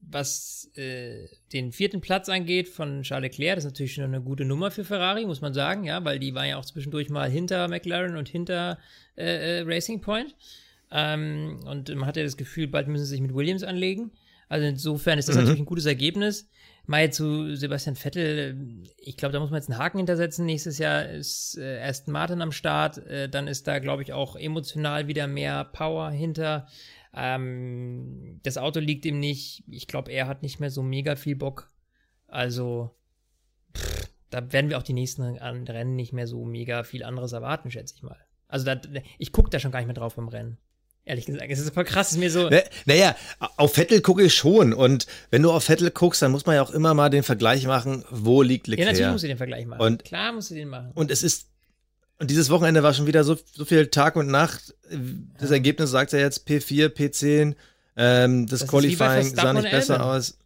was 0.00 0.68
äh, 0.74 1.28
den 1.52 1.72
vierten 1.72 2.00
Platz 2.00 2.28
angeht 2.28 2.68
von 2.68 3.02
Charles 3.02 3.30
Leclerc, 3.30 3.56
das 3.56 3.64
ist 3.64 3.70
natürlich 3.70 3.94
schon 3.94 4.04
eine 4.04 4.20
gute 4.20 4.44
Nummer 4.44 4.70
für 4.70 4.84
Ferrari, 4.84 5.24
muss 5.24 5.40
man 5.40 5.54
sagen, 5.54 5.84
ja, 5.84 6.04
weil 6.04 6.18
die 6.18 6.34
war 6.34 6.46
ja 6.46 6.56
auch 6.56 6.64
zwischendurch 6.64 7.08
mal 7.08 7.30
hinter 7.30 7.68
McLaren 7.68 8.16
und 8.16 8.28
hinter 8.28 8.78
äh, 9.16 9.60
äh, 9.60 9.62
Racing 9.62 10.00
Point. 10.00 10.34
Ähm, 10.90 11.60
und 11.66 11.94
man 11.94 12.06
hat 12.06 12.16
ja 12.16 12.24
das 12.24 12.36
Gefühl, 12.36 12.66
bald 12.66 12.88
müssen 12.88 13.04
sie 13.04 13.10
sich 13.10 13.20
mit 13.20 13.34
Williams 13.34 13.62
anlegen. 13.62 14.10
Also 14.48 14.66
insofern 14.66 15.18
ist 15.18 15.28
das 15.28 15.36
mhm. 15.36 15.42
natürlich 15.42 15.62
ein 15.62 15.66
gutes 15.66 15.86
Ergebnis. 15.86 16.48
Mal 16.86 17.12
zu 17.12 17.54
Sebastian 17.54 17.96
Vettel, 17.96 18.84
ich 18.96 19.16
glaube, 19.16 19.32
da 19.32 19.40
muss 19.40 19.50
man 19.50 19.60
jetzt 19.60 19.70
einen 19.70 19.78
Haken 19.78 19.98
hintersetzen. 19.98 20.46
Nächstes 20.46 20.78
Jahr 20.78 21.08
ist 21.08 21.56
äh, 21.58 21.80
Aston 21.82 22.12
Martin 22.12 22.42
am 22.42 22.52
Start. 22.52 22.98
Äh, 23.06 23.28
dann 23.28 23.46
ist 23.46 23.68
da, 23.68 23.78
glaube 23.78 24.02
ich, 24.02 24.12
auch 24.12 24.36
emotional 24.36 25.06
wieder 25.06 25.26
mehr 25.26 25.64
Power 25.64 26.10
hinter. 26.10 26.66
Ähm, 27.14 28.40
das 28.42 28.58
Auto 28.58 28.80
liegt 28.80 29.04
ihm 29.04 29.18
nicht. 29.18 29.64
Ich 29.68 29.86
glaube, 29.86 30.10
er 30.12 30.26
hat 30.26 30.42
nicht 30.42 30.60
mehr 30.60 30.70
so 30.70 30.82
mega 30.82 31.16
viel 31.16 31.36
Bock. 31.36 31.70
Also, 32.28 32.90
pff, 33.76 34.08
da 34.30 34.52
werden 34.52 34.70
wir 34.70 34.78
auch 34.78 34.82
die 34.82 34.92
nächsten 34.92 35.22
Rennen 35.22 35.96
nicht 35.96 36.12
mehr 36.12 36.26
so 36.26 36.44
mega 36.44 36.84
viel 36.84 37.04
anderes 37.04 37.32
erwarten, 37.32 37.70
schätze 37.70 37.94
ich 37.96 38.02
mal. 38.02 38.18
Also, 38.48 38.64
da, 38.66 38.80
ich 39.18 39.32
gucke 39.32 39.50
da 39.50 39.58
schon 39.58 39.72
gar 39.72 39.80
nicht 39.80 39.88
mehr 39.88 39.94
drauf 39.94 40.16
beim 40.16 40.28
Rennen. 40.28 40.58
Ehrlich 41.10 41.26
gesagt, 41.26 41.44
es 41.50 41.58
ist 41.58 41.74
voll 41.74 41.84
krass, 41.84 42.06
es 42.06 42.12
ist 42.12 42.18
mir 42.20 42.30
so. 42.30 42.48
Naja, 42.84 43.16
auf 43.56 43.74
Vettel 43.74 44.00
gucke 44.00 44.22
ich 44.22 44.32
schon. 44.32 44.72
Und 44.72 45.08
wenn 45.30 45.42
du 45.42 45.50
auf 45.50 45.64
Vettel 45.64 45.90
guckst, 45.90 46.22
dann 46.22 46.30
muss 46.30 46.46
man 46.46 46.54
ja 46.54 46.62
auch 46.62 46.70
immer 46.70 46.94
mal 46.94 47.10
den 47.10 47.24
Vergleich 47.24 47.66
machen, 47.66 48.04
wo 48.10 48.42
liegt 48.42 48.68
Leclerc. 48.68 48.86
Ja, 48.86 48.92
natürlich 48.92 49.10
musst 49.10 49.24
du 49.24 49.28
den 49.28 49.36
Vergleich 49.36 49.66
machen. 49.66 49.80
Und, 49.80 50.04
Klar 50.04 50.32
musst 50.32 50.52
du 50.52 50.54
den 50.54 50.68
machen. 50.68 50.92
Und 50.94 51.10
es 51.10 51.24
ist, 51.24 51.48
und 52.20 52.30
dieses 52.30 52.48
Wochenende 52.48 52.84
war 52.84 52.94
schon 52.94 53.08
wieder 53.08 53.24
so, 53.24 53.36
so 53.52 53.64
viel 53.64 53.88
Tag 53.88 54.14
und 54.14 54.28
Nacht. 54.28 54.72
Das 55.40 55.50
ja. 55.50 55.56
Ergebnis 55.56 55.90
sagt 55.90 56.12
ja 56.12 56.20
jetzt 56.20 56.46
P4, 56.46 56.90
P10. 56.90 57.56
Ähm, 57.96 58.46
das, 58.46 58.60
das 58.60 58.68
Qualifying 58.68 59.34
sah 59.34 59.52
nicht 59.52 59.68
besser 59.68 60.04
aus. 60.04 60.38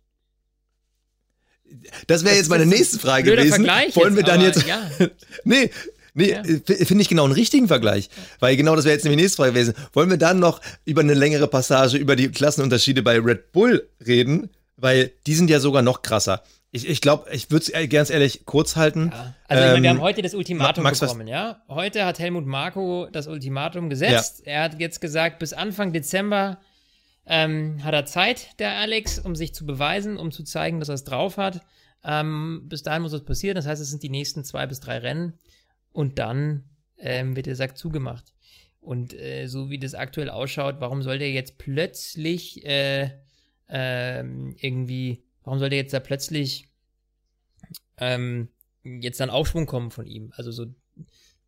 Das 2.07 2.25
wäre 2.25 2.37
jetzt 2.37 2.49
meine 2.49 2.65
nächste 2.65 2.99
Frage 2.99 3.31
gewesen. 3.37 3.67
Wollen 3.67 4.17
wir 4.17 4.23
dann 4.23 4.41
jetzt. 4.41 4.67
Ja. 4.67 4.89
nee, 5.45 5.69
Nee, 6.15 6.31
ja. 6.31 6.43
Äh, 6.43 6.85
finde 6.85 7.03
ich 7.03 7.09
genau 7.09 7.25
einen 7.25 7.33
richtigen 7.33 7.69
Vergleich. 7.69 8.09
Weil 8.39 8.57
genau 8.57 8.77
das 8.77 8.85
wäre 8.85 8.95
jetzt 8.95 9.05
nämlich 9.05 9.19
die 9.19 9.25
nächste 9.25 9.37
Frage 9.37 9.53
gewesen. 9.53 9.75
Wollen 9.93 10.11
wir 10.11 10.17
dann 10.17 10.39
noch 10.39 10.61
über 10.85 11.03
eine 11.03 11.15
längere 11.15 11.49
Passage 11.49 11.99
über 11.99 12.17
die 12.17 12.31
Klassenunterschiede 12.31 13.03
bei 13.03 13.19
Red 13.19 13.53
Bull 13.53 13.89
reden? 14.07 14.49
Weil 14.77 15.13
die 15.27 15.35
sind 15.35 15.51
ja 15.51 15.61
sogar 15.61 15.83
noch 15.83 16.03
krasser. 16.03 16.43
Ich, 16.71 16.89
ich 16.89 17.01
glaube, 17.01 17.31
ich 17.31 17.51
würde 17.51 17.67
es 17.73 17.89
ganz 17.89 18.11
ehrlich 18.11 18.47
kurz 18.47 18.75
halten. 18.75 19.11
Ja. 19.13 19.35
Also 19.47 19.63
ähm, 19.63 19.71
meine, 19.71 19.83
wir 19.83 19.91
haben 19.91 20.01
heute 20.01 20.23
das 20.23 20.35
Ultimatum 20.35 20.83
Max, 20.83 21.01
bekommen, 21.01 21.29
ja. 21.29 21.63
Heute 21.69 22.05
hat 22.05 22.19
Helmut 22.19 22.47
Marko 22.47 23.09
das 23.13 23.29
Ultimatum 23.29 23.91
gesetzt. 23.91 24.43
Ja. 24.45 24.53
Er 24.53 24.63
hat 24.65 24.81
jetzt 24.81 25.01
gesagt, 25.01 25.39
bis 25.39 25.53
Anfang 25.53 25.93
Dezember 25.93 26.59
ähm, 27.27 27.83
hat 27.85 27.95
er 27.95 28.07
Zeit, 28.07 28.59
der 28.59 28.73
Alex, 28.73 29.19
um 29.19 29.37
sich 29.37 29.55
zu 29.55 29.67
beweisen, 29.67 30.17
um 30.17 30.33
zu 30.33 30.43
zeigen, 30.43 30.81
dass 30.81 30.89
er 30.89 30.97
es 30.97 31.05
drauf 31.05 31.37
hat. 31.37 31.61
Ähm, 32.05 32.63
bis 32.65 32.83
dahin 32.83 33.03
muss 33.03 33.13
das 33.13 33.25
passieren. 33.25 33.55
Das 33.55 33.67
heißt, 33.67 33.81
es 33.81 33.91
sind 33.91 34.03
die 34.03 34.11
nächsten 34.11 34.45
zwei 34.45 34.67
bis 34.67 34.81
drei 34.81 34.99
Rennen 34.99 35.39
und 35.95 36.19
dann 36.19 36.65
ähm, 36.99 37.37
wird 37.37 37.47
der 37.47 37.57
Sack 37.57 37.79
zugemacht. 37.79 38.35
Und 38.81 39.15
äh, 39.15 39.47
so 39.47 39.71
wie 39.71 39.79
das 39.79 39.95
aktuell 39.95 40.29
ausschaut, 40.29 40.77
warum 40.81 41.03
soll 41.03 41.19
der 41.19 41.31
jetzt 41.31 41.57
plötzlich 41.57 42.67
äh, 42.67 43.11
ähm, 43.69 44.55
irgendwie, 44.61 45.25
warum 45.43 45.59
soll 45.59 45.71
der 45.71 45.79
jetzt 45.79 45.95
da 45.95 46.01
plötzlich 46.01 46.69
ähm, 47.97 48.49
jetzt 48.83 49.21
dann 49.21 49.31
Aufschwung 49.31 49.65
kommen 49.65 49.91
von 49.91 50.07
ihm? 50.07 50.33
Also 50.37 50.51
so, 50.51 50.67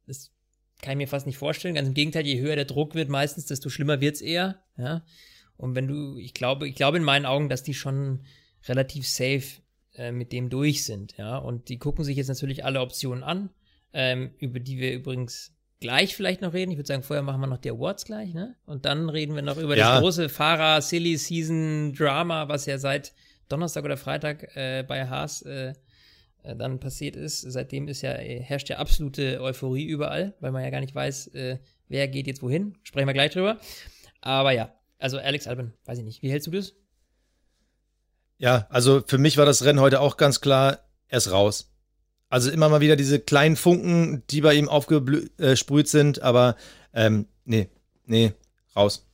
das 0.06 0.30
kann 0.80 0.92
ich 0.92 0.98
mir 0.98 1.08
fast 1.08 1.26
nicht 1.26 1.38
vorstellen. 1.38 1.74
Ganz 1.74 1.88
im 1.88 1.94
Gegenteil, 1.94 2.24
je 2.24 2.40
höher 2.40 2.56
der 2.56 2.64
Druck 2.64 2.94
wird 2.94 3.10
meistens, 3.10 3.46
desto 3.46 3.68
schlimmer 3.68 4.00
wird's 4.00 4.20
eher. 4.20 4.62
Ja. 4.78 5.04
Und 5.56 5.74
wenn 5.74 5.88
du, 5.88 6.18
ich 6.18 6.34
glaube, 6.34 6.68
ich 6.68 6.76
glaube 6.76 6.98
in 6.98 7.04
meinen 7.04 7.26
Augen, 7.26 7.48
dass 7.48 7.64
die 7.64 7.74
schon 7.74 8.24
relativ 8.66 9.08
safe 9.08 9.60
äh, 9.94 10.12
mit 10.12 10.32
dem 10.32 10.50
durch 10.50 10.84
sind. 10.84 11.16
Ja. 11.16 11.36
Und 11.36 11.68
die 11.68 11.78
gucken 11.78 12.04
sich 12.04 12.16
jetzt 12.16 12.28
natürlich 12.28 12.64
alle 12.64 12.80
Optionen 12.80 13.24
an 13.24 13.50
ähm, 13.96 14.30
über 14.38 14.60
die 14.60 14.76
wir 14.76 14.92
übrigens 14.92 15.56
gleich 15.80 16.14
vielleicht 16.14 16.42
noch 16.42 16.52
reden. 16.52 16.70
Ich 16.70 16.76
würde 16.76 16.86
sagen, 16.86 17.02
vorher 17.02 17.22
machen 17.22 17.40
wir 17.40 17.46
noch 17.46 17.56
die 17.56 17.70
Awards 17.70 18.04
gleich, 18.04 18.34
ne? 18.34 18.54
Und 18.66 18.84
dann 18.84 19.08
reden 19.08 19.34
wir 19.34 19.40
noch 19.40 19.56
über 19.56 19.74
ja. 19.74 19.92
das 19.92 20.00
große 20.02 20.28
Fahrer 20.28 20.82
Silly 20.82 21.16
Season 21.16 21.94
Drama, 21.94 22.46
was 22.46 22.66
ja 22.66 22.76
seit 22.76 23.14
Donnerstag 23.48 23.84
oder 23.84 23.96
Freitag 23.96 24.54
äh, 24.54 24.84
bei 24.86 25.08
Haas 25.08 25.40
äh, 25.42 25.72
äh, 26.42 26.54
dann 26.54 26.78
passiert 26.78 27.16
ist. 27.16 27.40
Seitdem 27.40 27.88
ist 27.88 28.02
ja 28.02 28.12
äh, 28.12 28.42
herrscht 28.42 28.68
ja 28.68 28.76
absolute 28.76 29.40
Euphorie 29.40 29.86
überall, 29.86 30.34
weil 30.40 30.52
man 30.52 30.62
ja 30.62 30.68
gar 30.68 30.80
nicht 30.80 30.94
weiß, 30.94 31.28
äh, 31.28 31.58
wer 31.88 32.06
geht 32.08 32.26
jetzt 32.26 32.42
wohin. 32.42 32.76
Sprechen 32.82 33.06
wir 33.06 33.14
gleich 33.14 33.32
drüber. 33.32 33.58
Aber 34.20 34.52
ja, 34.52 34.74
also 34.98 35.16
Alex 35.18 35.46
Albin, 35.46 35.72
weiß 35.86 35.98
ich 35.98 36.04
nicht. 36.04 36.22
Wie 36.22 36.30
hältst 36.30 36.48
du 36.48 36.50
das? 36.50 36.74
Ja, 38.36 38.66
also 38.68 39.02
für 39.06 39.16
mich 39.16 39.38
war 39.38 39.46
das 39.46 39.64
Rennen 39.64 39.80
heute 39.80 40.00
auch 40.00 40.18
ganz 40.18 40.42
klar, 40.42 40.80
er 41.08 41.16
ist 41.16 41.30
raus. 41.30 41.72
Also 42.28 42.50
immer 42.50 42.68
mal 42.68 42.80
wieder 42.80 42.96
diese 42.96 43.20
kleinen 43.20 43.56
Funken, 43.56 44.22
die 44.30 44.40
bei 44.40 44.54
ihm 44.54 44.68
aufgesprüht 44.68 45.88
sind, 45.88 46.22
aber 46.22 46.56
ähm, 46.92 47.26
nee, 47.44 47.68
nee, 48.06 48.32
raus. 48.74 49.06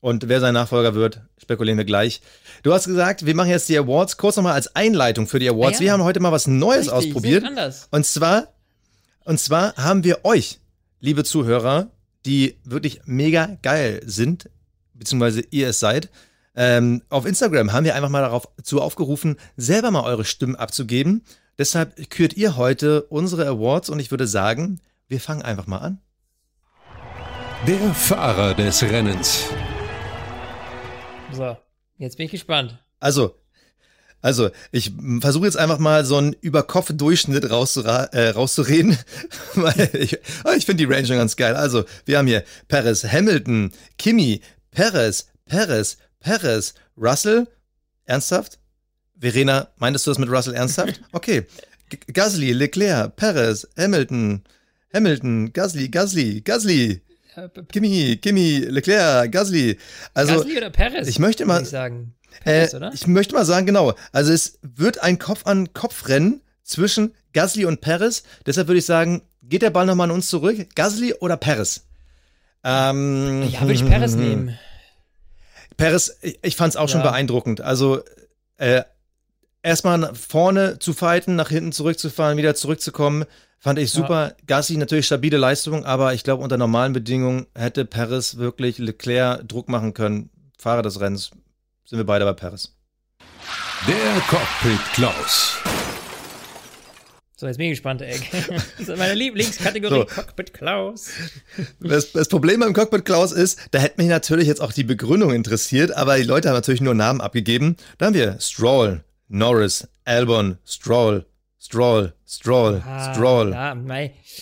Und 0.00 0.28
wer 0.28 0.40
sein 0.40 0.54
Nachfolger 0.54 0.94
wird, 0.94 1.22
spekulieren 1.38 1.78
wir 1.78 1.84
gleich. 1.84 2.20
Du 2.62 2.72
hast 2.72 2.86
gesagt, 2.86 3.26
wir 3.26 3.34
machen 3.34 3.50
jetzt 3.50 3.68
die 3.68 3.76
Awards. 3.76 4.16
Kurz 4.16 4.36
nochmal 4.36 4.52
als 4.52 4.74
Einleitung 4.76 5.26
für 5.26 5.38
die 5.38 5.48
Awards. 5.48 5.78
Ah, 5.78 5.80
ja. 5.80 5.80
Wir 5.80 5.92
haben 5.92 6.04
heute 6.04 6.20
mal 6.20 6.30
was 6.30 6.46
Neues 6.46 6.92
Richtig, 6.92 7.14
ausprobiert. 7.14 7.44
Und 7.90 8.06
zwar, 8.06 8.52
und 9.24 9.40
zwar 9.40 9.74
haben 9.76 10.04
wir 10.04 10.24
euch, 10.24 10.60
liebe 11.00 11.24
Zuhörer, 11.24 11.90
die 12.26 12.58
wirklich 12.64 13.00
mega 13.06 13.56
geil 13.62 14.00
sind, 14.04 14.50
beziehungsweise 14.94 15.42
ihr 15.50 15.68
es 15.68 15.80
seid, 15.80 16.10
ähm, 16.60 17.02
auf 17.08 17.24
Instagram 17.24 17.72
haben 17.72 17.84
wir 17.84 17.94
einfach 17.94 18.08
mal 18.08 18.22
darauf 18.22 18.48
zu 18.64 18.82
aufgerufen, 18.82 19.36
selber 19.56 19.92
mal 19.92 20.02
eure 20.02 20.24
Stimmen 20.24 20.56
abzugeben. 20.56 21.24
Deshalb 21.56 22.10
kürt 22.10 22.34
ihr 22.36 22.56
heute 22.56 23.02
unsere 23.04 23.46
Awards 23.46 23.90
und 23.90 24.00
ich 24.00 24.10
würde 24.10 24.26
sagen, 24.26 24.80
wir 25.06 25.20
fangen 25.20 25.42
einfach 25.42 25.68
mal 25.68 25.78
an. 25.78 26.00
Der 27.64 27.94
Fahrer 27.94 28.54
des 28.54 28.82
Rennens. 28.82 29.44
So, 31.32 31.56
jetzt 31.98 32.16
bin 32.16 32.26
ich 32.26 32.32
gespannt. 32.32 32.76
Also, 32.98 33.36
also, 34.20 34.50
ich 34.72 34.92
versuche 35.20 35.44
jetzt 35.44 35.56
einfach 35.56 35.78
mal 35.78 36.04
so 36.04 36.16
einen 36.16 36.32
Über-Kopf-Durchschnitt 36.32 37.48
rauszura 37.50 38.06
äh, 38.06 38.30
rauszureden, 38.30 38.98
weil 39.54 39.90
ich, 39.92 40.18
ich 40.56 40.66
finde 40.66 40.84
die 40.84 40.92
Range 40.92 41.06
schon 41.06 41.18
ganz 41.18 41.36
geil. 41.36 41.54
Also, 41.54 41.84
wir 42.04 42.18
haben 42.18 42.26
hier 42.26 42.42
Perez, 42.66 43.04
Hamilton, 43.04 43.70
Kimi, 43.96 44.40
Perez, 44.72 45.28
Perez, 45.46 45.98
Perez, 46.20 46.74
Russell, 46.96 47.46
ernsthaft? 48.06 48.58
Verena, 49.20 49.68
meintest 49.78 50.06
du 50.06 50.10
das 50.10 50.18
mit 50.18 50.28
Russell 50.30 50.54
ernsthaft? 50.54 51.00
Okay. 51.12 51.46
G 51.90 51.98
Gasly, 52.12 52.52
Leclerc, 52.52 53.16
Perez, 53.16 53.66
Hamilton, 53.78 54.42
Hamilton, 54.92 55.52
Gasly, 55.54 55.88
Gasly, 55.88 56.42
Gasly, 56.42 57.00
Kimi, 57.72 58.16
Kimi, 58.20 58.58
Leclerc, 58.68 59.32
Gasly. 59.32 59.78
Also, 60.12 60.34
Gasly 60.36 60.56
oder 60.58 60.70
Perez? 60.70 61.08
ich 61.08 61.18
möchte 61.18 61.46
mal- 61.46 61.62
Ich 61.62 61.68
sagen. 61.70 62.14
Perez, 62.44 62.74
äh, 62.74 62.76
oder? 62.76 62.90
ich 62.92 63.06
möchte 63.06 63.34
mal 63.34 63.44
sagen, 63.46 63.64
genau. 63.64 63.94
Also 64.12 64.32
es 64.32 64.58
wird 64.62 65.02
ein 65.02 65.18
Kopf-an-Kopf-Rennen 65.18 66.42
zwischen 66.62 67.14
Gasly 67.32 67.64
und 67.64 67.80
Perez. 67.80 68.22
Deshalb 68.44 68.68
würde 68.68 68.78
ich 68.80 68.84
sagen, 68.86 69.22
geht 69.42 69.62
der 69.62 69.70
Ball 69.70 69.86
nochmal 69.86 70.08
an 70.10 70.14
uns 70.14 70.28
zurück? 70.28 70.58
Gasly 70.74 71.14
oder 71.14 71.38
Perez? 71.38 71.86
Ähm, 72.64 73.48
ja, 73.50 73.62
würde 73.62 73.72
ich 73.72 73.84
Perez 73.86 74.14
nehmen. 74.14 74.58
Perez, 75.78 76.18
ich, 76.20 76.38
ich 76.42 76.56
fand 76.56 76.70
es 76.74 76.76
auch 76.76 76.88
schon 76.90 77.00
Ja. 77.00 77.10
beeindruckend. 77.10 77.62
Also 77.62 78.02
äh, 78.58 78.82
erstmal 79.62 79.96
nach 79.96 80.14
vorne 80.14 80.78
zu 80.78 80.92
fighten, 80.92 81.36
nach 81.36 81.48
hinten 81.48 81.72
zurückzufahren, 81.72 82.36
wieder 82.36 82.54
zurückzukommen, 82.54 83.24
fand 83.58 83.78
ich 83.78 83.94
Ja. 83.94 84.00
super. 84.02 84.34
Gasly 84.46 84.76
natürlich 84.76 85.06
stabile 85.06 85.38
Leistung, 85.38 85.86
aber 85.86 86.12
ich 86.12 86.24
glaube, 86.24 86.42
unter 86.42 86.58
normalen 86.58 86.92
Bedingungen 86.92 87.46
hätte 87.54 87.84
Perez 87.86 88.36
wirklich 88.36 88.78
Leclerc 88.78 89.48
Druck 89.48 89.68
machen 89.70 89.94
können. 89.94 90.28
Fahrer 90.58 90.82
des 90.82 91.00
Rennens 91.00 91.30
sind 91.86 91.98
wir 91.98 92.04
beide 92.06 92.24
bei 92.26 92.32
Perez. 92.34 92.74
Der 93.86 94.20
Cockpit 94.28 94.80
Klaus. 94.94 95.56
So, 97.40 97.46
jetzt 97.46 97.56
bin 97.58 97.66
ich 97.66 97.72
gespannt, 97.72 98.02
ey. 98.02 98.18
Das 98.78 98.88
ist 98.88 98.98
meine 98.98 99.14
Lieblingskategorie, 99.14 99.94
So. 99.94 100.04
Cockpit 100.06 100.52
Klaus. 100.52 101.10
Das, 101.78 102.10
das 102.10 102.26
Problem 102.28 102.58
beim 102.58 102.72
Cockpit 102.72 103.04
Klaus 103.04 103.30
ist, 103.30 103.60
da 103.70 103.78
hätte 103.78 103.94
mich 104.00 104.08
natürlich 104.08 104.48
jetzt 104.48 104.60
auch 104.60 104.72
die 104.72 104.82
Begründung 104.82 105.32
interessiert, 105.32 105.92
aber 105.96 106.16
die 106.16 106.24
Leute 106.24 106.48
haben 106.48 106.56
natürlich 106.56 106.80
nur 106.80 106.94
Namen 106.94 107.20
abgegeben. 107.20 107.76
Da 107.98 108.06
haben 108.06 108.14
wir 108.14 108.38
Stroll, 108.40 109.04
Norris, 109.28 109.86
Albon, 110.04 110.58
Stroll, 110.66 111.26
Stroll, 111.60 112.12
Stroll, 112.26 112.82
Ah, 112.84 113.14
Stroll, 113.14 113.52
Ja. 113.52 113.76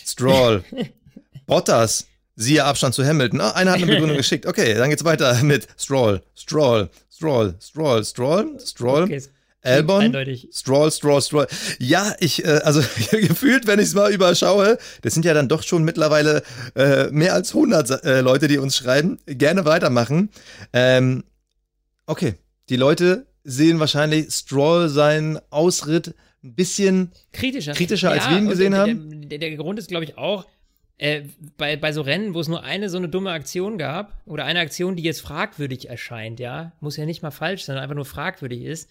Stroll, 0.07 0.65
Bottas, 1.47 2.07
siehe 2.35 2.65
Abstand 2.65 2.95
zu 2.95 3.05
Hamilton. 3.05 3.43
Ah, 3.43 3.51
einer 3.51 3.73
hat 3.73 3.79
eine 3.79 3.87
Begründung 3.93 4.17
geschickt. 4.17 4.47
Okay, 4.47 4.73
dann 4.75 4.89
geht's 4.89 5.05
weiter 5.05 5.43
mit 5.43 5.69
Stroll, 5.79 6.23
Stroll, 6.35 6.89
Stroll, 7.13 7.55
Stroll, 7.61 8.05
Stroll, 8.07 8.59
Stroll, 8.61 9.03
Okay, 9.05 9.23
Albon, 9.67 10.03
eindeutig. 10.03 10.49
Stroll, 10.53 10.91
Stroll, 10.91 11.23
Stroll. 11.23 11.47
Ja, 11.79 12.15
ich, 12.21 12.45
äh, 12.45 12.61
also 12.65 12.81
gefühlt, 13.11 13.67
wenn 13.67 13.79
ich 13.79 13.87
es 13.87 13.95
mal 13.95 14.13
überschaue, 14.13 14.79
das 15.03 15.15
sind 15.15 15.25
ja 15.25 15.35
dann 15.35 15.49
doch 15.49 15.63
schon 15.63 15.85
mittlerweile 15.85 16.43
äh, 16.75 17.09
mehr 17.11 17.35
als 17.35 17.55
100 17.55 18.05
äh, 18.05 18.21
Leute, 18.21 18.49
die 18.49 18.59
uns 18.59 18.77
schreiben. 18.77 19.19
Gerne 19.27 19.65
weitermachen. 19.65 20.31
Ähm, 20.73 21.25
okay, 22.07 22.35
die 22.69 22.77
Leute 22.77 23.27
sehen 23.45 23.79
wahrscheinlich 23.81 24.33
Stroll 24.33 24.89
seinen 24.89 25.39
Ausritt 25.51 26.15
ein 26.43 26.55
bisschen 26.55 27.13
kritischer. 27.33 27.73
Kritischer, 27.73 28.11
als 28.11 28.29
wir 28.29 28.39
ihn 28.39 28.49
gesehen 28.49 28.73
der, 28.73 28.81
haben? 28.81 29.11
Der, 29.29 29.39
der, 29.39 29.51
der 29.51 29.57
Grund 29.57 29.79
ist, 29.79 29.89
glaube 29.89 30.05
ich, 30.05 30.17
auch, 30.17 30.47
äh, 30.99 31.23
bei, 31.57 31.77
bei 31.77 31.93
so 31.93 32.01
Rennen, 32.01 32.35
wo 32.35 32.41
es 32.41 32.49
nur 32.49 32.63
eine 32.63 32.89
so 32.89 32.97
eine 32.97 33.09
dumme 33.09 33.31
Aktion 33.31 33.79
gab, 33.79 34.15
oder 34.25 34.45
eine 34.45 34.61
Aktion, 34.61 34.97
die 34.97 35.03
jetzt 35.03 35.21
fragwürdig 35.21 35.89
erscheint, 35.89 36.41
ja, 36.41 36.73
muss 36.81 36.97
ja 36.97 37.05
nicht 37.05 37.23
mal 37.23 37.31
falsch 37.31 37.65
sein, 37.65 37.77
einfach 37.77 37.95
nur 37.95 38.07
fragwürdig 38.07 38.63
ist, 38.63 38.89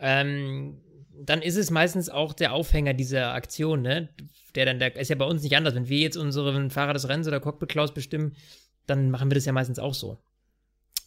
ähm, 0.00 0.80
dann 1.22 1.42
ist 1.42 1.56
es 1.56 1.70
meistens 1.70 2.08
auch 2.08 2.32
der 2.32 2.52
Aufhänger 2.52 2.94
dieser 2.94 3.34
Aktion, 3.34 3.82
ne? 3.82 4.08
Der 4.54 4.64
dann, 4.66 4.78
der 4.78 4.96
ist 4.96 5.08
ja 5.10 5.16
bei 5.16 5.26
uns 5.26 5.42
nicht 5.42 5.56
anders. 5.56 5.74
Wenn 5.74 5.88
wir 5.88 5.98
jetzt 5.98 6.16
unseren 6.16 6.70
Fahrer 6.70 6.94
des 6.94 7.08
Rennens 7.08 7.28
oder 7.28 7.40
Cockpit 7.40 7.68
Klaus 7.68 7.92
bestimmen, 7.94 8.34
dann 8.86 9.10
machen 9.10 9.30
wir 9.30 9.34
das 9.34 9.44
ja 9.44 9.52
meistens 9.52 9.78
auch 9.78 9.94
so. 9.94 10.18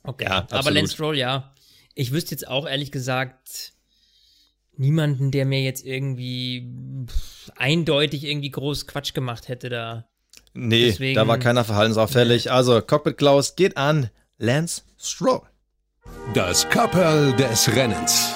Okay. 0.03 0.25
Ja, 0.25 0.47
Aber. 0.51 0.71
Lance 0.71 0.93
Stroll, 0.93 1.17
ja. 1.17 1.53
Ich 1.95 2.11
wüsste 2.11 2.31
jetzt 2.31 2.47
auch 2.47 2.67
ehrlich 2.67 2.91
gesagt 2.91 3.73
niemanden, 4.75 5.31
der 5.31 5.45
mir 5.45 5.61
jetzt 5.61 5.85
irgendwie 5.85 6.71
pff, 7.07 7.51
eindeutig 7.55 8.23
irgendwie 8.23 8.49
groß 8.51 8.87
Quatsch 8.87 9.13
gemacht 9.13 9.47
hätte 9.47 9.69
da. 9.69 10.07
Nee, 10.53 10.85
Deswegen- 10.85 11.15
da 11.15 11.27
war 11.27 11.37
keiner 11.39 11.63
verhaltensauffällig. 11.63 12.51
Also, 12.51 12.81
Cockpit 12.81 13.17
Klaus 13.17 13.55
geht 13.55 13.77
an 13.77 14.09
Lance 14.37 14.83
Stroll. 14.99 15.41
Das 16.33 16.69
Kapperl 16.69 17.33
des 17.35 17.73
Rennens. 17.75 18.33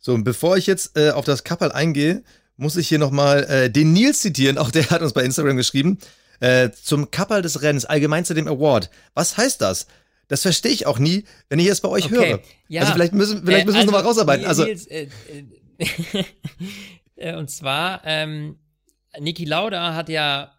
So, 0.00 0.14
und 0.14 0.24
bevor 0.24 0.56
ich 0.56 0.66
jetzt 0.66 0.96
äh, 0.96 1.10
auf 1.10 1.24
das 1.26 1.44
Kapperl 1.44 1.72
eingehe, 1.72 2.22
muss 2.56 2.76
ich 2.76 2.88
hier 2.88 2.98
nochmal 2.98 3.44
äh, 3.44 3.70
den 3.70 3.92
Nils 3.92 4.20
zitieren. 4.20 4.58
Auch 4.58 4.70
der 4.70 4.88
hat 4.90 5.02
uns 5.02 5.12
bei 5.12 5.22
Instagram 5.22 5.56
geschrieben. 5.56 5.98
Äh, 6.40 6.70
zum 6.70 7.10
Kapperl 7.10 7.42
des 7.42 7.60
Rennens, 7.62 7.84
allgemein 7.84 8.24
zu 8.24 8.32
dem 8.34 8.48
Award. 8.48 8.88
Was 9.14 9.36
heißt 9.36 9.60
das? 9.60 9.86
Das 10.28 10.42
verstehe 10.42 10.70
ich 10.72 10.86
auch 10.86 10.98
nie, 10.98 11.24
wenn 11.48 11.58
ich 11.58 11.66
es 11.66 11.80
bei 11.80 11.88
euch 11.88 12.04
Okay, 12.06 12.14
höre. 12.14 12.40
ja. 12.68 12.82
Also 12.82 12.92
vielleicht 12.94 13.12
müssen, 13.12 13.44
vielleicht 13.44 13.62
Äh, 13.62 13.66
müssen 13.66 13.76
wir 13.76 13.80
es 13.80 13.86
nochmal 13.86 14.02
rausarbeiten. 14.02 14.46
Nils- 14.46 14.48
Also, 14.48 14.64
Nils, 14.64 14.86
äh, 14.86 15.08
äh, 15.78 16.24
äh, 17.16 17.36
und 17.36 17.50
zwar, 17.50 18.02
ähm, 18.04 18.58
Niki 19.18 19.44
Lauda 19.44 19.94
hat 19.94 20.08
ja 20.08 20.52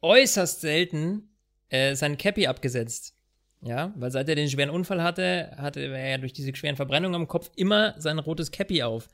äußerst 0.00 0.62
selten 0.62 1.28
äh, 1.68 1.94
sein 1.94 2.16
Cappy 2.16 2.46
abgesetzt. 2.46 3.14
Ja, 3.62 3.92
weil 3.96 4.10
seit 4.10 4.28
er 4.28 4.34
den 4.34 4.48
schweren 4.48 4.70
Unfall 4.70 5.02
hatte, 5.02 5.54
hatte 5.58 5.80
er 5.80 6.08
ja 6.08 6.18
durch 6.18 6.32
diese 6.32 6.54
schweren 6.54 6.76
Verbrennungen 6.76 7.14
am 7.14 7.28
Kopf 7.28 7.50
immer 7.56 7.94
sein 7.98 8.18
rotes 8.18 8.50
Cappy 8.50 8.82
auf. 8.82 9.08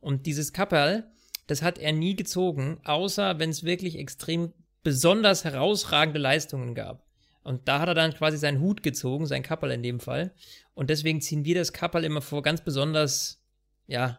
Und 0.00 0.26
dieses 0.26 0.52
Kapperl, 0.52 1.10
das 1.48 1.62
hat 1.62 1.78
er 1.78 1.92
nie 1.92 2.14
gezogen, 2.14 2.80
außer 2.84 3.40
wenn 3.40 3.50
es 3.50 3.64
wirklich 3.64 3.98
extrem 3.98 4.52
besonders 4.84 5.44
herausragende 5.44 6.20
Leistungen 6.20 6.74
gab. 6.74 7.04
Und 7.42 7.66
da 7.66 7.80
hat 7.80 7.88
er 7.88 7.94
dann 7.94 8.14
quasi 8.14 8.36
seinen 8.36 8.60
Hut 8.60 8.82
gezogen, 8.82 9.26
sein 9.26 9.42
Kapperl 9.42 9.72
in 9.72 9.82
dem 9.82 10.00
Fall. 10.00 10.32
Und 10.74 10.90
deswegen 10.90 11.20
ziehen 11.20 11.44
wir 11.44 11.54
das 11.56 11.72
Kapperl 11.72 12.04
immer 12.04 12.20
vor 12.20 12.42
ganz 12.42 12.60
besonders, 12.60 13.42
ja, 13.86 14.18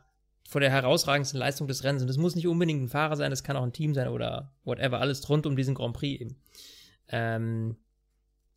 vor 0.50 0.60
der 0.60 0.72
herausragendsten 0.72 1.40
Leistung 1.40 1.68
des 1.68 1.84
Rennens. 1.84 2.02
Und 2.02 2.08
das 2.08 2.18
muss 2.18 2.36
nicht 2.36 2.48
unbedingt 2.48 2.82
ein 2.82 2.90
Fahrer 2.90 3.16
sein, 3.16 3.30
das 3.30 3.44
kann 3.44 3.56
auch 3.56 3.64
ein 3.64 3.72
Team 3.72 3.94
sein 3.94 4.08
oder 4.08 4.52
whatever, 4.64 5.00
alles 5.00 5.30
rund 5.30 5.46
um 5.46 5.56
diesen 5.56 5.76
Grand 5.76 5.94
Prix 5.94 6.20
eben. 6.20 6.36
Ähm, 7.08 7.78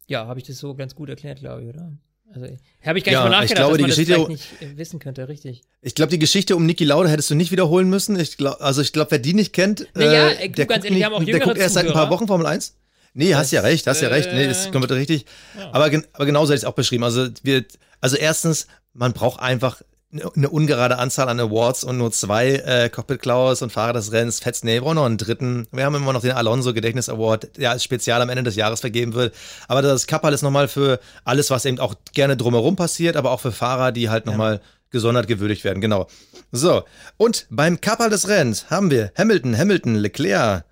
ja, 0.09 0.27
habe 0.27 0.39
ich 0.41 0.47
das 0.47 0.59
so 0.59 0.75
ganz 0.75 0.95
gut 0.95 1.09
erklärt, 1.09 1.41
glaube 1.41 1.63
ich, 1.63 1.69
oder? 1.69 1.93
Also, 2.35 2.47
habe 2.85 2.99
ich 2.99 3.05
gar 3.05 3.13
nicht 3.13 3.13
Ja, 3.13 3.21
mal 3.29 3.45
ich 3.45 3.51
nachgedacht, 3.51 3.57
glaube, 3.57 3.73
dass 3.73 3.77
die 3.77 3.83
man 3.83 3.89
das 3.91 3.97
Geschichte- 3.97 4.15
vielleicht 4.15 4.63
nicht 4.63 4.73
äh, 4.73 4.79
wissen 4.79 4.99
könnte, 5.01 5.29
richtig. 5.29 5.63
ich 5.83 5.95
glaube, 5.95 6.11
die 6.11 6.19
Geschichte 6.19 6.57
um 6.57 6.65
Niki 6.65 6.85
Lauda 6.85 7.09
hättest 7.11 7.29
du 7.31 7.35
nicht 7.35 7.53
wiederholen 7.53 7.91
müssen. 7.91 8.19
Ich 8.19 8.37
glaub, 8.39 8.61
also 8.61 8.81
ich 8.81 8.93
glaube, 8.95 9.11
wer 9.11 9.19
die 9.19 9.35
nicht 9.35 9.53
kennt, 9.53 9.87
Naja, 9.95 10.29
äh, 10.29 10.47
äh, 10.47 10.49
der, 10.49 10.65
ganz 10.67 10.69
guckt 10.69 10.71
ehrlich, 10.85 10.91
nicht, 10.93 11.05
haben 11.05 11.15
auch 11.15 11.25
der 11.25 11.41
guckt 11.41 11.59
erst 11.59 11.75
seit 11.75 11.87
ein 11.87 11.93
paar. 11.93 12.09
Wochen 12.11 12.27
Formel 12.27 12.47
1. 12.47 12.75
Nee, 13.15 13.35
hast 13.35 13.51
ja 13.51 13.61
Das, 13.61 13.71
recht, 13.71 13.87
hast 13.87 14.01
ja 14.01 14.09
recht. 14.09 14.31
Nee, 14.33 14.47
ist 14.47 14.69
äh, 14.69 14.71
komplett 14.71 14.93
richtig. 14.93 15.27
ja. 15.59 15.69
Aber, 15.75 15.91
aber 16.15 16.25
genauso 16.27 16.53
hätte 16.53 16.57
ich 16.57 16.63
es 16.63 16.65
auch 16.65 16.73
beschrieben. 16.75 17.05
Also, 17.05 17.29
wir, 17.43 17.67
also 18.01 18.17
erstens, 18.17 18.67
man 18.95 19.13
braucht 19.13 19.41
einfach 19.41 19.83
eine, 20.13 20.31
eine 20.35 20.49
ungerade 20.51 20.99
Anzahl 20.99 21.29
an 21.29 21.41
Awards 21.41 21.85
und 21.85 21.99
nur 21.99 22.13
zwei 22.13 22.57
äh, 22.57 22.89
Cockpit 22.91 23.21
Klaus 23.23 23.63
und 23.63 23.73
Fahrer 23.73 23.95
des 23.95 24.13
Rennens. 24.13 24.41
Fetz 24.41 24.63
nee, 24.63 24.75
wir 24.75 24.83
brauchen 24.83 24.97
noch 24.97 25.07
einen 25.07 25.19
dritten. 25.19 25.67
Wir 25.73 25.85
haben 25.85 25.95
immer 25.95 26.13
noch 26.13 26.21
den 26.21 26.33
Alonso 26.33 26.75
Gedächtnis 26.75 27.09
Award, 27.09 27.57
der 27.57 27.71
als 27.71 27.85
Spezial 27.85 28.21
am 28.21 28.29
Ende 28.29 28.43
des 28.43 28.57
Jahres 28.57 28.81
vergeben 28.81 29.15
wird. 29.15 29.35
Aber 29.69 29.83
das 29.83 30.07
Kapperl 30.07 30.35
ist 30.35 30.43
nochmal 30.43 30.69
für 30.69 31.01
alles, 31.25 31.51
was 31.51 31.65
eben 31.65 31.79
auch 31.79 31.95
gerne 32.13 32.37
drumherum 32.37 32.77
passiert, 32.77 33.17
aber 33.17 33.31
auch 33.31 33.41
für 33.41 33.53
Fahrer, 33.53 33.93
die 33.93 34.11
halt 34.11 34.27
nochmal 34.27 34.61
gesondert 34.91 35.27
gewürdigt 35.27 35.65
werden. 35.65 35.81
Genau. 35.81 36.07
So. 36.51 36.85
Und 37.17 37.47
beim 37.51 37.81
Kapperl 37.81 38.11
des 38.11 38.29
Rennens 38.29 38.71
haben 38.71 38.91
wir 38.91 39.13
Hamilton, 39.17 39.57
Hamilton, 39.57 39.95
Leclerc, 39.95 40.65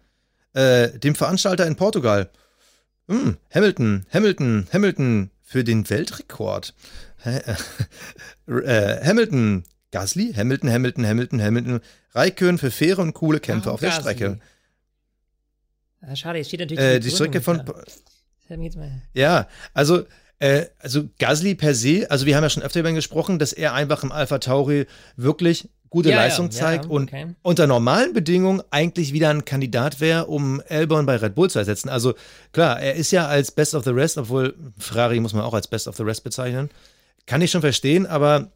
äh, 0.53 0.91
dem 0.99 1.14
Veranstalter 1.14 1.66
in 1.66 1.76
Portugal. 1.76 2.28
Hm, 3.09 3.38
Hamilton, 3.53 4.07
Hamilton, 4.12 4.68
Hamilton, 4.72 5.30
für 5.51 5.64
den 5.64 5.91
Weltrekord. 5.91 6.74
Hä? 7.23 7.41
äh, 8.47 9.05
Hamilton, 9.05 9.64
Gasly, 9.91 10.33
Hamilton, 10.35 10.71
Hamilton, 10.71 11.07
Hamilton, 11.07 11.43
Hamilton, 11.43 11.81
Raikön 12.14 12.59
für 12.59 12.71
faire 12.71 12.99
und 12.99 13.12
coole 13.14 13.41
Kämpfe 13.41 13.71
auf 13.71 13.81
der? 13.81 13.93
Strecke. 13.93 14.39
Ah, 16.01 16.16
schade, 16.16 16.39
jetzt 16.39 16.49
steht 16.49 16.61
natürlich 16.61 16.83
Äh, 16.83 17.01
die 17.01 17.11
Strecke 17.11 17.41
von. 17.41 17.62
Ja, 19.14 19.47
also, 19.75 20.05
äh, 20.39 20.66
also 20.79 21.09
Gasly 21.18 21.55
per 21.55 21.75
se, 21.75 22.07
also 22.11 22.27
wir 22.27 22.37
haben 22.37 22.43
ja 22.43 22.51
schon 22.51 22.62
öfter 22.62 22.81
über 22.81 22.89
ihn 22.89 22.95
gesprochen, 22.95 23.39
dass 23.39 23.53
er 23.53 23.75
einfach 23.75 24.03
im 24.03 24.11
Alpha 24.11 24.39
Tauri 24.39 24.87
wirklich 25.16 25.68
gute 25.91 26.11
Ja, 26.11 26.16
Leistung 26.16 26.47
ja, 26.47 26.51
zeigt 26.53 26.85
ja, 26.87 26.91
und 26.91 27.11
okay. 27.11 27.35
unter 27.43 27.66
normalen 27.66 28.12
Bedingungen 28.12 28.62
eigentlich 28.71 29.12
wieder 29.12 29.29
ein 29.31 29.45
Kandidat 29.45 30.01
wäre, 30.01 30.27
um 30.27 30.62
Albon 30.68 31.05
bei 31.05 31.16
Red 31.16 31.35
Bull 31.35 31.51
zu 31.51 31.59
ersetzen. 31.59 31.89
Also 31.89 32.14
klar, 32.53 32.81
er 32.81 32.95
ist 32.95 33.11
ja 33.11 33.27
als 33.27 33.51
Best 33.51 33.75
of 33.75 33.85
the 33.85 33.91
Rest, 33.91 34.16
obwohl 34.16 34.55
Ferrari 34.79 35.21
muss 35.21 35.35
man 35.35 35.43
auch 35.43 35.55
als 35.55 35.68
Best 35.68 35.89
of 35.89 35.97
the 35.97 36.05
Rest 36.05 36.25
bezeichnen. 36.25 36.71
Kann 37.31 37.43
ich 37.43 37.53
schon 37.53 37.61
verstehen, 37.61 38.07
aber 38.09 38.51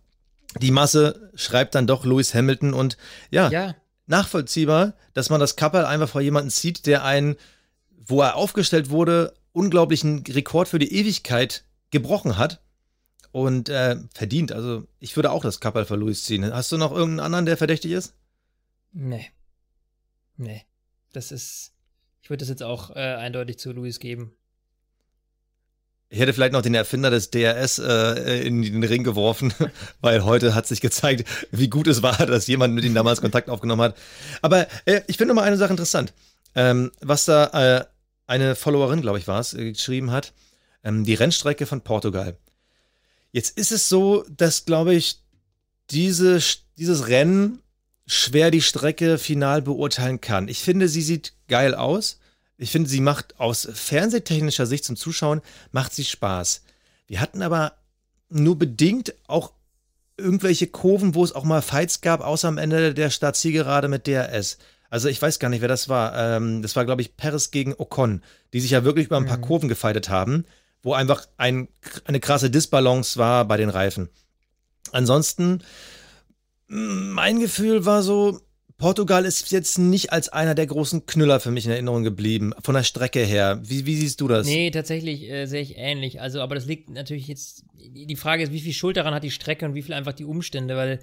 die 0.61 0.73
Masse 0.73 1.31
schreibt 1.37 1.77
dann 1.77 1.87
doch 1.87 2.05
Lewis 2.05 2.35
Hamilton 2.35 2.75
und 2.75 2.97
ja, 3.31 3.49
Ja, 3.49 3.77
nachvollziehbar, 4.07 4.95
dass 5.13 5.31
man 5.31 5.39
das 5.39 5.55
Kappel 5.55 5.85
einfach 5.85 6.09
vor 6.09 6.21
jemanden 6.21 6.51
zieht, 6.51 6.87
der 6.87 7.05
einen, 7.05 7.37
wo 8.05 8.21
er 8.21 8.35
aufgestellt 8.35 8.91
wurde, 8.91 9.33
unglaublichen 9.53 10.25
Rekord 10.27 10.67
für 10.67 10.81
die 10.81 10.93
Ewigkeit 10.93 11.63
gebrochen 11.93 12.37
hat 12.37 12.63
und 13.31 13.69
äh, 13.69 13.95
verdient. 14.13 14.51
Also 14.51 14.89
ich 14.99 15.15
würde 15.15 15.31
auch 15.31 15.45
das 15.45 15.61
Kappel 15.61 15.85
für 15.85 15.95
Luis 15.95 16.25
ziehen. 16.25 16.53
Hast 16.53 16.73
du 16.73 16.77
noch 16.77 16.91
irgendeinen 16.91 17.27
anderen, 17.27 17.47
der 17.47 17.57
verdächtig 17.57 17.93
ist? 17.93 18.15
nee. 18.93 19.31
Nee. 20.37 20.67
Das 21.13 21.31
ist. 21.31 21.75
Ich 22.23 22.29
würde 22.29 22.41
das 22.41 22.49
jetzt 22.49 22.65
auch 22.65 22.91
äh, 22.91 22.99
eindeutig 22.99 23.61
zu 23.61 23.71
Luis 23.71 24.01
geben. 24.01 24.35
Ich 26.11 26.21
hätte 26.21 26.33
vielleicht 26.33 26.53
noch 26.53 26.63
den 26.63 26.75
Erfinder 26.75 27.11
des 27.11 27.31
DRS 27.31 27.79
äh, 27.79 28.47
in 28.47 28.63
den 28.63 28.85
Ring 28.85 29.05
geworfen, 29.05 29.53
weil 30.01 30.25
heute 30.25 30.55
hat 30.55 30.67
sich 30.67 30.81
gezeigt, 30.81 31.29
wie 31.51 31.69
gut 31.69 31.87
es 31.87 32.03
war, 32.03 32.17
dass 32.27 32.47
jemand 32.47 32.75
mit 32.75 32.85
ihm 32.85 32.95
damals 32.95 33.21
Kontakt 33.21 33.51
aufgenommen 33.51 33.83
hat. 33.83 33.97
Aber 34.43 34.67
äh, 34.85 35.01
ich 35.07 35.17
finde 35.17 35.35
mal 35.35 35.43
eine 35.43 35.57
Sache 35.57 35.73
interessant, 35.73 36.13
ähm, 36.55 36.93
was 37.01 37.25
da 37.25 37.47
äh, 37.79 37.85
eine 38.27 38.55
Followerin, 38.55 39.01
glaube 39.01 39.19
ich, 39.19 39.27
war 39.27 39.41
es, 39.41 39.55
äh, 39.55 39.73
geschrieben 39.73 40.11
hat. 40.11 40.33
Ähm, 40.83 41.05
die 41.05 41.15
Rennstrecke 41.15 41.67
von 41.67 41.81
Portugal. 41.81 42.37
Jetzt 43.33 43.59
ist 43.59 43.73
es 43.73 43.89
so, 43.89 44.25
dass, 44.31 44.65
glaube 44.65 44.95
ich, 44.95 45.21
diese, 45.91 46.39
dieses 46.79 47.09
Rennen 47.09 47.61
schwer 48.07 48.51
die 48.51 48.63
Strecke 48.63 49.19
final 49.19 49.63
beurteilen 49.63 50.21
kann. 50.21 50.49
Ich 50.49 50.61
finde, 50.61 50.89
sie 50.89 51.03
sieht 51.03 51.33
geil 51.49 51.75
aus. 51.75 52.21
Ich 52.57 52.71
finde, 52.71 52.89
sie 52.89 53.01
macht 53.01 53.39
aus 53.41 53.69
fernsehtechnischer 53.73 54.67
Sicht 54.67 54.85
zum 54.85 54.97
Zuschauen, 54.97 55.41
macht 55.73 55.93
sie 55.93 56.05
Spaß. 56.05 56.63
Wir 57.07 57.21
hatten 57.21 57.43
aber 57.43 57.73
nur 58.29 58.59
bedingt 58.59 59.15
auch 59.27 59.53
irgendwelche 60.17 60.69
Kurven, 60.69 61.15
wo 61.15 61.25
es 61.25 61.33
auch 61.33 61.45
mal 61.45 61.63
Fights 61.63 62.01
gab, 62.01 62.21
außer 62.21 62.49
am 62.49 62.59
Ende 62.59 62.95
der 62.95 63.11
Startzielgerade 63.11 63.89
mit 63.89 64.07
DRS. 64.07 64.59
Also 64.89 65.09
ich 65.09 65.21
weiß 65.21 65.41
gar 65.41 65.49
nicht, 65.49 65.61
wer 65.61 65.69
das 65.69 65.89
war. 65.89 66.17
Ähm, 66.17 66.63
das 66.63 66.77
war, 66.77 66.85
glaube 66.85 67.03
ich, 67.03 67.17
Perez 67.17 67.51
gegen 67.51 67.75
Ocon, 67.77 68.23
die 68.53 68.61
sich 68.61 68.71
ja 68.71 68.85
wirklich 68.85 69.07
über 69.07 69.17
ein 69.17 69.27
paar 69.27 69.39
Mhm. 69.39 69.43
Kurven 69.43 69.69
gefeitet 69.69 70.09
haben, 70.09 70.45
wo 70.83 70.95
einfach 70.95 71.27
ein, 71.37 71.67
eine 72.05 72.21
krasse 72.21 72.51
Disbalance 72.51 73.19
war 73.19 73.45
bei 73.45 73.57
den 73.57 73.71
Reifen. 73.71 74.09
Ansonsten, 74.93 75.63
mein 76.69 77.41
Gefühl 77.41 77.85
war 77.85 78.03
so, 78.05 78.41
Portugal 78.85 79.25
ist 79.25 79.51
jetzt 79.51 79.79
nicht 79.79 80.13
als 80.13 80.29
einer 80.29 80.55
der 80.55 80.67
großen 80.67 81.07
Knüller 81.07 81.41
für 81.41 81.51
mich 81.51 81.65
in 81.65 81.71
Erinnerung 81.71 82.03
geblieben, 82.03 82.53
von 82.63 82.75
der 82.75 82.83
Strecke 82.83 83.21
her. 83.21 83.59
Wie, 83.65 83.87
wie 83.87 83.97
siehst 83.97 84.21
du 84.21 84.29
das? 84.29 84.47
Nee, 84.47 84.71
tatsächlich 84.71 85.23
äh, 85.31 85.47
sehe 85.47 85.63
ich 85.63 85.79
ähnlich. 85.79 86.21
Also, 86.21 86.43
aber 86.43 86.55
das 86.55 86.67
liegt 86.67 86.91
natürlich 86.91 87.27
jetzt. 87.27 87.65
Die 87.79 88.15
Frage 88.15 88.43
ist, 88.43 88.53
wie 88.53 88.61
viel 88.61 88.75
Schuld 88.75 88.99
daran 88.99 89.15
hat 89.15 89.25
die 89.25 89.31
Strecke 89.31 89.65
und 89.65 89.75
wie 89.75 89.81
viel 89.81 89.95
einfach 89.95 90.13
die 90.13 90.27
Umstände, 90.27 90.77
weil 90.77 91.01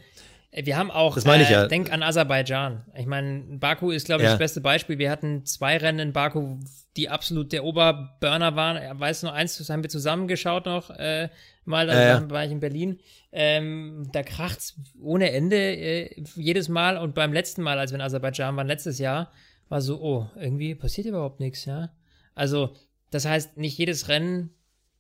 wir 0.54 0.78
haben 0.78 0.92
auch. 0.92 1.16
Das 1.16 1.26
meine 1.26 1.44
ich 1.44 1.50
äh, 1.50 1.54
ja. 1.54 1.68
Denk 1.68 1.92
an 1.94 2.04
Aserbaidschan. 2.04 2.86
Ich 2.96 3.06
meine, 3.06 3.58
Baku 3.58 3.92
ist, 3.92 4.06
glaube 4.06 4.22
ich, 4.22 4.26
Ja. 4.26 4.32
das 4.32 4.40
beste 4.40 4.60
Beispiel. 4.62 4.98
Wir 4.98 5.10
hatten 5.10 5.46
zwei 5.46 5.78
Rennen 5.78 6.00
in 6.00 6.14
Baku, 6.14 6.58
die 6.98 7.08
absolut 7.10 7.54
der 7.54 7.64
Oberburner 7.64 8.56
waren. 8.56 9.00
Weißt 9.00 9.24
du 9.24 9.28
noch, 9.28 9.34
eins 9.34 9.58
das 9.58 9.70
haben 9.70 9.82
wir 9.84 9.90
zusammengeschaut 9.90 10.66
noch 10.66 10.90
äh, 10.90 11.30
mal, 11.64 11.88
da 11.88 11.94
Ja, 11.94 12.20
ja. 12.20 12.30
war 12.30 12.44
ich 12.46 12.52
in 12.52 12.60
Berlin. 12.60 13.00
Ähm, 13.32 14.10
da 14.12 14.24
kracht's 14.24 14.76
ohne 15.02 15.32
Ende 15.32 15.56
äh, 15.56 16.24
jedes 16.36 16.68
Mal 16.68 16.98
und 16.98 17.16
beim 17.16 17.32
letzten 17.32 17.62
Mal, 17.62 17.80
als 17.80 17.92
wir 17.92 17.96
in 17.96 18.02
Aserbaidschan 18.02 18.56
waren, 18.58 18.68
letztes 18.68 19.00
Jahr, 19.00 19.32
war 19.70 19.80
so, 19.82 20.02
oh, 20.02 20.30
irgendwie 20.36 20.76
passiert 20.76 21.08
überhaupt 21.08 21.40
nichts, 21.40 21.64
ja. 21.64 21.92
Also, 22.36 22.76
das 23.10 23.26
heißt, 23.26 23.58
nicht 23.58 23.78
jedes 23.78 24.10
Rennen 24.10 24.50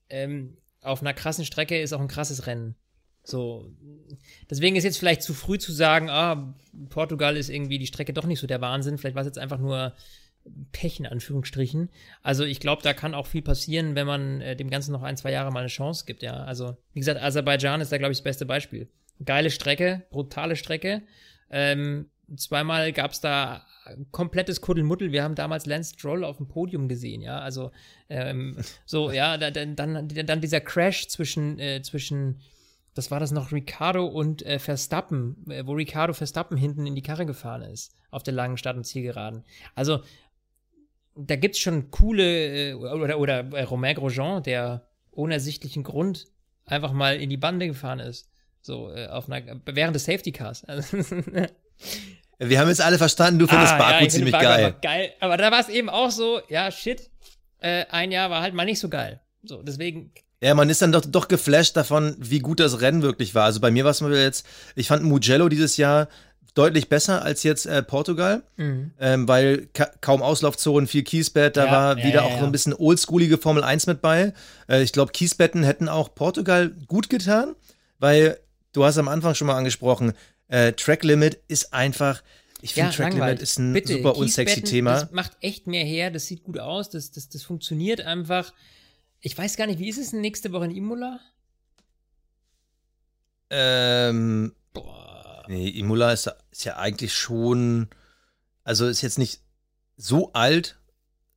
ähm, 0.09 0.55
auf 0.81 1.01
einer 1.01 1.13
krassen 1.13 1.43
Strecke 1.43 1.79
ist 1.79 1.91
auch 1.91 1.99
ein 1.99 2.07
krasses 2.07 2.47
Rennen. 2.47 2.75
So, 3.23 3.71
deswegen 4.49 4.75
ist 4.75 4.83
jetzt 4.83 4.97
vielleicht 4.97 5.21
zu 5.21 5.33
früh 5.33 5.59
zu 5.59 5.71
sagen, 5.71 6.09
ah, 6.09 6.55
Portugal 6.89 7.37
ist 7.37 7.49
irgendwie 7.49 7.77
die 7.79 7.87
Strecke 7.87 8.13
doch 8.13 8.25
nicht 8.25 8.39
so 8.39 8.47
der 8.47 8.61
Wahnsinn. 8.61 8.97
Vielleicht 8.97 9.15
war 9.15 9.21
es 9.21 9.27
jetzt 9.27 9.37
einfach 9.37 9.59
nur 9.59 9.93
Pech 10.71 10.99
in 10.99 11.05
Anführungsstrichen. 11.05 11.89
Also 12.23 12.43
ich 12.45 12.59
glaube, 12.59 12.81
da 12.81 12.93
kann 12.93 13.13
auch 13.13 13.27
viel 13.27 13.43
passieren, 13.43 13.93
wenn 13.93 14.07
man 14.07 14.41
äh, 14.41 14.55
dem 14.55 14.71
Ganzen 14.71 14.91
noch 14.91 15.03
ein, 15.03 15.17
zwei 15.17 15.31
Jahre 15.31 15.51
mal 15.51 15.59
eine 15.59 15.67
Chance 15.67 16.05
gibt, 16.07 16.23
ja. 16.23 16.33
Also, 16.45 16.77
wie 16.93 16.99
gesagt, 16.99 17.21
Aserbaidschan 17.21 17.79
ist 17.79 17.91
da, 17.91 17.99
glaube 17.99 18.11
ich, 18.11 18.17
das 18.17 18.23
beste 18.23 18.47
Beispiel. 18.47 18.89
Geile 19.23 19.51
Strecke, 19.51 20.01
brutale 20.09 20.55
Strecke. 20.55 21.03
Ähm, 21.51 22.09
zweimal 22.35 22.91
gab 22.91 23.11
es 23.11 23.21
da 23.21 23.67
komplettes 24.09 24.61
Kuddelmuddel. 24.61 25.11
Wir 25.11 25.21
haben 25.23 25.35
damals 25.35 25.67
Lance 25.67 25.93
Stroll 25.93 26.23
auf 26.23 26.37
dem 26.37 26.47
Podium 26.47 26.87
gesehen, 26.87 27.21
ja. 27.21 27.39
Also 27.39 27.69
ähm, 28.09 28.57
so, 28.87 29.11
ja, 29.11 29.37
da- 29.37 29.51
dann, 29.51 29.75
dann, 29.75 30.07
dann 30.07 30.41
dieser 30.41 30.61
Crash 30.61 31.07
zwischen, 31.07 31.59
äh, 31.59 31.83
zwischen, 31.83 32.39
das 32.93 33.11
war 33.11 33.19
das 33.19 33.31
noch 33.31 33.51
Ricardo 33.51 34.05
und 34.05 34.45
äh, 34.45 34.59
Verstappen, 34.59 35.45
äh, 35.49 35.65
wo 35.65 35.73
Ricardo 35.73 36.13
Verstappen 36.13 36.57
hinten 36.57 36.85
in 36.85 36.95
die 36.95 37.01
Karre 37.01 37.25
gefahren 37.25 37.61
ist, 37.61 37.95
auf 38.09 38.23
der 38.23 38.33
langen 38.33 38.57
Start- 38.57 38.77
und 38.77 38.83
Zielgeraden. 38.85 39.43
Also, 39.75 40.01
da 41.15 41.35
gibt's 41.35 41.59
schon 41.59 41.91
coole, 41.91 42.69
äh, 42.71 42.73
oder, 42.73 43.19
oder 43.19 43.39
äh, 43.53 43.63
Romain 43.63 43.95
Grosjean, 43.95 44.43
der 44.43 44.87
ohne 45.11 45.35
ersichtlichen 45.35 45.83
Grund 45.83 46.27
einfach 46.65 46.91
mal 46.93 47.15
in 47.19 47.29
die 47.29 47.37
Bande 47.37 47.67
gefahren 47.67 47.99
ist. 47.99 48.29
So, 48.61 48.91
äh, 48.93 49.07
auf 49.07 49.29
einer, 49.29 49.59
während 49.65 49.95
des 49.95 50.05
Safety 50.05 50.31
Cars. 50.31 50.65
Wir 52.39 52.59
haben 52.59 52.69
jetzt 52.69 52.81
alle 52.81 52.97
verstanden, 52.97 53.39
du 53.39 53.47
findest 53.47 53.73
Ah, 53.73 53.77
Baku 53.77 53.97
finde 53.99 54.09
ziemlich 54.09 54.31
Baku 54.31 54.45
geil. 54.45 54.65
aber 54.65 54.79
geil. 54.79 55.13
Aber 55.19 55.37
da 55.37 55.51
war 55.51 55.59
es 55.59 55.69
eben 55.69 55.89
auch 55.89 56.09
so, 56.09 56.41
ja, 56.49 56.71
shit, 56.71 57.09
äh, 57.59 57.85
ein 57.89 58.11
Jahr 58.11 58.29
war 58.31 58.41
halt 58.41 58.53
mal 58.55 58.65
nicht 58.65 58.79
so 58.79 58.89
geil. 58.89 59.21
So, 59.43 59.61
deswegen, 59.61 60.11
Ja, 60.43 60.55
man 60.55 60.69
ist 60.69 60.81
dann 60.81 60.91
doch, 60.91 61.05
doch 61.05 61.27
geflasht 61.27 61.77
davon, 61.77 62.15
wie 62.17 62.39
gut 62.39 62.59
das 62.59 62.81
Rennen 62.81 63.03
wirklich 63.03 63.35
war. 63.35 63.45
Also 63.45 63.59
bei 63.59 63.69
mir 63.69 63.83
war 63.83 63.91
es 63.91 64.01
mal 64.01 64.13
jetzt, 64.13 64.45
ich 64.75 64.87
fand 64.87 65.03
Mugello 65.03 65.49
dieses 65.49 65.77
Jahr 65.77 66.07
deutlich 66.53 66.89
besser 66.89 67.23
als 67.23 67.43
jetzt 67.43 67.65
äh, 67.65 67.81
Portugal, 67.83 68.43
mhm. 68.57 68.91
ähm, 68.99 69.27
weil 69.27 69.67
ka 69.73 69.89
kaum 70.01 70.21
Auslaufzonen, 70.21 70.87
viel 70.87 71.03
Kiesbett, 71.03 71.55
da 71.57 71.65
Ja, 71.65 71.71
war 71.71 71.97
ja, 71.97 72.03
wieder 72.03 72.21
ja, 72.21 72.23
auch 72.23 72.39
so 72.39 72.45
ein 72.45 72.51
bisschen 72.51 72.73
oldschoolige 72.73 73.37
Formel 73.37 73.63
1 73.63 73.87
mit 73.87 74.01
bei. 74.01 74.33
Äh, 74.67 74.81
ich 74.81 74.91
glaube, 74.91 75.11
Kiesbetten 75.11 75.63
hätten 75.63 75.87
auch 75.87 76.13
Portugal 76.13 76.71
gut 76.87 77.09
getan, 77.09 77.55
weil 77.99 78.37
du 78.73 78.83
hast 78.83 78.97
am 78.97 79.07
Anfang 79.07 79.35
schon 79.35 79.47
mal 79.47 79.55
angesprochen, 79.55 80.13
äh, 80.47 80.73
Track 80.73 81.03
Limit 81.03 81.39
ist 81.47 81.73
einfach, 81.73 82.21
ich 82.61 82.73
finde 82.73 82.91
Track. 82.91 83.13
Limit 83.13 83.41
ist 83.41 83.57
ein 83.59 83.73
Bitte, 83.73 83.93
super 83.93 84.17
unsexy 84.17 84.63
Thema. 84.63 84.93
Das 85.01 85.11
macht 85.11 85.31
echt 85.39 85.67
mehr 85.67 85.85
her, 85.85 86.11
das 86.11 86.25
sieht 86.25 86.43
gut 86.43 86.59
aus, 86.59 86.89
das, 86.89 87.11
das, 87.11 87.29
das 87.29 87.43
funktioniert 87.43 88.01
einfach. 88.01 88.51
Ich 89.21 89.37
weiß 89.37 89.55
gar 89.55 89.67
nicht, 89.67 89.79
wie 89.79 89.89
ist 89.89 89.99
es 89.99 90.13
nächste 90.13 90.51
Woche 90.51 90.65
in 90.65 90.71
Imola? 90.71 91.19
Ähm, 93.49 94.53
Boah. 94.73 95.43
Nee, 95.47 95.69
Imola 95.69 96.11
ist, 96.11 96.29
ist 96.51 96.63
ja 96.63 96.77
eigentlich 96.77 97.13
schon, 97.13 97.89
also 98.63 98.87
ist 98.87 99.01
jetzt 99.01 99.19
nicht 99.19 99.41
so 99.97 100.33
alt 100.33 100.79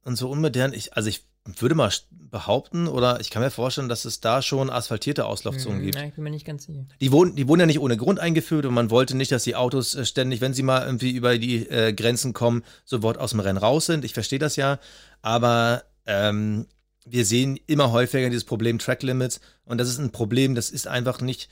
und 0.03 0.17
so 0.17 0.31
unmodern. 0.31 0.73
Ich, 0.73 0.97
also 0.97 1.09
ich 1.09 1.25
würde 1.59 1.75
mal 1.75 1.93
behaupten, 2.11 2.89
oder 2.89 3.21
ich 3.21 3.29
kann 3.31 3.43
mir 3.43 3.51
vorstellen, 3.51 3.89
dass 3.91 4.07
es 4.07 4.21
da 4.21 4.41
schon 4.41 4.71
asphaltierte 4.71 5.27
Auslaufzonen 5.27 5.79
Hm, 5.81 5.85
gibt. 5.85 5.97
Ja, 5.97 6.05
ich 6.05 6.15
bin 6.15 6.25
mir 6.25 6.31
nicht 6.31 6.47
ganz 6.47 6.65
sicher. 6.65 6.87
Die 7.01 7.13
wurden, 7.13 7.37
die 7.37 7.47
wurden 7.49 7.61
ja 7.61 7.67
nicht 7.67 7.81
ohne 7.81 7.97
Grund 7.99 8.19
eingeführt 8.19 8.65
und 8.65 8.73
man 8.73 8.91
wollte 8.91 9.15
nicht, 9.17 9.31
dass 9.31 9.45
die 9.45 9.57
Autos 9.57 9.95
äh, 9.95 10.07
ständig, 10.07 10.41
wenn 10.41 10.55
sie 10.55 10.63
mal 10.63 10.87
irgendwie 10.87 11.11
über 11.11 11.37
die 11.37 11.69
äh, 11.69 11.93
Grenzen 11.93 12.33
kommen, 12.33 12.65
sofort 12.87 13.19
aus 13.19 13.33
dem 13.33 13.41
Rennen 13.41 13.59
raus 13.59 13.87
sind. 13.87 14.05
Ich 14.07 14.15
verstehe 14.15 14.39
das 14.39 14.57
ja, 14.57 14.79
aber 15.21 15.85
ähm, 16.07 16.67
wir 17.05 17.25
sehen 17.25 17.59
immer 17.67 17.93
häufiger 17.93 18.31
dieses 18.31 18.45
Problem 18.45 18.79
Track 18.79 19.03
Limits 19.03 19.41
und 19.65 19.79
das 19.79 19.89
ist 19.89 19.99
ein 19.99 20.11
Problem, 20.11 20.55
das 20.55 20.71
ist 20.71 20.87
einfach 20.87 21.21
nicht, 21.21 21.51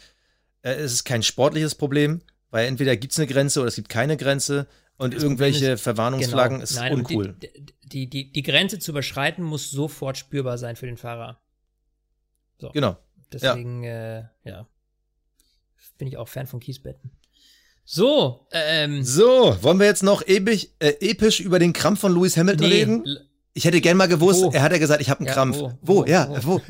äh, 0.63 0.73
es 0.73 0.93
ist 0.93 1.05
kein 1.05 1.23
sportliches 1.23 1.75
Problem, 1.75 2.23
weil 2.51 2.67
entweder 2.67 2.97
gibt 2.97 3.13
es 3.13 3.19
eine 3.19 3.27
Grenze 3.27 3.61
oder 3.61 3.69
es 3.69 3.77
gibt 3.77 3.89
keine 3.89 4.17
Grenze 4.17 4.67
und 4.97 5.15
Das 5.15 5.23
irgendwelche 5.23 5.61
Problem 5.61 5.79
Verwarnungsflaggen 5.79 6.57
Genau. 6.59 6.65
ist 6.65 6.77
Nein, 6.77 6.95
uncool. 6.95 7.37
Die, 7.85 8.09
die, 8.09 8.33
die, 8.33 8.43
Grenze 8.43 8.79
zu 8.79 8.93
überschreiten 8.93 9.45
muss 9.45 9.71
sofort 9.71 10.17
spürbar 10.17 10.59
sein 10.59 10.77
für 10.77 10.87
den 10.87 10.97
Fahrer. 10.97 11.41
So. 12.59 12.71
genau. 12.71 12.97
Deswegen, 13.33 13.85
äh, 13.85 14.25
ja. 14.45 14.69
Bin 15.99 16.09
ich 16.09 16.17
auch 16.17 16.29
Fan 16.29 16.47
von 16.47 16.61
Kiesbetten. 16.61 17.11
So, 17.85 18.47
ähm. 18.53 19.03
So, 19.03 19.57
wollen 19.63 19.79
wir 19.79 19.87
jetzt 19.87 20.03
noch 20.03 20.23
episch, 20.23 20.69
äh, 20.79 20.95
episch 21.01 21.41
über 21.41 21.59
den 21.59 21.73
Krampf 21.73 22.01
von 22.01 22.15
Lewis 22.15 22.37
Hamilton 22.37 22.69
nee, 22.69 22.75
reden? 22.75 23.19
Ich 23.55 23.65
hätte 23.65 23.81
gern 23.81 23.97
mal 23.97 24.09
gewusst, 24.09 24.43
Wo? 24.43 24.51
er 24.51 24.63
hat 24.63 24.73
ja 24.73 24.79
gesagt, 24.79 25.01
ich 25.03 25.11
habe 25.11 25.21
einen 25.21 25.27
Ja, 25.29 25.35
Krampf. 25.35 25.59
wo? 25.59 25.73
Wo? 25.83 25.97
Wo? 26.03 26.05
Ja, 26.07 26.29
Wo? 26.45 26.61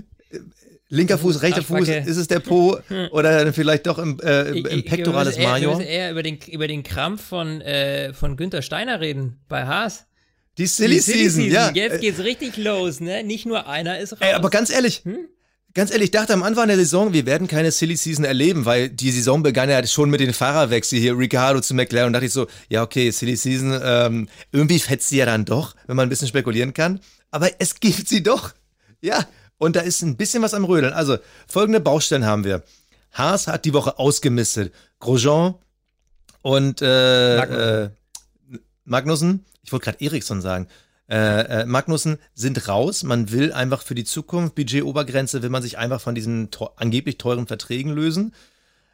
Linker 0.89 1.17
Fuß, 1.17 1.41
rechter 1.41 1.63
Fuß, 1.63 1.89
ist 1.89 2.17
es 2.19 2.29
der 2.29 2.41
Po 2.41 2.79
oder 3.13 3.51
vielleicht 3.55 3.87
doch 3.87 3.99
im, 3.99 4.21
äh, 4.21 4.49
im, 4.51 4.57
Ich- 4.57 4.65
im 4.73 4.79
ich- 4.81 4.91
müssen 4.91 5.07
eher- 5.15 5.37
Wir 5.39 5.49
Major? 5.49 5.77
müssen 5.77 5.89
eher 5.89 6.11
über 6.11 6.23
den, 6.23 6.39
über 6.51 6.69
den 6.69 6.83
Krampf 6.83 7.23
von, 7.25 7.63
äh, 7.63 8.13
von 8.13 8.37
Günther 8.37 8.61
Steiner 8.61 9.01
reden, 9.01 9.39
bei 9.49 9.65
Haas. 9.65 10.05
Die 10.59 10.67
Silly, 10.67 10.97
Die 10.97 11.01
Silly 11.01 11.29
Season, 11.31 11.51
ja. 11.51 11.71
Jetzt 11.73 12.01
geht's 12.03 12.19
richtig 12.19 12.59
los, 12.59 13.01
ne? 13.01 13.25
Nicht 13.25 13.47
nur 13.47 13.67
einer 13.69 14.01
ist 14.01 14.13
raus. 14.13 14.19
Ey, 14.21 14.35
aber 14.35 14.51
ganz 14.51 14.69
ehrlich, 14.71 15.01
Hm? 15.05 15.29
Ganz 15.75 15.91
ehrlich, 15.91 16.07
ich 16.07 16.11
dachte 16.11 16.33
am 16.33 16.43
Anfang 16.43 16.69
der 16.69 16.77
Saison, 16.77 17.13
wir 17.13 17.27
werden 17.27 17.49
keine 17.49 17.71
Silly 17.71 17.97
Season 17.97 18.25
erleben, 18.25 18.65
weil 18.65 18.89
die 18.89 19.11
Saison 19.11 19.43
begann 19.43 19.71
ja 19.71 19.85
schon 19.87 20.11
mit 20.11 20.21
den 20.21 20.33
Fahrerwechsel 20.33 20.99
hier, 20.99 21.17
Ricardo 21.17 21.61
zu 21.61 21.75
McLaren 21.75 22.09
und 22.09 22.13
dachte 22.13 22.27
ich 22.27 22.33
so, 22.33 22.47
ja 22.69 22.83
okay, 22.83 23.11
Silly 23.11 23.37
Season, 23.37 23.79
ähm, 23.83 24.29
irgendwie 24.51 24.79
fetzt 24.79 25.09
sie 25.09 25.19
ja 25.19 25.27
dann 25.27 25.45
doch, 25.45 25.75
wenn 25.87 25.97
man 25.97 26.07
ein 26.07 26.11
bisschen 26.11 26.29
spekulieren 26.29 26.75
kann, 26.75 27.01
aber 27.31 27.51
es 27.59 27.81
gibt 27.81 28.09
sie 28.09 28.23
doch, 28.23 28.53
ja, 29.01 29.27
und 29.59 29.77
da 29.77 29.81
ist 29.81 30.03
ein 30.03 30.17
bisschen 30.17 30.43
was 30.43 30.55
am 30.55 30.65
Rödeln. 30.65 30.93
Also, 30.93 31.19
folgende 31.47 31.79
Baustellen 31.79 32.27
haben 32.27 32.45
wir. 32.45 32.65
Haas 33.13 33.47
hat 33.47 33.65
die 33.65 33.73
Woche 33.73 33.99
ausgemistet, 33.99 34.75
Grosjean 34.99 35.55
und 36.43 36.83
äh, 36.83 37.37
Magnussen. 37.37 37.91
äh, 38.55 38.59
Magnussen, 38.85 39.45
ich 39.63 39.73
wollte 39.73 39.85
gerade 39.85 40.05
Eriksson 40.05 40.41
sagen, 40.41 40.67
äh, 41.13 41.61
äh, 41.61 41.67
Magnussen 41.67 42.17
sind 42.33 42.69
raus. 42.69 43.03
Man 43.03 43.31
will 43.31 43.53
einfach 43.53 43.83
für 43.83 43.95
die 43.95 44.05
Zukunft, 44.05 44.55
Budgetobergrenze, 44.55 45.43
will 45.43 45.51
man 45.51 45.63
sich 45.63 45.77
einfach 45.77 46.01
von 46.01 46.15
diesen 46.15 46.51
teu 46.51 46.69
angeblich 46.77 47.19
teuren 47.19 47.47
Verträgen 47.47 47.93
lösen. 47.93 48.35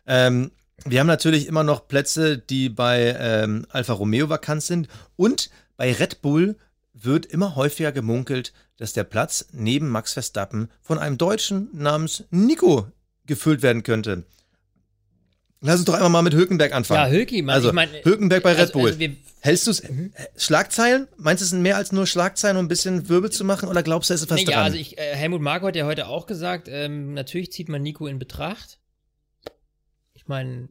Ähm, 0.04 0.50
wir 0.84 0.98
haben 0.98 1.06
natürlich 1.06 1.46
immer 1.46 1.62
noch 1.62 1.86
Plätze, 1.86 2.36
die 2.36 2.70
bei 2.70 3.16
ähm, 3.20 3.66
Alfa 3.70 3.92
Romeo 3.92 4.28
vakant 4.28 4.64
sind. 4.64 4.88
Und 5.14 5.50
bei 5.76 5.92
Red 5.92 6.20
Bull 6.20 6.56
wird 6.92 7.24
immer 7.24 7.54
häufiger 7.54 7.92
gemunkelt, 7.92 8.52
dass 8.78 8.92
der 8.92 9.04
Platz 9.04 9.46
neben 9.52 9.88
Max 9.88 10.14
Verstappen 10.14 10.70
von 10.82 10.98
einem 10.98 11.18
Deutschen 11.18 11.68
namens 11.72 12.24
Nico 12.30 12.88
gefüllt 13.26 13.62
werden 13.62 13.84
könnte. 13.84 14.24
Lass 15.60 15.76
uns 15.76 15.86
doch 15.86 15.94
einmal 15.94 16.10
mal 16.10 16.22
mit 16.22 16.34
Hülkenberg 16.34 16.72
anfangen. 16.72 17.00
Ja, 17.00 17.10
Hülki, 17.10 17.42
Mann, 17.42 17.56
Also, 17.56 17.68
ich 17.68 17.74
meine. 17.74 18.04
Hülkenberg 18.04 18.42
bei 18.42 18.52
Red 18.52 18.60
also, 18.60 18.72
Bull. 18.74 18.88
Also 18.88 18.98
wir, 19.00 19.16
Hältst 19.40 19.66
du 19.66 19.70
es? 19.70 19.82
Schlagzeilen? 20.36 21.06
Meinst 21.16 21.40
du, 21.40 21.44
es 21.44 21.50
sind 21.50 21.62
mehr 21.62 21.76
als 21.76 21.92
nur 21.92 22.06
Schlagzeilen, 22.06 22.56
um 22.56 22.64
ein 22.64 22.68
bisschen 22.68 23.08
Wirbel 23.08 23.30
zu 23.30 23.44
machen? 23.44 23.68
Oder 23.68 23.82
glaubst 23.82 24.10
du, 24.10 24.14
es 24.14 24.22
ist 24.22 24.30
was 24.30 24.38
nee, 24.38 24.44
dran? 24.44 24.54
ja, 24.54 24.62
also 24.62 24.76
ich, 24.76 24.98
äh, 24.98 25.14
Helmut 25.14 25.40
Marko 25.40 25.66
hat 25.66 25.76
ja 25.76 25.86
heute 25.86 26.08
auch 26.08 26.26
gesagt, 26.26 26.68
ähm, 26.68 27.14
natürlich 27.14 27.52
zieht 27.52 27.68
man 27.68 27.82
Nico 27.82 28.06
in 28.06 28.18
Betracht. 28.18 28.78
Ich 30.14 30.26
meine, 30.26 30.68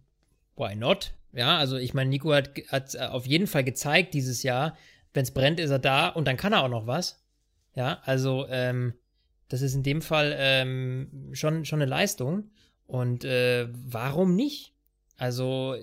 why 0.55 0.75
not? 0.75 1.13
Ja, 1.31 1.57
also 1.57 1.77
ich 1.77 1.93
meine, 1.93 2.09
Nico 2.09 2.33
hat, 2.33 2.51
hat 2.69 2.95
äh, 2.95 2.99
auf 2.99 3.25
jeden 3.25 3.47
Fall 3.47 3.63
gezeigt 3.63 4.13
dieses 4.13 4.43
Jahr, 4.43 4.77
wenn 5.13 5.23
es 5.23 5.31
brennt, 5.31 5.59
ist 5.59 5.69
er 5.69 5.79
da 5.79 6.09
und 6.09 6.27
dann 6.27 6.37
kann 6.37 6.53
er 6.53 6.63
auch 6.63 6.69
noch 6.69 6.87
was. 6.87 7.23
Ja, 7.75 8.01
also 8.03 8.47
ähm, 8.49 8.93
das 9.47 9.61
ist 9.61 9.75
in 9.75 9.83
dem 9.83 10.01
Fall 10.01 10.35
ähm, 10.37 11.29
schon, 11.33 11.63
schon 11.63 11.81
eine 11.81 11.89
Leistung. 11.89 12.51
Und 12.85 13.23
äh, 13.23 13.67
warum 13.71 14.35
nicht? 14.35 14.73
Also, 15.17 15.75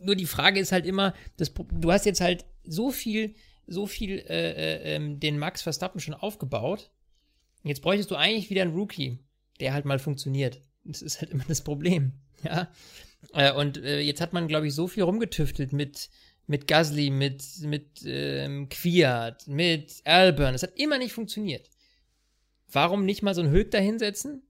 nur 0.00 0.16
die 0.16 0.26
Frage 0.26 0.60
ist 0.60 0.72
halt 0.72 0.86
immer, 0.86 1.14
das, 1.36 1.52
du 1.52 1.92
hast 1.92 2.06
jetzt 2.06 2.20
halt 2.20 2.44
so 2.64 2.90
viel, 2.90 3.34
so 3.66 3.86
viel 3.86 4.18
äh, 4.28 4.52
äh, 4.52 4.94
ähm, 4.94 5.20
den 5.20 5.38
Max 5.38 5.62
Verstappen 5.62 6.00
schon 6.00 6.14
aufgebaut. 6.14 6.90
Jetzt 7.64 7.82
bräuchtest 7.82 8.10
du 8.10 8.16
eigentlich 8.16 8.50
wieder 8.50 8.62
einen 8.62 8.74
Rookie, 8.74 9.18
der 9.60 9.74
halt 9.74 9.84
mal 9.84 9.98
funktioniert. 9.98 10.60
Das 10.84 11.02
ist 11.02 11.20
halt 11.20 11.30
immer 11.30 11.44
das 11.46 11.62
Problem. 11.62 12.12
Ja. 12.44 12.70
Äh, 13.32 13.52
und 13.52 13.78
äh, 13.78 13.98
jetzt 13.98 14.20
hat 14.20 14.32
man, 14.32 14.46
glaube 14.46 14.68
ich, 14.68 14.74
so 14.74 14.86
viel 14.86 15.02
rumgetüftelt 15.02 15.72
mit, 15.72 16.08
mit 16.46 16.68
Gasly, 16.68 17.10
mit, 17.10 17.42
mit 17.62 18.04
ähm, 18.04 18.68
Kwiat, 18.68 19.48
mit 19.48 20.02
Albern. 20.04 20.54
Es 20.54 20.62
hat 20.62 20.78
immer 20.78 20.98
nicht 20.98 21.12
funktioniert. 21.12 21.68
Warum 22.70 23.04
nicht 23.04 23.22
mal 23.22 23.34
so 23.34 23.40
einen 23.40 23.50
Höck 23.50 23.72
da 23.72 23.78
hinsetzen? 23.78 24.42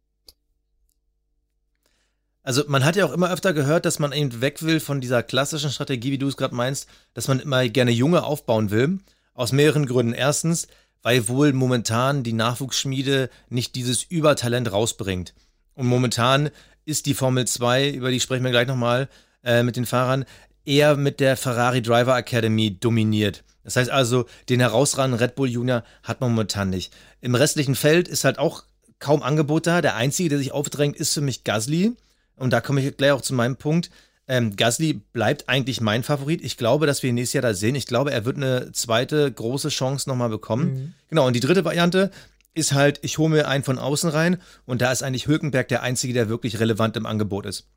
Also 2.42 2.62
man 2.66 2.84
hat 2.84 2.96
ja 2.96 3.04
auch 3.04 3.12
immer 3.12 3.30
öfter 3.30 3.52
gehört, 3.52 3.84
dass 3.84 3.98
man 3.98 4.12
eben 4.12 4.40
weg 4.40 4.62
will 4.62 4.80
von 4.80 5.00
dieser 5.00 5.22
klassischen 5.22 5.70
Strategie, 5.70 6.12
wie 6.12 6.18
du 6.18 6.28
es 6.28 6.36
gerade 6.36 6.54
meinst, 6.54 6.88
dass 7.14 7.28
man 7.28 7.40
immer 7.40 7.68
gerne 7.68 7.90
Junge 7.90 8.22
aufbauen 8.24 8.70
will. 8.70 8.98
Aus 9.34 9.52
mehreren 9.52 9.86
Gründen. 9.86 10.14
Erstens, 10.14 10.66
weil 11.02 11.28
wohl 11.28 11.52
momentan 11.52 12.22
die 12.22 12.32
Nachwuchsschmiede 12.32 13.30
nicht 13.48 13.74
dieses 13.74 14.02
Übertalent 14.02 14.72
rausbringt. 14.72 15.34
Und 15.74 15.86
momentan 15.86 16.50
ist 16.84 17.06
die 17.06 17.14
Formel 17.14 17.46
2, 17.46 17.90
über 17.90 18.10
die 18.10 18.20
sprechen 18.20 18.44
wir 18.44 18.50
gleich 18.50 18.66
nochmal, 18.66 19.08
äh, 19.44 19.62
mit 19.62 19.76
den 19.76 19.86
Fahrern, 19.86 20.24
eher 20.64 20.96
mit 20.96 21.20
der 21.20 21.36
Ferrari 21.36 21.82
Driver 21.82 22.16
Academy 22.16 22.78
dominiert. 22.78 23.44
Das 23.62 23.76
heißt 23.76 23.90
also, 23.90 24.26
den 24.48 24.60
herausragenden 24.60 25.20
Red 25.20 25.34
Bull 25.34 25.48
Junior 25.48 25.84
hat 26.02 26.20
man 26.20 26.30
momentan 26.30 26.70
nicht. 26.70 26.92
Im 27.20 27.34
restlichen 27.34 27.74
Feld 27.74 28.08
ist 28.08 28.24
halt 28.24 28.38
auch 28.38 28.64
kaum 28.98 29.22
Angebot 29.22 29.66
da. 29.66 29.82
Der 29.82 29.94
einzige, 29.94 30.30
der 30.30 30.38
sich 30.38 30.52
aufdrängt, 30.52 30.96
ist 30.96 31.12
für 31.12 31.20
mich 31.20 31.44
Gasly. 31.44 31.92
Und 32.38 32.52
da 32.52 32.60
komme 32.60 32.80
ich 32.80 32.96
gleich 32.96 33.12
auch 33.12 33.22
zu 33.22 33.34
meinem 33.34 33.56
Punkt. 33.56 33.90
Ähm, 34.26 34.56
Gasly 34.56 34.94
bleibt 34.94 35.48
eigentlich 35.48 35.80
mein 35.80 36.02
Favorit. 36.02 36.42
Ich 36.42 36.56
glaube, 36.56 36.86
dass 36.86 37.02
wir 37.02 37.08
ihn 37.08 37.14
nächstes 37.14 37.34
Jahr 37.34 37.42
da 37.42 37.54
sehen. 37.54 37.74
Ich 37.74 37.86
glaube, 37.86 38.12
er 38.12 38.24
wird 38.24 38.36
eine 38.36 38.72
zweite 38.72 39.30
große 39.32 39.70
Chance 39.70 40.08
nochmal 40.08 40.28
bekommen. 40.28 40.94
Genau, 41.08 41.26
und 41.26 41.34
die 41.34 41.40
dritte 41.40 41.64
Variante 41.64 42.10
ist 42.54 42.74
halt, 42.74 42.98
ich 43.02 43.18
hole 43.18 43.30
mir 43.30 43.48
einen 43.48 43.64
von 43.64 43.78
außen 43.78 44.10
rein 44.10 44.38
und 44.66 44.82
da 44.82 44.92
ist 44.92 45.02
eigentlich 45.02 45.26
Hülkenberg 45.26 45.68
der 45.68 45.82
Einzige, 45.82 46.12
der 46.12 46.28
wirklich 46.28 46.60
relevant 46.60 46.96
im 46.96 47.06
Angebot 47.06 47.46
ist. 47.46 47.68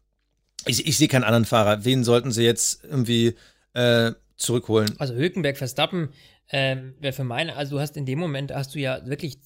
Ich, 0.66 0.86
ich 0.88 0.98
sehe 0.98 1.08
keinen 1.08 1.24
anderen 1.24 1.46
Fahrer. 1.46 1.86
Wen 1.86 2.04
sollten 2.04 2.32
sie 2.32 2.44
jetzt 2.44 2.84
irgendwie 2.84 3.36
äh, 3.74 4.12
zurückholen? 4.36 4.94
Also 4.98 5.14
Hülkenberg, 5.14 5.58
Verstappen, 5.58 6.10
ähm, 6.52 6.96
wäre 7.00 7.14
für 7.14 7.24
meine, 7.24 7.56
also 7.56 7.78
du 7.78 7.82
hast 7.82 7.96
in 7.96 8.06
dem 8.06 8.20
Moment, 8.20 8.54
hast 8.54 8.76
du 8.76 8.80
ja 8.80 9.06
wirklich 9.06 9.38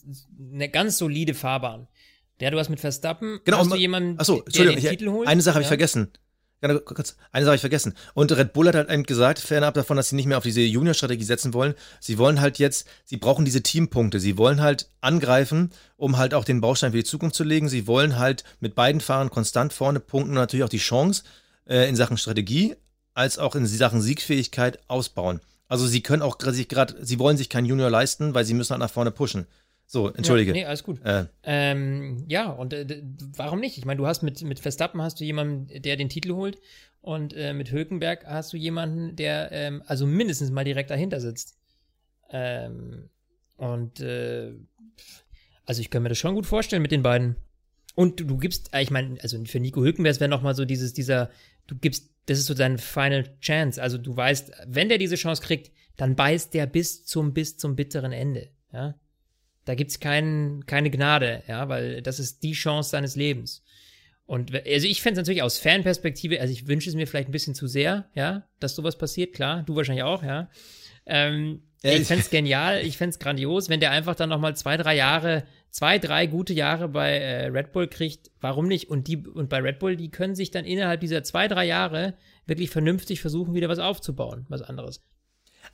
eine 0.54 0.70
ganz 0.70 0.98
solide 0.98 1.34
Fahrbahn. 1.36 1.88
Ja, 2.42 2.52
du 2.52 2.60
hast 2.60 2.70
mit 2.70 2.80
Verstappen, 2.80 3.40
Genau, 3.46 3.58
hast 3.60 3.66
du 3.68 3.70
ma- 3.72 3.76
jemanden, 3.78 4.20
Achso, 4.20 4.42
der 4.42 4.66
den 4.66 4.80
Titel 4.80 5.10
holt. 5.10 5.28
eine 5.28 5.42
Sache 5.42 5.56
habe 5.56 5.62
ich 5.62 5.66
ja? 5.68 5.70
vergessen. 5.70 6.10
Kurz, 6.86 7.16
eine 7.32 7.44
Sache 7.46 7.50
habe 7.52 7.56
ich 7.58 7.62
vergessen. 7.62 7.94
Und 8.16 8.32
Red 8.32 8.54
Bull 8.54 8.68
hat 8.68 8.76
halt 8.76 8.90
eben 8.90 9.04
gesagt, 9.04 9.38
fernab 9.40 9.76
davon, 9.76 9.98
dass 9.98 10.10
sie 10.10 10.16
nicht 10.16 10.26
mehr 10.26 10.38
auf 10.38 10.44
diese 10.44 10.62
Junior-Strategie 10.62 11.24
setzen 11.24 11.54
wollen, 11.54 11.76
sie 12.00 12.18
wollen 12.18 12.42
halt 12.42 12.58
jetzt, 12.58 12.88
sie 13.04 13.18
brauchen 13.18 13.46
diese 13.46 13.62
Teampunkte. 13.62 14.20
Sie 14.20 14.38
wollen 14.38 14.62
halt 14.62 14.90
angreifen, 15.00 15.72
um 15.96 16.18
halt 16.18 16.34
auch 16.34 16.44
den 16.44 16.62
Baustein 16.62 16.92
für 16.92 16.98
die 16.98 17.04
Zukunft 17.04 17.36
zu 17.36 17.44
legen. 17.44 17.70
Sie 17.70 17.86
wollen 17.86 18.18
halt 18.18 18.44
mit 18.62 18.74
beiden 18.74 19.00
Fahrern 19.00 19.30
konstant 19.30 19.74
vorne 19.74 20.00
punkten 20.00 20.32
und 20.32 20.36
natürlich 20.38 20.64
auch 20.64 20.70
die 20.70 20.78
Chance 20.80 21.24
äh, 21.68 21.88
in 21.88 21.96
Sachen 21.96 22.18
Strategie 22.18 22.76
als 23.14 23.38
auch 23.38 23.56
in 23.56 23.66
Sachen 23.68 24.02
Siegfähigkeit 24.02 24.80
ausbauen. 24.88 25.42
Also 25.68 25.86
sie 25.86 26.02
können 26.02 26.22
auch 26.24 26.38
sich 26.42 26.68
gerade, 26.68 26.96
sie 27.06 27.20
wollen 27.20 27.38
sich 27.38 27.50
keinen 27.50 27.66
Junior 27.66 27.90
leisten, 27.92 28.34
weil 28.34 28.46
sie 28.46 28.54
müssen 28.56 28.72
halt 28.72 28.80
nach 28.82 28.90
vorne 28.92 29.12
pushen. 29.12 29.46
So, 29.88 30.10
entschuldige. 30.10 30.52
Ja, 30.52 30.56
nee, 30.56 30.66
alles 30.66 30.84
gut. 30.84 31.04
äh, 31.06 31.26
Ähm, 31.44 32.26
ja, 32.28 32.50
und 32.50 32.74
äh, 32.74 33.04
warum 33.36 33.60
nicht? 33.60 33.78
Ich 33.78 33.86
meine, 33.86 33.98
du 33.98 34.08
hast 34.08 34.24
mit, 34.24 34.42
mit 34.42 34.60
Verstappen 34.60 35.02
hast 35.02 35.20
du 35.20 35.24
jemanden, 35.24 35.82
der 35.82 35.96
den 35.96 36.10
Titel 36.10 36.34
holt 36.34 36.58
und 37.02 37.34
äh, 37.34 37.54
mit 37.54 37.72
Hülkenberg 37.72 38.26
hast 38.26 38.52
du 38.52 38.58
jemanden, 38.58 39.16
der 39.16 39.52
ähm, 39.52 39.84
also 39.86 40.08
mindestens 40.08 40.50
mal 40.50 40.66
direkt 40.66 40.90
dahinter 40.90 41.20
sitzt. 41.22 41.58
Ähm, 42.32 43.10
und 43.58 44.00
äh, 44.00 44.54
also 45.66 45.82
ich 45.82 45.90
kann 45.90 46.04
mir 46.04 46.10
das 46.10 46.18
schon 46.18 46.36
gut 46.36 46.46
vorstellen 46.46 46.82
mit 46.82 46.92
den 46.92 47.04
beiden. 47.04 47.36
Und 47.94 48.20
du, 48.20 48.26
du 48.26 48.38
gibst, 48.38 48.74
äh, 48.74 48.82
ich 48.82 48.90
meine, 48.92 49.18
also 49.22 49.44
für 49.46 49.60
Nico 49.60 49.82
Hülkenberg 49.84 50.20
wäre 50.20 50.30
noch 50.30 50.42
mal 50.42 50.56
so 50.56 50.66
dieses, 50.66 50.94
dieser, 50.94 51.30
du 51.68 51.76
gibst, 51.76 52.10
das 52.26 52.40
ist 52.40 52.48
so 52.48 52.56
dein 52.56 52.80
Final 52.80 53.38
Chance. 53.40 53.82
Also 53.82 53.98
du 54.00 54.18
weißt, 54.18 54.52
wenn 54.68 54.90
der 54.90 54.98
diese 54.98 55.16
Chance 55.16 55.44
kriegt, 55.44 55.72
dann 55.96 56.16
beißt 56.16 56.54
der 56.56 56.66
bis 56.66 57.06
zum, 57.06 57.34
bis 57.34 57.58
zum 57.58 57.76
bitteren 57.76 58.12
Ende. 58.12 58.50
Ja. 58.74 58.96
Da 59.66 59.76
gibt's 59.76 60.00
kein, 60.00 60.64
keine 60.68 60.90
Gnade, 60.92 61.44
ja, 61.48 61.68
weil 61.70 62.02
das 62.02 62.20
ist 62.20 62.44
die 62.44 62.54
Chance 62.54 62.92
seines 62.92 63.16
Lebens. 63.16 63.64
Und 64.28 64.54
also 64.66 64.88
ich 64.88 65.02
fände 65.02 65.20
es 65.20 65.24
natürlich 65.24 65.44
aus 65.44 65.58
Fanperspektive, 65.60 66.40
also 66.42 66.52
ich 66.52 66.68
wünsche 66.68 66.90
es 66.90 66.96
mir 66.96 67.06
vielleicht 67.08 67.30
ein 67.30 67.32
bisschen 67.32 67.54
zu 67.56 67.68
sehr, 67.68 68.06
ja, 68.16 68.48
dass 68.60 68.76
sowas 68.76 68.98
passiert, 68.98 69.34
klar, 69.34 69.64
du 69.64 69.76
wahrscheinlich 69.76 70.04
auch, 70.04 70.24
ja. 70.24 70.50
Ähm, 71.06 71.62
Ja, 71.84 71.92
ich- 71.92 72.08
fände 72.08 72.24
es 72.24 72.32
genial, 72.32 72.82
ich 72.84 72.98
fände 72.98 73.12
es 73.12 73.20
grandios, 73.20 73.70
wenn 73.70 73.80
der 73.80 73.92
einfach 73.92 74.16
dann 74.16 74.30
nochmal 74.30 74.56
zwei, 74.56 74.78
drei 74.78 74.96
Jahre, 74.96 75.44
zwei, 75.70 76.00
drei 76.00 76.26
gute 76.26 76.54
Jahre 76.54 76.88
bei 76.90 77.18
äh, 77.20 77.46
Red 77.48 77.72
Bull 77.72 77.88
kriegt, 77.88 78.32
warum 78.42 78.68
nicht? 78.68 78.90
Und 78.90 79.08
die, 79.08 79.18
und 79.18 79.50
bei 79.50 79.60
Red 79.60 79.78
Bull, 79.78 79.96
die 79.96 80.10
können 80.10 80.34
sich 80.34 80.50
dann 80.50 80.66
innerhalb 80.66 81.02
dieser 81.02 81.24
zwei, 81.24 81.48
drei 81.48 81.66
Jahre 81.66 82.16
wirklich 82.48 82.72
vernünftig 82.72 83.22
versuchen, 83.22 83.54
wieder 83.54 83.70
was 83.70 83.78
aufzubauen, 83.80 84.46
was 84.50 84.64
anderes. 84.64 85.04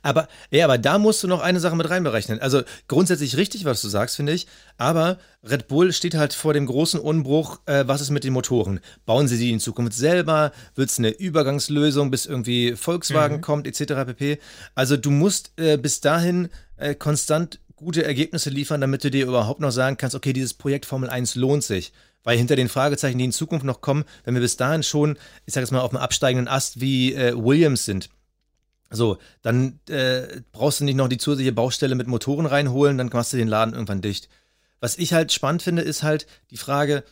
Aber, 0.02 0.28
ja, 0.50 0.64
aber 0.64 0.78
da 0.78 0.98
musst 0.98 1.22
du 1.22 1.28
noch 1.28 1.40
eine 1.40 1.60
Sache 1.60 1.76
mit 1.76 1.88
reinberechnen. 1.88 2.40
Also 2.40 2.62
grundsätzlich 2.88 3.36
richtig, 3.36 3.64
was 3.64 3.80
du 3.80 3.88
sagst, 3.88 4.16
finde 4.16 4.32
ich. 4.32 4.46
Aber 4.76 5.18
Red 5.44 5.68
Bull 5.68 5.92
steht 5.92 6.14
halt 6.14 6.34
vor 6.34 6.54
dem 6.54 6.66
großen 6.66 7.00
Unbruch, 7.00 7.60
äh, 7.66 7.84
was 7.86 8.00
ist 8.00 8.10
mit 8.10 8.24
den 8.24 8.32
Motoren? 8.32 8.80
Bauen 9.06 9.28
sie 9.28 9.38
die 9.38 9.50
in 9.50 9.60
Zukunft 9.60 9.94
selber? 9.94 10.52
Wird 10.74 10.90
es 10.90 10.98
eine 10.98 11.10
Übergangslösung, 11.10 12.10
bis 12.10 12.26
irgendwie 12.26 12.74
Volkswagen 12.74 13.40
kommt, 13.40 13.66
etc. 13.66 14.04
pp. 14.06 14.38
Also 14.74 14.96
du 14.96 15.10
musst 15.10 15.52
äh, 15.56 15.76
bis 15.76 16.00
dahin 16.00 16.48
äh, 16.76 16.94
konstant 16.94 17.60
gute 17.76 18.04
Ergebnisse 18.04 18.50
liefern, 18.50 18.80
damit 18.80 19.04
du 19.04 19.10
dir 19.10 19.26
überhaupt 19.26 19.60
noch 19.60 19.72
sagen 19.72 19.96
kannst, 19.96 20.16
okay, 20.16 20.32
dieses 20.32 20.54
Projekt 20.54 20.86
Formel 20.86 21.10
1 21.10 21.34
lohnt 21.36 21.64
sich. 21.64 21.92
Weil 22.24 22.38
hinter 22.38 22.54
den 22.54 22.68
Fragezeichen, 22.68 23.18
die 23.18 23.24
in 23.24 23.32
Zukunft 23.32 23.66
noch 23.66 23.80
kommen, 23.80 24.04
wenn 24.24 24.34
wir 24.34 24.40
bis 24.40 24.56
dahin 24.56 24.84
schon, 24.84 25.18
ich 25.44 25.54
sag 25.54 25.60
jetzt 25.62 25.72
mal, 25.72 25.80
auf 25.80 25.90
dem 25.90 25.98
absteigenden 25.98 26.46
Ast 26.46 26.80
wie 26.80 27.14
äh, 27.14 27.34
Williams 27.36 27.84
sind, 27.84 28.10
so, 28.92 29.18
dann 29.42 29.80
äh, 29.88 30.42
brauchst 30.52 30.80
du 30.80 30.84
nicht 30.84 30.96
noch 30.96 31.08
die 31.08 31.18
zusätzliche 31.18 31.52
Baustelle 31.52 31.94
mit 31.94 32.06
Motoren 32.06 32.46
reinholen, 32.46 32.98
dann 32.98 33.10
machst 33.12 33.32
du 33.32 33.36
den 33.36 33.48
Laden 33.48 33.74
irgendwann 33.74 34.02
dicht. 34.02 34.28
Was 34.80 34.98
ich 34.98 35.12
halt 35.12 35.32
spannend 35.32 35.62
finde, 35.62 35.82
ist 35.82 36.02
halt 36.02 36.26
die 36.50 36.56
Frage, 36.56 37.04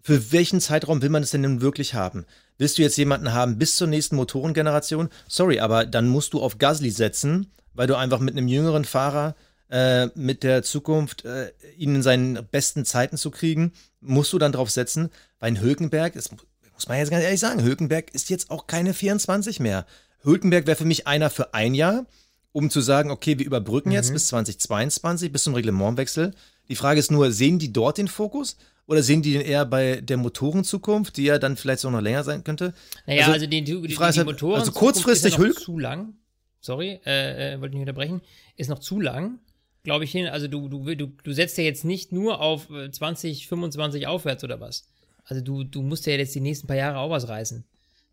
für 0.00 0.32
welchen 0.32 0.60
Zeitraum 0.60 1.00
will 1.02 1.08
man 1.08 1.22
es 1.22 1.30
denn 1.30 1.40
nun 1.40 1.60
wirklich 1.62 1.94
haben? 1.94 2.26
Willst 2.58 2.78
du 2.78 2.82
jetzt 2.82 2.98
jemanden 2.98 3.32
haben 3.32 3.58
bis 3.58 3.76
zur 3.76 3.88
nächsten 3.88 4.16
Motorengeneration? 4.16 5.08
Sorry, 5.28 5.60
aber 5.60 5.86
dann 5.86 6.06
musst 6.06 6.34
du 6.34 6.42
auf 6.42 6.58
Gasly 6.58 6.90
setzen, 6.90 7.50
weil 7.72 7.86
du 7.86 7.96
einfach 7.96 8.20
mit 8.20 8.36
einem 8.36 8.46
jüngeren 8.46 8.84
Fahrer 8.84 9.34
äh, 9.70 10.08
mit 10.14 10.42
der 10.42 10.62
Zukunft, 10.62 11.24
äh, 11.24 11.50
ihn 11.76 11.96
in 11.96 12.02
seinen 12.02 12.46
besten 12.50 12.84
Zeiten 12.84 13.16
zu 13.16 13.30
kriegen, 13.30 13.72
musst 14.00 14.32
du 14.32 14.38
dann 14.38 14.52
drauf 14.52 14.70
setzen. 14.70 15.10
Weil 15.40 15.52
ein 15.52 15.60
Hülkenberg, 15.60 16.12
das 16.12 16.30
muss 16.30 16.88
man 16.88 16.98
jetzt 16.98 17.10
ganz 17.10 17.24
ehrlich 17.24 17.40
sagen, 17.40 17.64
Hülkenberg 17.64 18.14
ist 18.14 18.30
jetzt 18.30 18.50
auch 18.50 18.66
keine 18.66 18.94
24 18.94 19.58
mehr. 19.60 19.86
Hülkenberg 20.24 20.66
wäre 20.66 20.76
für 20.76 20.84
mich 20.84 21.06
einer 21.06 21.30
für 21.30 21.54
ein 21.54 21.74
Jahr, 21.74 22.06
um 22.52 22.70
zu 22.70 22.80
sagen, 22.80 23.10
okay, 23.10 23.38
wir 23.38 23.46
überbrücken 23.46 23.90
mhm. 23.90 23.94
jetzt 23.94 24.12
bis 24.12 24.28
2022, 24.28 25.32
bis 25.32 25.44
zum 25.44 25.54
Reglementwechsel. 25.54 26.34
Die 26.68 26.76
Frage 26.76 26.98
ist 26.98 27.10
nur, 27.10 27.30
sehen 27.30 27.58
die 27.58 27.72
dort 27.72 27.98
den 27.98 28.08
Fokus? 28.08 28.56
Oder 28.86 29.02
sehen 29.02 29.22
die 29.22 29.32
den 29.32 29.42
eher 29.42 29.64
bei 29.64 30.00
der 30.02 30.18
Motorenzukunft, 30.18 31.16
die 31.16 31.24
ja 31.24 31.38
dann 31.38 31.56
vielleicht 31.56 31.80
so 31.80 31.90
noch 31.90 32.02
länger 32.02 32.22
sein 32.22 32.44
könnte? 32.44 32.74
Naja, 33.06 33.22
also, 33.22 33.32
also 33.32 33.46
die, 33.46 33.64
die, 33.64 33.80
die, 33.80 33.88
die 33.88 33.96
halt, 33.96 34.24
Motoren 34.24 34.60
also 34.60 34.72
kurzfristig 34.72 35.38
ist 35.38 35.60
zu 35.60 35.78
lang. 35.78 36.14
Sorry, 36.60 37.00
äh, 37.06 37.54
äh, 37.54 37.60
wollte 37.60 37.74
ich 37.74 37.80
nicht 37.80 37.88
unterbrechen. 37.88 38.20
Ist 38.56 38.68
noch 38.68 38.78
zu 38.78 39.00
lang, 39.00 39.38
glaube 39.84 40.04
ich 40.04 40.12
hin. 40.12 40.26
Also 40.26 40.48
du, 40.48 40.68
du, 40.68 40.94
du, 40.94 41.06
du 41.06 41.32
setzt 41.32 41.56
ja 41.56 41.64
jetzt 41.64 41.84
nicht 41.84 42.12
nur 42.12 42.40
auf 42.40 42.68
20, 42.68 43.42
äh, 43.42 43.46
25 43.46 44.06
aufwärts 44.06 44.44
oder 44.44 44.60
was. 44.60 44.86
Also 45.24 45.42
du, 45.42 45.64
du 45.64 45.80
musst 45.82 46.06
ja 46.06 46.14
jetzt 46.14 46.34
die 46.34 46.40
nächsten 46.40 46.66
paar 46.66 46.76
Jahre 46.76 46.98
auch 46.98 47.10
was 47.10 47.28
reißen. 47.28 47.64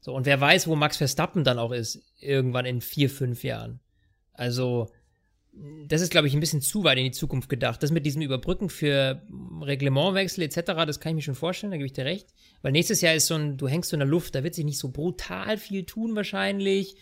So, 0.01 0.13
und 0.13 0.25
wer 0.25 0.41
weiß, 0.41 0.67
wo 0.67 0.75
Max 0.75 0.97
Verstappen 0.97 1.43
dann 1.43 1.59
auch 1.59 1.71
ist, 1.71 2.01
irgendwann 2.19 2.65
in 2.65 2.81
vier, 2.81 3.09
fünf 3.09 3.43
Jahren. 3.43 3.79
Also, 4.33 4.89
das 5.87 6.01
ist, 6.01 6.11
glaube 6.11 6.27
ich, 6.27 6.33
ein 6.33 6.39
bisschen 6.39 6.61
zu 6.61 6.83
weit 6.83 6.97
in 6.97 7.03
die 7.03 7.11
Zukunft 7.11 7.49
gedacht. 7.49 7.83
Das 7.83 7.91
mit 7.91 8.05
diesem 8.05 8.21
Überbrücken 8.21 8.69
für 8.69 9.21
Reglementwechsel 9.61 10.43
etc., 10.43 10.61
das 10.87 10.99
kann 10.99 11.11
ich 11.11 11.15
mir 11.15 11.21
schon 11.21 11.35
vorstellen, 11.35 11.71
da 11.71 11.77
gebe 11.77 11.85
ich 11.85 11.93
dir 11.93 12.05
recht. 12.05 12.27
Weil 12.61 12.71
nächstes 12.71 13.01
Jahr 13.01 13.13
ist 13.13 13.27
so 13.27 13.35
ein, 13.35 13.57
du 13.57 13.67
hängst 13.67 13.91
so 13.91 13.95
in 13.95 13.99
der 13.99 14.07
Luft, 14.07 14.33
da 14.33 14.43
wird 14.43 14.55
sich 14.55 14.65
nicht 14.65 14.79
so 14.79 14.89
brutal 14.89 15.57
viel 15.57 15.83
tun 15.83 16.15
wahrscheinlich. 16.15 16.95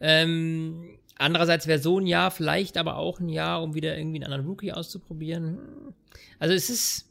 Ähm, 0.00 0.98
andererseits 1.16 1.66
wäre 1.66 1.78
so 1.78 1.98
ein 1.98 2.06
Jahr 2.06 2.30
vielleicht 2.30 2.78
aber 2.78 2.96
auch 2.96 3.20
ein 3.20 3.28
Jahr, 3.28 3.62
um 3.62 3.74
wieder 3.74 3.98
irgendwie 3.98 4.18
einen 4.18 4.32
anderen 4.32 4.46
Rookie 4.46 4.72
auszuprobieren. 4.72 5.58
Also 6.38 6.54
es 6.54 6.70
ist 6.70 7.06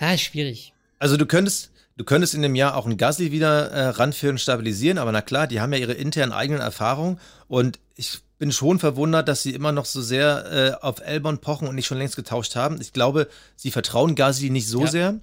ja, 0.00 0.16
schwierig. 0.18 0.72
Also 0.98 1.16
du 1.16 1.26
könntest, 1.26 1.72
du 1.96 2.04
könntest 2.04 2.34
in 2.34 2.42
dem 2.42 2.54
Jahr 2.54 2.76
auch 2.76 2.86
einen 2.86 2.96
Gasly 2.96 3.32
wieder 3.32 3.70
äh, 3.70 3.88
ranführen, 3.88 4.38
stabilisieren, 4.38 4.98
aber 4.98 5.12
na 5.12 5.22
klar, 5.22 5.46
die 5.46 5.60
haben 5.60 5.72
ja 5.72 5.78
ihre 5.78 5.94
internen 5.94 6.32
eigenen 6.32 6.60
Erfahrungen 6.60 7.18
und 7.48 7.78
ich 7.94 8.20
bin 8.38 8.52
schon 8.52 8.78
verwundert, 8.78 9.28
dass 9.28 9.42
sie 9.42 9.54
immer 9.54 9.72
noch 9.72 9.86
so 9.86 10.02
sehr 10.02 10.52
äh, 10.80 10.84
auf 10.84 11.00
Elbon 11.00 11.38
pochen 11.38 11.68
und 11.68 11.74
nicht 11.74 11.86
schon 11.86 11.98
längst 11.98 12.16
getauscht 12.16 12.54
haben. 12.54 12.80
Ich 12.80 12.92
glaube, 12.92 13.28
sie 13.56 13.70
vertrauen 13.70 14.14
Gasly 14.14 14.50
nicht 14.50 14.68
so 14.68 14.82
ja. 14.82 14.86
sehr. 14.88 15.20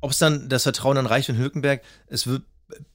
Ob 0.00 0.12
es 0.12 0.18
dann 0.18 0.48
das 0.48 0.62
Vertrauen 0.62 0.96
dann 0.96 1.06
reicht 1.06 1.26
für 1.26 1.36
Hülkenberg, 1.36 1.82
es, 2.06 2.28
wird, 2.28 2.42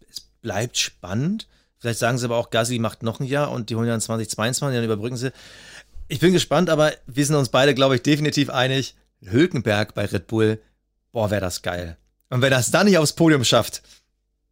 es 0.10 0.22
bleibt 0.42 0.78
spannend. 0.78 1.48
Vielleicht 1.78 2.00
sagen 2.00 2.18
sie 2.18 2.26
aber 2.26 2.38
auch, 2.38 2.52
Gasly 2.52 2.80
macht 2.80 3.04
noch 3.04 3.20
ein 3.20 3.26
Jahr 3.26 3.52
und 3.52 3.70
die 3.70 3.76
holen 3.76 3.88
dann 3.88 4.00
2022, 4.00 4.78
dann 4.78 4.86
überbrücken 4.86 5.18
sie. 5.18 5.34
Ich 6.08 6.20
bin 6.20 6.32
gespannt, 6.32 6.70
aber 6.70 6.94
wir 7.06 7.26
sind 7.26 7.36
uns 7.36 7.50
beide, 7.50 7.74
glaube 7.74 7.96
ich, 7.96 8.04
definitiv 8.04 8.50
einig. 8.50 8.96
Hülkenberg 9.24 9.94
bei 9.94 10.06
Red 10.06 10.28
Bull, 10.28 10.62
boah, 11.12 11.32
wäre 11.32 11.42
das 11.42 11.62
geil. 11.64 11.98
Und 12.32 12.42
wenn 12.42 12.52
er 12.52 12.60
es 12.60 12.72
dann 12.72 12.88
nicht 12.88 12.98
aufs 12.98 13.14
Podium 13.14 13.44
schafft, 13.44 13.84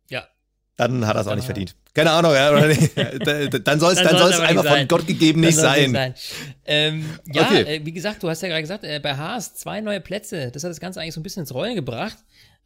ja. 0.09 0.27
dann 0.75 1.07
hat 1.07 1.15
er 1.15 1.21
es 1.21 1.27
auch 1.27 1.35
nicht 1.35 1.45
verdient. 1.45 1.75
Keine 1.93 2.11
Ahnung, 2.11 2.33
ja, 2.33 2.51
oder 2.51 2.67
dann 3.59 3.79
soll 3.79 3.93
es 3.93 4.01
dann 4.01 4.17
soll 4.17 4.31
es 4.31 4.39
einfach 4.39 4.65
von 4.65 4.87
Gott 4.87 5.07
gegeben 5.07 5.39
nicht 5.39 5.57
sein. 5.57 5.91
sein. 5.91 6.13
Ähm, 6.65 7.05
ja, 7.33 7.43
okay. 7.43 7.77
äh, 7.77 7.85
wie 7.85 7.93
gesagt, 7.93 8.21
du 8.21 8.29
hast 8.29 8.41
ja 8.41 8.49
gerade 8.49 8.61
gesagt, 8.61 8.83
äh, 8.83 8.99
bei 9.01 9.15
Haas 9.15 9.55
zwei 9.55 9.81
neue 9.81 10.01
Plätze. 10.01 10.51
Das 10.51 10.63
hat 10.63 10.69
das 10.69 10.79
Ganze 10.79 11.01
eigentlich 11.01 11.15
so 11.15 11.19
ein 11.19 11.23
bisschen 11.23 11.41
ins 11.41 11.53
Rollen 11.53 11.75
gebracht. 11.75 12.17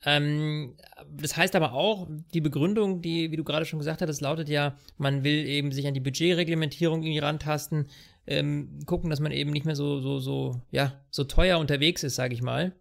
Ähm, 0.06 0.76
das 1.10 1.38
heißt 1.38 1.56
aber 1.56 1.74
auch, 1.74 2.08
die 2.34 2.42
Begründung, 2.42 3.02
die, 3.02 3.32
wie 3.32 3.38
du 3.38 3.44
gerade 3.44 3.66
schon 3.66 3.80
gesagt 3.80 4.02
hast, 4.02 4.22
lautet 4.22 4.50
ja, 4.50 4.78
man 4.98 5.24
will 5.24 5.48
eben 5.48 5.72
sich 5.72 5.88
an 5.88 5.94
die 5.94 6.02
Budgetreglementierung 6.02 7.04
irgendwie 7.04 7.20
rantasten, 7.20 7.88
ähm, 8.26 8.80
gucken, 8.86 9.10
dass 9.10 9.20
man 9.20 9.32
eben 9.32 9.52
nicht 9.52 9.66
mehr 9.66 9.76
so, 9.76 10.02
so, 10.02 10.20
so, 10.20 10.62
ja, 10.72 11.00
so 11.10 11.24
teuer 11.24 11.60
unterwegs 11.60 12.04
ist, 12.04 12.16
sage 12.16 12.34
ich 12.34 12.42
mal. 12.42 12.74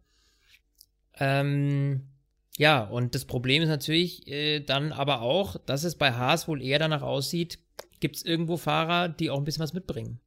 Ähm, 1.18 2.11
ja, 2.58 2.82
und 2.82 3.14
das 3.14 3.24
Problem 3.24 3.62
ist 3.62 3.68
natürlich 3.68 4.26
äh, 4.28 4.60
dann 4.60 4.92
aber 4.92 5.22
auch, 5.22 5.56
dass 5.64 5.84
es 5.84 5.94
bei 5.94 6.12
Haas 6.12 6.48
wohl 6.48 6.62
eher 6.62 6.78
danach 6.78 7.02
aussieht, 7.02 7.58
gibt 8.00 8.16
es 8.16 8.24
irgendwo 8.24 8.56
Fahrer, 8.56 9.08
die 9.08 9.30
auch 9.30 9.38
ein 9.38 9.44
bisschen 9.44 9.62
was 9.62 9.72
mitbringen. 9.72 10.20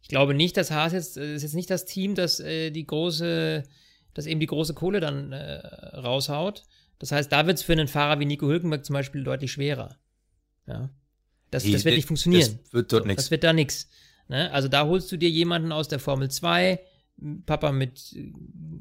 Ich 0.00 0.08
glaube 0.08 0.34
nicht, 0.34 0.56
dass 0.56 0.70
Haas 0.70 0.92
jetzt, 0.92 1.16
äh, 1.16 1.34
ist 1.34 1.42
jetzt 1.42 1.54
nicht 1.54 1.70
das 1.70 1.84
Team, 1.84 2.14
das 2.14 2.38
äh, 2.38 2.70
die 2.70 2.86
große, 2.86 3.64
das 4.14 4.26
eben 4.26 4.40
die 4.40 4.46
große 4.46 4.74
Kohle 4.74 5.00
dann 5.00 5.32
äh, 5.32 5.56
raushaut. 5.96 6.64
Das 6.98 7.12
heißt, 7.12 7.30
da 7.30 7.46
wird 7.46 7.58
es 7.58 7.64
für 7.64 7.72
einen 7.72 7.88
Fahrer 7.88 8.20
wie 8.20 8.26
Nico 8.26 8.46
Hülkenberg 8.46 8.84
zum 8.84 8.94
Beispiel 8.94 9.24
deutlich 9.24 9.52
schwerer. 9.52 9.96
Ja. 10.66 10.90
Das, 11.50 11.64
das 11.64 11.84
wird 11.84 11.96
nicht 11.96 12.06
funktionieren. 12.06 12.58
Das 12.62 12.72
wird 12.72 12.92
dort 12.92 13.02
so, 13.02 13.06
nichts. 13.06 13.24
Das 13.24 13.30
wird 13.30 13.44
da 13.44 13.52
nichts. 13.52 13.88
Ne? 14.28 14.50
Also 14.52 14.68
da 14.68 14.86
holst 14.86 15.10
du 15.10 15.16
dir 15.16 15.30
jemanden 15.30 15.72
aus 15.72 15.88
der 15.88 15.98
Formel 15.98 16.30
2, 16.30 16.80
Papa 17.46 17.72
mit 17.72 18.12
äh, 18.14 18.32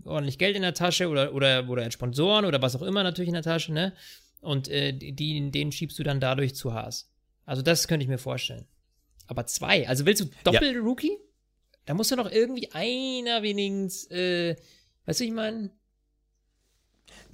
ordentlich 0.05 0.37
Geld 0.37 0.55
in 0.55 0.61
der 0.61 0.73
Tasche 0.73 1.09
oder, 1.09 1.33
oder, 1.33 1.67
oder 1.69 1.89
Sponsoren 1.91 2.45
oder 2.45 2.61
was 2.61 2.75
auch 2.75 2.81
immer 2.81 3.03
natürlich 3.03 3.29
in 3.29 3.33
der 3.33 3.43
Tasche, 3.43 3.73
ne? 3.73 3.93
Und 4.41 4.67
äh, 4.67 4.93
die, 4.93 5.51
den 5.51 5.71
schiebst 5.71 5.97
du 5.97 6.03
dann 6.03 6.19
dadurch 6.19 6.55
zu 6.55 6.73
Haas. 6.73 7.09
Also 7.45 7.61
das 7.61 7.87
könnte 7.87 8.03
ich 8.03 8.09
mir 8.09 8.19
vorstellen. 8.19 8.65
Aber 9.25 9.45
zwei, 9.47 9.87
also 9.87 10.05
willst 10.05 10.21
du 10.21 10.29
Doppel-Rookie? 10.43 11.09
Ja. 11.11 11.17
Da 11.85 11.93
muss 11.93 12.09
ja 12.09 12.17
noch 12.17 12.31
irgendwie 12.31 12.71
einer 12.71 13.41
wenigstens, 13.41 14.11
äh, 14.11 14.55
weißt 15.05 15.21
du, 15.21 15.23
ich 15.23 15.31
meine? 15.31 15.71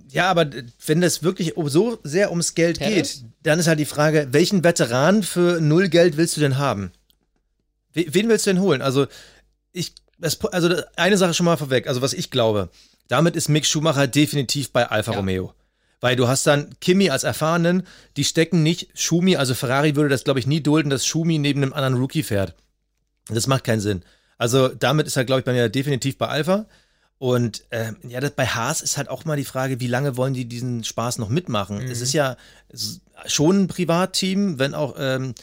Ja, 0.09 0.29
aber 0.29 0.49
wenn 0.85 1.01
das 1.01 1.23
wirklich 1.23 1.53
so 1.65 1.99
sehr 2.03 2.29
ums 2.29 2.55
Geld 2.55 2.79
Perez? 2.79 3.21
geht, 3.21 3.29
dann 3.43 3.59
ist 3.59 3.67
halt 3.67 3.79
die 3.79 3.85
Frage, 3.85 4.27
welchen 4.31 4.63
Veteran 4.63 5.23
für 5.23 5.59
null 5.59 5.89
Geld 5.89 6.17
willst 6.17 6.37
du 6.37 6.41
denn 6.41 6.57
haben? 6.57 6.91
Wen 7.93 8.29
willst 8.29 8.45
du 8.45 8.51
denn 8.51 8.61
holen? 8.61 8.81
Also, 8.81 9.07
ich 9.71 9.93
das, 10.23 10.43
also 10.45 10.75
eine 10.95 11.17
Sache 11.17 11.33
schon 11.33 11.45
mal 11.45 11.57
vorweg, 11.57 11.87
also 11.87 12.01
was 12.01 12.13
ich 12.13 12.31
glaube, 12.31 12.69
damit 13.07 13.35
ist 13.35 13.49
Mick 13.49 13.65
Schumacher 13.65 14.07
definitiv 14.07 14.71
bei 14.71 14.89
Alfa 14.89 15.11
ja. 15.11 15.17
Romeo. 15.17 15.53
Weil 16.01 16.15
du 16.15 16.27
hast 16.27 16.45
dann 16.47 16.75
Kimi 16.81 17.09
als 17.09 17.23
Erfahrenen, 17.23 17.87
die 18.17 18.25
stecken 18.25 18.61
nicht, 18.61 18.89
Schumi, 18.93 19.37
also 19.37 19.55
Ferrari 19.55 19.95
würde 19.95 20.09
das, 20.09 20.25
glaube 20.25 20.39
ich, 20.39 20.47
nie 20.47 20.61
dulden, 20.61 20.89
dass 20.89 21.05
Schumi 21.05 21.37
neben 21.37 21.61
einem 21.63 21.71
anderen 21.71 21.95
Rookie 21.95 22.23
fährt. 22.23 22.55
Das 23.29 23.47
macht 23.47 23.63
keinen 23.63 23.79
Sinn. 23.79 24.03
Also 24.37 24.67
damit 24.67 25.07
ist 25.07 25.15
er, 25.15 25.23
glaube 25.23 25.39
ich, 25.39 25.45
bei 25.45 25.53
mir 25.53 25.69
definitiv 25.69 26.17
bei 26.17 26.27
Alpha. 26.27 26.65
Und 27.19 27.63
äh, 27.69 27.93
ja, 28.05 28.19
das, 28.19 28.31
bei 28.31 28.45
Haas 28.45 28.81
ist 28.81 28.97
halt 28.97 29.07
auch 29.07 29.23
mal 29.23 29.37
die 29.37 29.45
Frage, 29.45 29.79
wie 29.79 29.87
lange 29.87 30.17
wollen 30.17 30.33
die 30.33 30.43
diesen 30.43 30.83
Spaß 30.83 31.19
noch 31.19 31.29
mitmachen? 31.29 31.77
Mhm. 31.77 31.89
Es 31.89 32.01
ist 32.01 32.11
ja 32.11 32.35
schon 33.25 33.61
ein 33.61 33.67
Privatteam, 33.69 34.59
wenn 34.59 34.73
auch 34.73 34.95
ähm, 34.97 35.35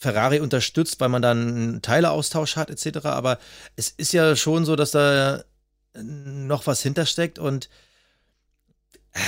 Ferrari 0.00 0.40
unterstützt, 0.40 0.98
weil 0.98 1.10
man 1.10 1.20
dann 1.20 1.48
einen 1.48 1.82
Teileaustausch 1.82 2.56
hat 2.56 2.70
etc. 2.70 3.04
Aber 3.04 3.38
es 3.76 3.90
ist 3.90 4.14
ja 4.14 4.34
schon 4.34 4.64
so, 4.64 4.74
dass 4.74 4.92
da 4.92 5.44
noch 6.02 6.66
was 6.66 6.82
hintersteckt 6.82 7.38
und 7.38 7.68
äh, 9.12 9.20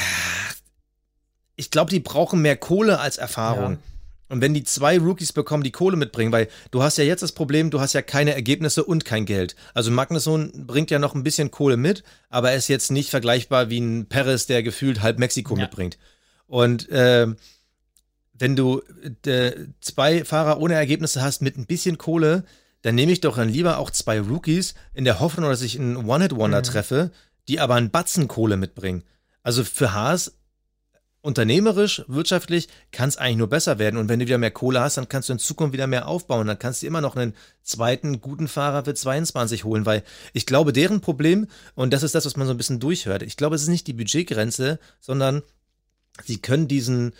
ich 1.57 1.71
glaube, 1.71 1.91
die 1.91 2.01
brauchen 2.01 2.41
mehr 2.41 2.57
Kohle 2.57 2.99
als 2.99 3.19
Erfahrung. 3.19 3.73
Ja. 3.73 3.79
Und 4.31 4.41
wenn 4.41 4.55
die 4.55 4.65
zwei 4.65 4.99
Rookies 4.99 5.35
bekommen, 5.35 5.63
die 5.63 5.73
Kohle 5.73 5.99
mitbringen, 5.99 6.33
weil 6.33 6.49
du 6.71 6.83
hast 6.83 6.97
ja 6.97 7.05
jetzt 7.05 7.23
das 7.23 7.33
Problem, 7.33 7.69
du 7.69 7.81
hast 7.81 7.93
ja 7.93 8.01
keine 8.01 8.33
Ergebnisse 8.35 8.83
und 8.83 9.05
kein 9.05 9.27
Geld. 9.27 9.55
Also 9.75 9.91
Magnusson 9.91 10.67
bringt 10.67 10.91
ja 10.91 10.99
noch 10.99 11.15
ein 11.15 11.23
bisschen 11.23 11.51
Kohle 11.51 11.77
mit, 11.77 12.03
aber 12.31 12.53
er 12.53 12.57
ist 12.57 12.69
jetzt 12.69 12.91
nicht 12.91 13.11
vergleichbar 13.11 13.69
wie 13.69 13.81
ein 13.81 14.07
Perez, 14.07 14.47
der 14.47 14.63
gefühlt 14.63 15.03
halb 15.03 15.19
Mexiko 15.19 15.55
ja. 15.55 15.65
mitbringt. 15.65 15.99
Und 16.47 16.89
äh, 16.89 17.27
wenn 18.43 18.57
du 18.57 18.83
äh, 19.25 19.53
zwei 19.81 20.25
Fahrer 20.25 20.61
ohne 20.61 20.75
Ergebnisse 20.75 21.23
hast 21.23 21.43
mit 21.43 21.57
ein 21.57 21.67
bisschen 21.67 21.97
Kohle, 21.97 22.43
dann 22.83 22.97
nehme 22.97 23.13
ich 23.13 23.21
doch 23.21 23.37
dann 23.37 23.49
lieber 23.49 23.79
auch 23.79 23.89
zwei 23.89 24.21
Rookies 24.21 24.75
in 24.95 25.05
der 25.05 25.21
Hoffnung, 25.21 25.49
dass 25.49 25.63
ich 25.63 25.79
einen 25.79 26.09
One-Hit-Wonder 26.09 26.59
mhm. 26.59 26.65
treffe, 26.65 27.13
die 27.47 27.61
aber 27.61 27.77
einen 27.77 27.91
Batzen 27.91 28.27
Kohle 28.27 28.57
mitbringen. 28.57 29.05
Also 29.45 29.63
für 29.63 29.95
Haas 29.95 30.33
unternehmerisch, 31.21 32.03
wirtschaftlich 32.09 32.67
kann 32.91 33.09
es 33.09 33.17
eigentlich 33.17 33.37
nur 33.37 33.49
besser 33.49 33.79
werden. 33.79 33.97
Und 33.97 34.09
wenn 34.09 34.19
du 34.19 34.27
wieder 34.27 34.39
mehr 34.39 34.51
Kohle 34.51 34.81
hast, 34.81 34.97
dann 34.97 35.09
kannst 35.09 35.29
du 35.29 35.35
in 35.35 35.39
Zukunft 35.39 35.73
wieder 35.73 35.87
mehr 35.87 36.09
aufbauen. 36.09 36.49
Dann 36.49 36.59
kannst 36.59 36.83
du 36.83 36.89
immer 36.89 37.01
noch 37.01 37.15
einen 37.15 37.37
zweiten 37.63 38.21
guten 38.21 38.49
Fahrer 38.49 38.85
für 38.85 38.95
22 38.95 39.63
holen, 39.63 39.87
weil 39.87 40.03
ich 40.33 40.47
glaube, 40.47 40.73
deren 40.73 41.01
Problem, 41.01 41.47
und 41.77 41.93
das 41.93 42.03
ist 42.03 42.17
das, 42.17 42.27
was 42.27 42.37
man 42.37 42.49
so 42.49 42.55
ein 42.55 42.57
bisschen 42.57 42.81
durchhört, 42.81 43.23
ich 43.23 43.37
glaube, 43.37 43.55
es 43.55 43.63
ist 43.63 43.69
nicht 43.69 43.87
die 43.87 43.93
Budgetgrenze, 43.93 44.81
sondern 44.99 45.43
sie 46.25 46.39
können 46.39 46.67
diesen, 46.67 47.13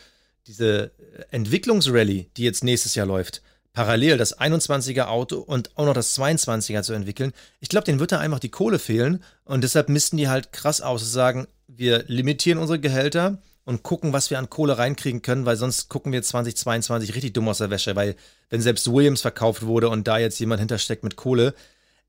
diese 0.47 0.91
Entwicklungsrallye, 1.31 2.27
die 2.37 2.45
jetzt 2.45 2.65
nächstes 2.65 2.95
Jahr 2.95 3.07
läuft, 3.07 3.43
parallel 3.73 4.19
das 4.19 4.39
21er 4.39 5.07
Auto 5.07 5.39
und 5.39 5.77
auch 5.77 5.87
noch 5.87 5.95
das 5.95 6.17
22er 6.19 6.83
zu 6.83 6.93
entwickeln, 6.93 7.33
ich 7.61 7.69
glaube, 7.69 7.85
denen 7.85 8.01
wird 8.01 8.13
da 8.13 8.19
einfach 8.19 8.39
die 8.41 8.51
Kohle 8.51 8.79
fehlen 8.79 9.23
und 9.45 9.63
deshalb 9.65 9.89
missten 9.89 10.17
die 10.19 10.29
halt 10.29 10.53
krass 10.53 10.81
aus 10.81 11.03
und 11.03 11.09
sagen, 11.09 11.47
wir 11.69 12.05
limitieren 12.07 12.59
unsere 12.59 12.79
Gehälter 12.79 13.39
und 13.65 13.83
gucken, 13.83 14.13
was 14.13 14.29
wir 14.31 14.39
an 14.39 14.51
Kohle 14.51 14.77
reinkriegen 14.77 15.23
können, 15.23 15.47
weil 15.47 15.57
sonst 15.57 15.89
gucken 15.89 16.13
wir 16.13 16.23
2022 16.23 17.15
richtig 17.15 17.33
dumm 17.33 17.49
aus 17.49 17.59
der 17.59 17.71
Wäsche, 17.71 17.97
weil 17.97 18.17
wenn 18.51 18.61
selbst 18.61 18.93
Williams 18.93 19.23
verkauft 19.23 19.63
wurde 19.65 19.89
und 19.89 20.07
da 20.07 20.19
jetzt 20.19 20.39
jemand 20.39 20.61
hintersteckt 20.61 21.05
mit 21.05 21.17
Kohle, 21.17 21.55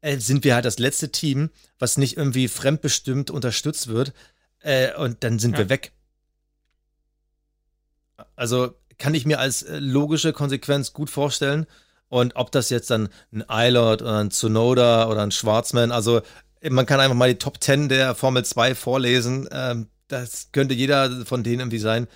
äh, 0.01 0.17
sind 0.17 0.43
wir 0.43 0.55
halt 0.55 0.65
das 0.65 0.79
letzte 0.79 1.11
Team, 1.11 1.49
was 1.79 1.97
nicht 1.97 2.17
irgendwie 2.17 2.47
fremdbestimmt 2.47 3.31
unterstützt 3.31 3.88
wird, 3.88 4.13
Äh, 4.65 4.95
und 4.95 5.25
dann 5.25 5.39
sind 5.39 5.51
Ja. 5.53 5.57
wir 5.59 5.69
weg. 5.69 5.91
Also 8.36 8.74
kann 8.97 9.13
ich 9.13 9.26
mir 9.26 9.39
als 9.39 9.63
äh, 9.63 9.80
logische 9.80 10.34
Konsequenz 10.34 10.93
gut 10.93 11.09
vorstellen. 11.09 11.65
Und 12.09 12.36
ob 12.36 12.51
das 12.51 12.69
jetzt 12.69 12.91
dann 12.91 13.09
ein 13.32 13.47
Eilert 13.49 14.01
oder 14.01 14.19
ein 14.19 14.32
Tsunoda 14.32 15.09
oder 15.09 15.24
ein 15.24 15.32
Schwarzman, 15.32 15.91
also 15.91 16.21
man 16.69 16.86
kann 16.86 16.99
einfach 16.99 17.15
mal 17.15 17.30
die 17.30 17.39
Top 17.39 17.61
10 17.61 17.89
der 17.89 18.15
Formel 18.15 18.45
2 18.45 18.76
vorlesen. 18.76 19.47
Ähm, 19.51 19.88
das 20.07 20.49
könnte 20.51 20.74
jeder 20.74 21.26
von 21.26 21.43
denen 21.43 21.61
irgendwie 21.61 21.80
sein. 21.80 22.07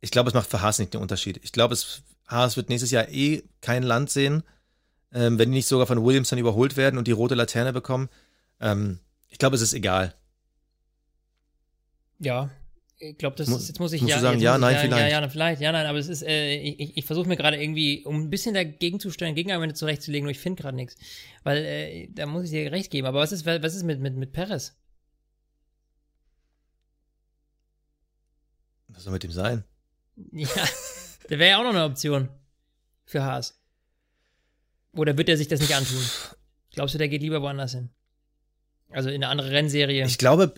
Ich 0.00 0.10
glaube, 0.10 0.28
es 0.28 0.34
macht 0.34 0.50
für 0.50 0.60
Haas 0.60 0.78
nicht 0.78 0.92
den 0.92 1.00
Unterschied. 1.00 1.40
Ich 1.42 1.52
glaube, 1.52 1.76
Haas 2.26 2.56
wird 2.56 2.68
nächstes 2.68 2.90
Jahr 2.90 3.08
eh 3.08 3.44
kein 3.60 3.82
Land 3.82 4.10
sehen, 4.10 4.42
ähm, 5.12 5.38
wenn 5.38 5.50
die 5.50 5.56
nicht 5.56 5.68
sogar 5.68 5.86
von 5.86 6.04
Williams 6.04 6.30
dann 6.30 6.38
überholt 6.38 6.76
werden 6.76 6.98
und 6.98 7.06
die 7.06 7.12
rote 7.12 7.34
Laterne 7.34 7.72
bekommen. 7.72 8.08
Ähm, 8.60 8.98
ich 9.28 9.38
glaube, 9.38 9.56
es 9.56 9.62
ist 9.62 9.72
egal. 9.72 10.14
Ja, 12.18 12.50
ich 13.10 13.18
glaube, 13.18 13.36
das 13.36 13.48
ist, 13.48 13.68
jetzt 13.68 13.80
muss 13.80 13.92
ich 13.92 14.02
ja, 14.02 14.18
sagen, 14.20 14.40
ja, 14.40 14.52
muss 14.52 14.58
ich, 14.58 14.60
nein, 14.62 14.74
ja, 14.74 14.80
vielleicht. 14.80 15.12
Ja, 15.12 15.20
ja, 15.20 15.28
vielleicht, 15.28 15.60
ja, 15.62 15.72
nein, 15.72 15.86
aber 15.86 15.98
es 15.98 16.08
ist, 16.08 16.22
äh, 16.22 16.56
ich, 16.56 16.80
ich- 16.80 16.96
ich 16.98 17.04
versuche 17.04 17.28
mir 17.28 17.36
gerade 17.36 17.60
irgendwie, 17.62 18.04
um 18.04 18.22
ein 18.22 18.30
bisschen 18.30 18.54
dagegen 18.54 19.00
zu 19.00 19.10
stellen, 19.10 19.34
Gegenargumente 19.34 19.74
zurechtzulegen, 19.76 20.24
nur 20.24 20.30
ich 20.32 20.38
finde 20.38 20.62
gerade 20.62 20.76
nichts. 20.76 20.96
Weil, 21.42 21.58
äh, 21.64 22.08
da 22.12 22.26
muss 22.26 22.44
ich 22.44 22.50
dir 22.50 22.70
recht 22.72 22.90
geben. 22.90 23.06
Aber 23.06 23.20
was 23.20 23.32
ist, 23.32 23.44
was 23.46 23.74
ist 23.74 23.82
mit, 23.84 24.00
mit, 24.00 24.16
mit 24.16 24.32
Perez? 24.32 24.76
Was 28.88 29.04
soll 29.04 29.12
mit 29.12 29.24
ihm 29.24 29.32
sein? 29.32 29.64
Ja, 30.32 30.48
der 31.30 31.38
wäre 31.38 31.50
ja 31.50 31.58
auch 31.58 31.64
noch 31.64 31.70
eine 31.70 31.84
Option 31.84 32.28
für 33.04 33.22
Haas. 33.22 33.60
Oder 34.92 35.18
wird 35.18 35.28
er 35.28 35.36
sich 35.36 35.48
das 35.48 35.60
nicht 35.60 35.74
antun? 35.74 35.98
Glaubst 36.72 36.94
du, 36.94 36.98
der 36.98 37.08
geht 37.08 37.22
lieber 37.22 37.42
woanders 37.42 37.72
hin? 37.72 37.90
Also 38.90 39.08
in 39.08 39.16
eine 39.16 39.28
andere 39.28 39.50
Rennserie. 39.50 40.04
Ich 40.06 40.18
glaube, 40.18 40.54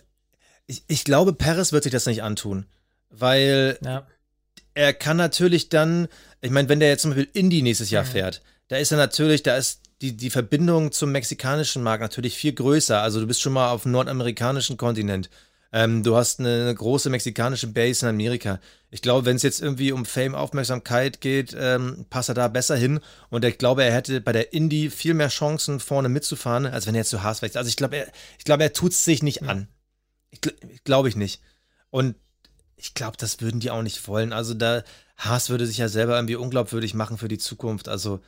ich, 0.67 0.83
ich 0.87 1.03
glaube, 1.03 1.33
Perez 1.33 1.71
wird 1.71 1.83
sich 1.83 1.91
das 1.91 2.05
nicht 2.05 2.23
antun. 2.23 2.65
Weil 3.09 3.77
ja. 3.83 4.05
er 4.73 4.93
kann 4.93 5.17
natürlich 5.17 5.69
dann, 5.69 6.07
ich 6.41 6.51
meine, 6.51 6.69
wenn 6.69 6.79
der 6.79 6.89
jetzt 6.89 7.01
zum 7.01 7.11
Beispiel 7.11 7.29
Indy 7.33 7.61
nächstes 7.61 7.89
Jahr 7.89 8.03
Mhm. 8.03 8.09
fährt, 8.09 8.41
da 8.67 8.77
ist 8.77 8.91
er 8.91 8.97
natürlich, 8.97 9.43
da 9.43 9.55
ist 9.55 9.81
die, 10.01 10.15
die 10.15 10.29
Verbindung 10.29 10.91
zum 10.91 11.11
mexikanischen 11.11 11.81
Markt 11.81 12.01
natürlich 12.01 12.35
viel 12.37 12.53
größer. 12.53 13.01
Also 13.01 13.19
du 13.19 13.27
bist 13.27 13.41
schon 13.41 13.53
mal 13.53 13.71
auf 13.71 13.83
dem 13.83 13.93
nordamerikanischen 13.93 14.77
Kontinent. 14.77 15.29
Ähm, 15.73 16.03
du 16.03 16.15
hast 16.15 16.39
eine, 16.39 16.61
eine 16.61 16.75
große 16.75 17.09
mexikanische 17.09 17.67
Base 17.67 18.05
in 18.05 18.09
Amerika. 18.09 18.59
Ich 18.89 19.01
glaube, 19.01 19.25
wenn 19.25 19.35
es 19.35 19.43
jetzt 19.43 19.61
irgendwie 19.61 19.91
um 19.91 20.05
Fame, 20.05 20.35
Aufmerksamkeit 20.35 21.19
geht, 21.19 21.55
ähm, 21.59 22.05
passt 22.09 22.29
er 22.29 22.35
da 22.35 22.47
besser 22.47 22.75
hin. 22.75 22.99
Und 23.29 23.43
ich 23.43 23.57
glaube, 23.57 23.83
er 23.83 23.93
hätte 23.93 24.21
bei 24.21 24.31
der 24.31 24.53
Indy 24.53 24.89
viel 24.89 25.13
mehr 25.13 25.27
Chancen, 25.29 25.79
vorne 25.79 26.09
mitzufahren, 26.09 26.65
als 26.65 26.87
wenn 26.87 26.95
er 26.95 26.99
jetzt 26.99 27.09
zu 27.09 27.23
Haas 27.23 27.41
wechselt. 27.41 27.57
Also 27.57 27.69
ich 27.69 27.75
glaube, 27.75 27.97
er, 27.97 28.07
ich 28.37 28.45
glaube, 28.45 28.63
er 28.63 28.73
tut 28.73 28.91
es 28.91 29.03
sich 29.03 29.23
nicht 29.23 29.43
an. 29.43 29.67
Ich, 30.29 30.39
gl- 30.39 30.55
glaube 30.83 31.09
ich 31.09 31.15
nicht. 31.15 31.41
Und 31.89 32.15
ich 32.75 32.93
glaube, 32.93 33.17
das 33.17 33.41
würden 33.41 33.59
die 33.59 33.71
auch 33.71 33.81
nicht 33.81 34.07
wollen. 34.07 34.33
Also 34.33 34.53
da, 34.53 34.83
Haas 35.17 35.49
würde 35.49 35.65
sich 35.65 35.77
ja 35.79 35.87
selber 35.89 36.15
irgendwie 36.15 36.35
unglaubwürdig 36.35 36.93
machen 36.93 37.17
für 37.17 37.27
die 37.27 37.37
Zukunft. 37.39 37.87
Also 37.87 38.19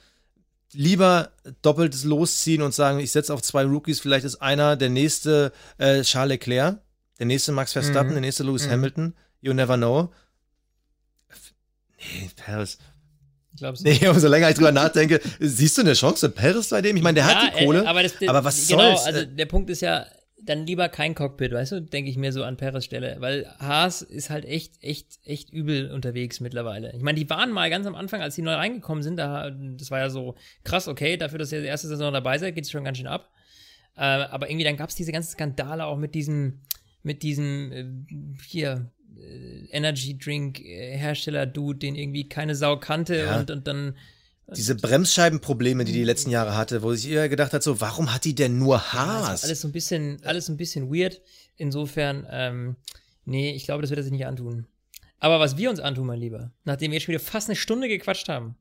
lieber 0.73 1.31
doppeltes 1.61 2.03
losziehen 2.03 2.61
und 2.61 2.73
sagen, 2.73 2.99
ich 2.99 3.11
setze 3.11 3.33
auf 3.33 3.41
zwei 3.41 3.63
Rookies, 3.65 3.99
vielleicht 3.99 4.25
ist 4.25 4.37
einer 4.41 4.75
der 4.75 4.89
nächste 4.89 5.51
äh, 5.77 6.01
Charles 6.03 6.29
Leclerc, 6.29 6.79
der 7.19 7.25
nächste 7.25 7.51
Max 7.51 7.73
Verstappen, 7.73 8.09
Mhm. 8.09 8.13
der 8.13 8.21
nächste 8.21 8.43
Lewis 8.43 8.65
Mhm. 8.65 8.71
Hamilton. 8.71 9.13
You 9.41 9.53
never 9.53 9.77
know. 9.77 10.11
Nee, 11.97 12.29
Paris. 12.35 12.77
Glaubst 13.57 13.85
du? 13.85 13.89
Nee, 13.89 14.07
umso 14.07 14.27
länger 14.27 14.49
ich 14.49 14.55
drüber 14.55 14.71
nachdenke, 14.71 15.19
siehst 15.39 15.77
du 15.77 15.81
eine 15.81 15.93
Chance, 15.93 16.29
Paris 16.29 16.69
bei 16.69 16.81
dem? 16.81 16.95
Ich 16.95 17.03
meine, 17.03 17.15
der 17.15 17.25
hat 17.25 17.53
die 17.53 17.57
äh, 17.59 17.65
Kohle. 17.65 17.87
aber, 17.87 18.03
das, 18.03 18.13
aber 18.27 18.43
was 18.43 18.67
genau, 18.67 18.81
soll's? 18.95 19.05
Also 19.05 19.19
Äh, 19.21 19.27
der 19.27 19.45
Punkt 19.47 19.69
ist 19.69 19.81
ja, 19.81 20.05
dann 20.49 20.65
lieber 20.65 20.89
kein 20.89 21.15
Cockpit, 21.15 21.51
weißt 21.51 21.73
du, 21.73 21.81
denke 21.81 22.09
ich 22.09 22.17
mir 22.17 22.31
so 22.33 22.43
an 22.43 22.57
Perez 22.57 22.83
Stelle, 22.85 23.17
weil 23.19 23.45
Haas 23.59 24.01
ist 24.01 24.29
halt 24.29 24.45
echt, 24.45 24.83
echt, 24.83 25.19
echt 25.23 25.51
übel 25.51 25.91
unterwegs 25.91 26.39
mittlerweile. 26.39 26.93
Ich 26.95 27.03
meine, 27.03 27.19
die 27.19 27.29
waren 27.29 27.51
mal 27.51 27.69
ganz 27.69 27.85
am 27.85 27.95
Anfang, 27.95 28.21
als 28.21 28.35
die 28.35 28.41
neu 28.41 28.53
reingekommen 28.55 29.03
sind, 29.03 29.17
da, 29.17 29.51
das 29.51 29.91
war 29.91 29.99
ja 29.99 30.09
so 30.09 30.35
krass, 30.63 30.87
okay, 30.87 31.17
dafür, 31.17 31.39
dass 31.39 31.51
ihr 31.51 31.61
die 31.61 31.67
erste 31.67 31.87
Saison 31.87 32.11
dabei 32.11 32.37
seid, 32.37 32.55
geht 32.55 32.65
es 32.65 32.71
schon 32.71 32.83
ganz 32.83 32.97
schön 32.97 33.07
ab. 33.07 33.31
Äh, 33.95 34.01
aber 34.01 34.49
irgendwie 34.49 34.65
dann 34.65 34.77
gab 34.77 34.89
es 34.89 34.95
diese 34.95 35.11
ganzen 35.11 35.31
Skandale 35.31 35.85
auch 35.85 35.97
mit 35.97 36.15
diesem, 36.15 36.61
mit 37.03 37.21
diesem 37.21 37.71
äh, 37.71 37.85
hier 38.47 38.89
äh, 39.17 39.67
Energy 39.71 40.17
Drink 40.17 40.59
äh, 40.61 40.97
Hersteller 40.97 41.45
Dude, 41.45 41.79
den 41.79 41.95
irgendwie 41.95 42.27
keine 42.27 42.55
Sau 42.55 42.77
kannte 42.77 43.17
Ja. 43.25 43.39
und, 43.39 43.51
und 43.51 43.67
dann 43.67 43.95
diese 44.55 44.75
Bremsscheibenprobleme, 44.75 45.85
die 45.85 45.93
die 45.93 46.03
letzten 46.03 46.29
Jahre 46.29 46.55
hatte, 46.55 46.81
wo 46.81 46.93
sich 46.93 47.07
ihr 47.09 47.29
gedacht 47.29 47.53
hat, 47.53 47.63
so, 47.63 47.81
warum 47.81 48.13
hat 48.13 48.25
die 48.25 48.35
denn 48.35 48.57
nur 48.59 48.75
Ja, 48.77 48.93
Haas? 48.93 49.39
ist 49.39 49.45
alles 49.45 49.61
so 49.61 49.67
ein 49.67 49.71
bisschen, 49.71 50.19
alles 50.23 50.45
so 50.47 50.53
ein 50.53 50.57
bisschen 50.57 50.93
weird. 50.93 51.21
Insofern, 51.57 52.27
ähm, 52.31 52.75
nee, 53.25 53.51
ich 53.51 53.65
glaube, 53.65 53.81
das 53.81 53.89
wird 53.89 53.99
er 53.99 54.03
sich 54.03 54.11
nicht 54.11 54.25
antun. 54.25 54.65
Aber 55.19 55.39
was 55.39 55.57
wir 55.57 55.69
uns 55.69 55.79
antun, 55.79 56.07
mein 56.07 56.19
Lieber, 56.19 56.51
nachdem 56.63 56.91
wir 56.91 56.97
jetzt 56.97 57.05
schon 57.05 57.13
wieder 57.13 57.23
fast 57.23 57.49
eine 57.49 57.55
Stunde 57.55 57.87
gequatscht 57.87 58.29
haben. 58.29 58.55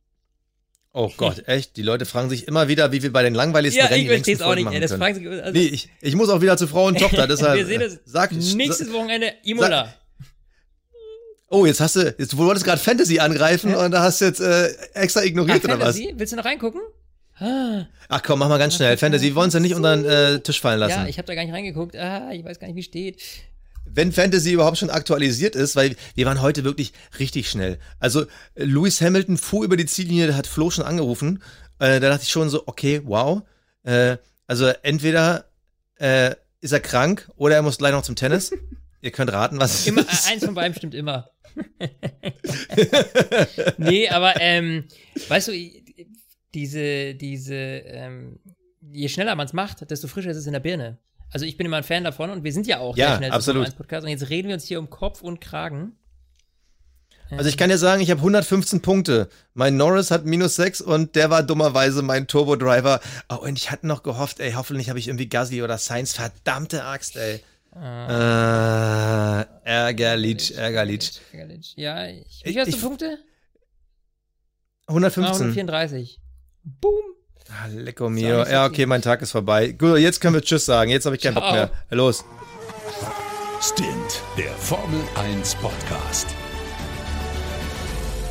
Oh 0.92 1.12
Gott, 1.16 1.46
echt? 1.46 1.76
Die 1.76 1.82
Leute 1.82 2.06
fragen 2.06 2.28
sich 2.30 2.48
immer 2.48 2.66
wieder, 2.66 2.90
wie 2.92 3.02
wir 3.02 3.12
bei 3.12 3.22
den 3.22 3.34
langweiligsten 3.34 3.86
Rennen 3.86 4.02
die 4.02 4.08
längsten 4.08 4.36
versteh's 4.36 4.44
Folgen 4.44 4.64
machen 4.64 4.80
Das 4.80 4.92
fragen 4.94 5.14
sich, 5.14 5.28
also, 5.28 5.52
Nee, 5.52 5.66
ich, 5.66 5.90
ich 6.00 6.16
muss 6.16 6.28
auch 6.28 6.40
wieder 6.40 6.56
zu 6.56 6.66
Frau 6.66 6.86
und 6.86 6.98
Tochter, 6.98 7.26
deshalb. 7.28 7.58
wir 7.58 7.66
sehen 7.66 7.80
das 7.80 8.00
sag, 8.04 8.32
nächstes 8.32 8.92
Wochenende 8.92 9.32
Imola. 9.44 9.94
Oh, 11.50 11.64
jetzt 11.66 11.80
hast 11.80 11.96
du, 11.96 12.14
jetzt, 12.18 12.32
du 12.34 12.36
wolltest 12.38 12.66
gerade 12.66 12.80
Fantasy 12.80 13.18
angreifen 13.20 13.74
und 13.74 13.90
da 13.90 14.02
hast 14.02 14.20
du 14.20 14.26
jetzt 14.26 14.40
äh, 14.40 14.68
extra 14.94 15.20
Ah, 15.20 15.24
ignoriert 15.24 15.64
oder 15.64 15.78
was? 15.80 15.96
Fantasy? 15.96 16.14
Willst 16.16 16.32
du 16.32 16.36
noch 16.36 16.44
reingucken? 16.44 16.80
Ah, 17.38 17.86
Ach 18.08 18.22
komm, 18.22 18.40
mach 18.40 18.48
mal 18.48 18.58
ganz 18.58 18.74
schnell. 18.74 18.96
Fantasy, 18.98 19.26
wir 19.26 19.34
wollen 19.36 19.48
es 19.48 19.54
ja 19.54 19.60
nicht 19.60 19.74
unter 19.74 19.96
den 19.96 20.04
äh, 20.04 20.40
Tisch 20.40 20.60
fallen 20.60 20.80
lassen. 20.80 21.00
ja, 21.02 21.06
ich 21.06 21.18
habe 21.18 21.26
da 21.26 21.34
gar 21.34 21.42
nicht 21.44 21.54
reingeguckt. 21.54 21.96
Ah, 21.96 22.30
ich 22.32 22.44
weiß 22.44 22.58
gar 22.58 22.66
nicht, 22.66 22.76
wie 22.76 22.82
steht. 22.82 23.22
Wenn 23.86 24.12
Fantasy 24.12 24.52
überhaupt 24.52 24.76
schon 24.76 24.90
aktualisiert 24.90 25.56
ist, 25.56 25.74
weil 25.76 25.96
wir 26.14 26.26
waren 26.26 26.42
heute 26.42 26.64
wirklich 26.64 26.92
richtig 27.18 27.48
schnell. 27.48 27.78
Also 28.00 28.26
Lewis 28.54 29.00
Hamilton 29.00 29.38
fuhr 29.38 29.64
über 29.64 29.76
die 29.78 29.86
Ziellinie, 29.86 30.26
da 30.26 30.34
hat 30.34 30.46
Flo 30.46 30.70
schon 30.70 30.84
angerufen. 30.84 31.42
Äh, 31.78 32.00
da 32.00 32.10
dachte 32.10 32.24
ich 32.24 32.30
schon 32.30 32.50
so, 32.50 32.64
okay, 32.66 33.00
wow. 33.04 33.40
Äh, 33.84 34.18
also 34.46 34.66
entweder 34.82 35.46
äh, 35.98 36.34
ist 36.60 36.72
er 36.72 36.80
krank 36.80 37.30
oder 37.36 37.54
er 37.54 37.62
muss 37.62 37.78
gleich 37.78 37.92
noch 37.92 38.02
zum 38.02 38.16
Tennis. 38.16 38.50
Ihr 39.00 39.12
könnt 39.12 39.32
raten, 39.32 39.60
was 39.60 39.74
es 39.80 39.86
Immer, 39.86 40.00
ist. 40.02 40.28
äh, 40.28 40.32
eins 40.32 40.44
von 40.44 40.54
beiden 40.54 40.76
stimmt 40.76 40.94
immer. 40.94 41.30
nee, 43.78 44.08
aber 44.08 44.40
ähm, 44.40 44.84
weißt 45.28 45.48
du, 45.48 45.52
diese, 46.54 47.14
diese, 47.14 47.54
ähm, 47.54 48.38
je 48.92 49.08
schneller 49.08 49.34
man 49.34 49.46
es 49.46 49.52
macht, 49.52 49.90
desto 49.90 50.08
frischer 50.08 50.30
ist 50.30 50.36
es 50.36 50.46
in 50.46 50.52
der 50.52 50.60
Birne. 50.60 50.98
Also 51.30 51.44
ich 51.44 51.56
bin 51.56 51.66
immer 51.66 51.76
ein 51.76 51.84
Fan 51.84 52.04
davon 52.04 52.30
und 52.30 52.44
wir 52.44 52.52
sind 52.52 52.66
ja 52.66 52.78
auch 52.78 52.96
Ja, 52.96 53.10
der 53.10 53.16
schnellste 53.16 53.36
absolut. 53.36 53.56
Formel 53.56 53.66
1 53.66 53.76
Podcast 53.76 54.04
und 54.04 54.10
jetzt 54.10 54.30
reden 54.30 54.48
wir 54.48 54.54
uns 54.54 54.64
hier 54.64 54.78
um 54.78 54.88
Kopf 54.88 55.22
und 55.22 55.40
Kragen. 55.40 55.92
Also 57.30 57.50
ich 57.50 57.58
kann 57.58 57.68
dir 57.68 57.76
sagen, 57.76 58.00
ich 58.00 58.10
habe 58.10 58.20
115 58.20 58.80
Punkte. 58.80 59.28
Mein 59.52 59.76
Norris 59.76 60.10
hat 60.10 60.24
minus 60.24 60.56
6 60.56 60.80
und 60.80 61.14
der 61.14 61.28
war 61.28 61.42
dummerweise 61.42 62.02
mein 62.02 62.26
Turbo-Driver. 62.26 63.00
Oh, 63.28 63.36
und 63.36 63.58
ich 63.58 63.70
hatte 63.70 63.86
noch 63.86 64.02
gehofft, 64.02 64.40
ey, 64.40 64.52
hoffentlich 64.52 64.88
habe 64.88 64.98
ich 64.98 65.08
irgendwie 65.08 65.28
Gasly 65.28 65.62
oder 65.62 65.76
Sainz. 65.76 66.14
Verdammte 66.14 66.84
Axt, 66.84 67.16
ey. 67.16 67.40
Ah. 67.72 69.42
Äh, 69.42 69.46
ärgerlich, 69.64 70.56
ärgerlich. 70.56 71.20
Ärgerlich. 71.32 71.74
Ja, 71.76 72.06
ich, 72.06 72.16
wie 72.44 72.48
Ich- 72.50 72.52
viel 72.52 72.60
hast 72.60 72.72
du 72.72 72.76
ich- 72.76 72.82
Punkte? 72.82 73.18
115. 74.88 75.34
134. 75.34 76.20
Boom. 76.64 77.02
Ah, 77.50 77.66
lecco 77.68 78.08
mio. 78.10 78.44
Ja, 78.46 78.66
okay, 78.66 78.86
mein 78.86 79.00
Tag 79.02 79.22
ist 79.22 79.30
vorbei. 79.32 79.72
Gut, 79.72 79.98
jetzt 79.98 80.20
können 80.20 80.34
wir 80.34 80.42
Tschüss 80.42 80.66
sagen. 80.66 80.90
Jetzt 80.90 81.06
habe 81.06 81.16
ich 81.16 81.22
keinen 81.22 81.34
Bock 81.34 81.50
mehr. 81.52 81.70
Los. 81.90 82.24
Stint, 83.60 84.22
der 84.36 84.52
Formel 84.52 85.00
1 85.16 85.54
Podcast. 85.56 86.26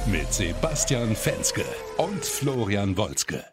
Mit 0.05 0.31
Sebastian 0.33 1.15
Fenske 1.15 1.65
und 1.97 2.23
Florian 2.23 2.95
Wolzke. 2.95 3.43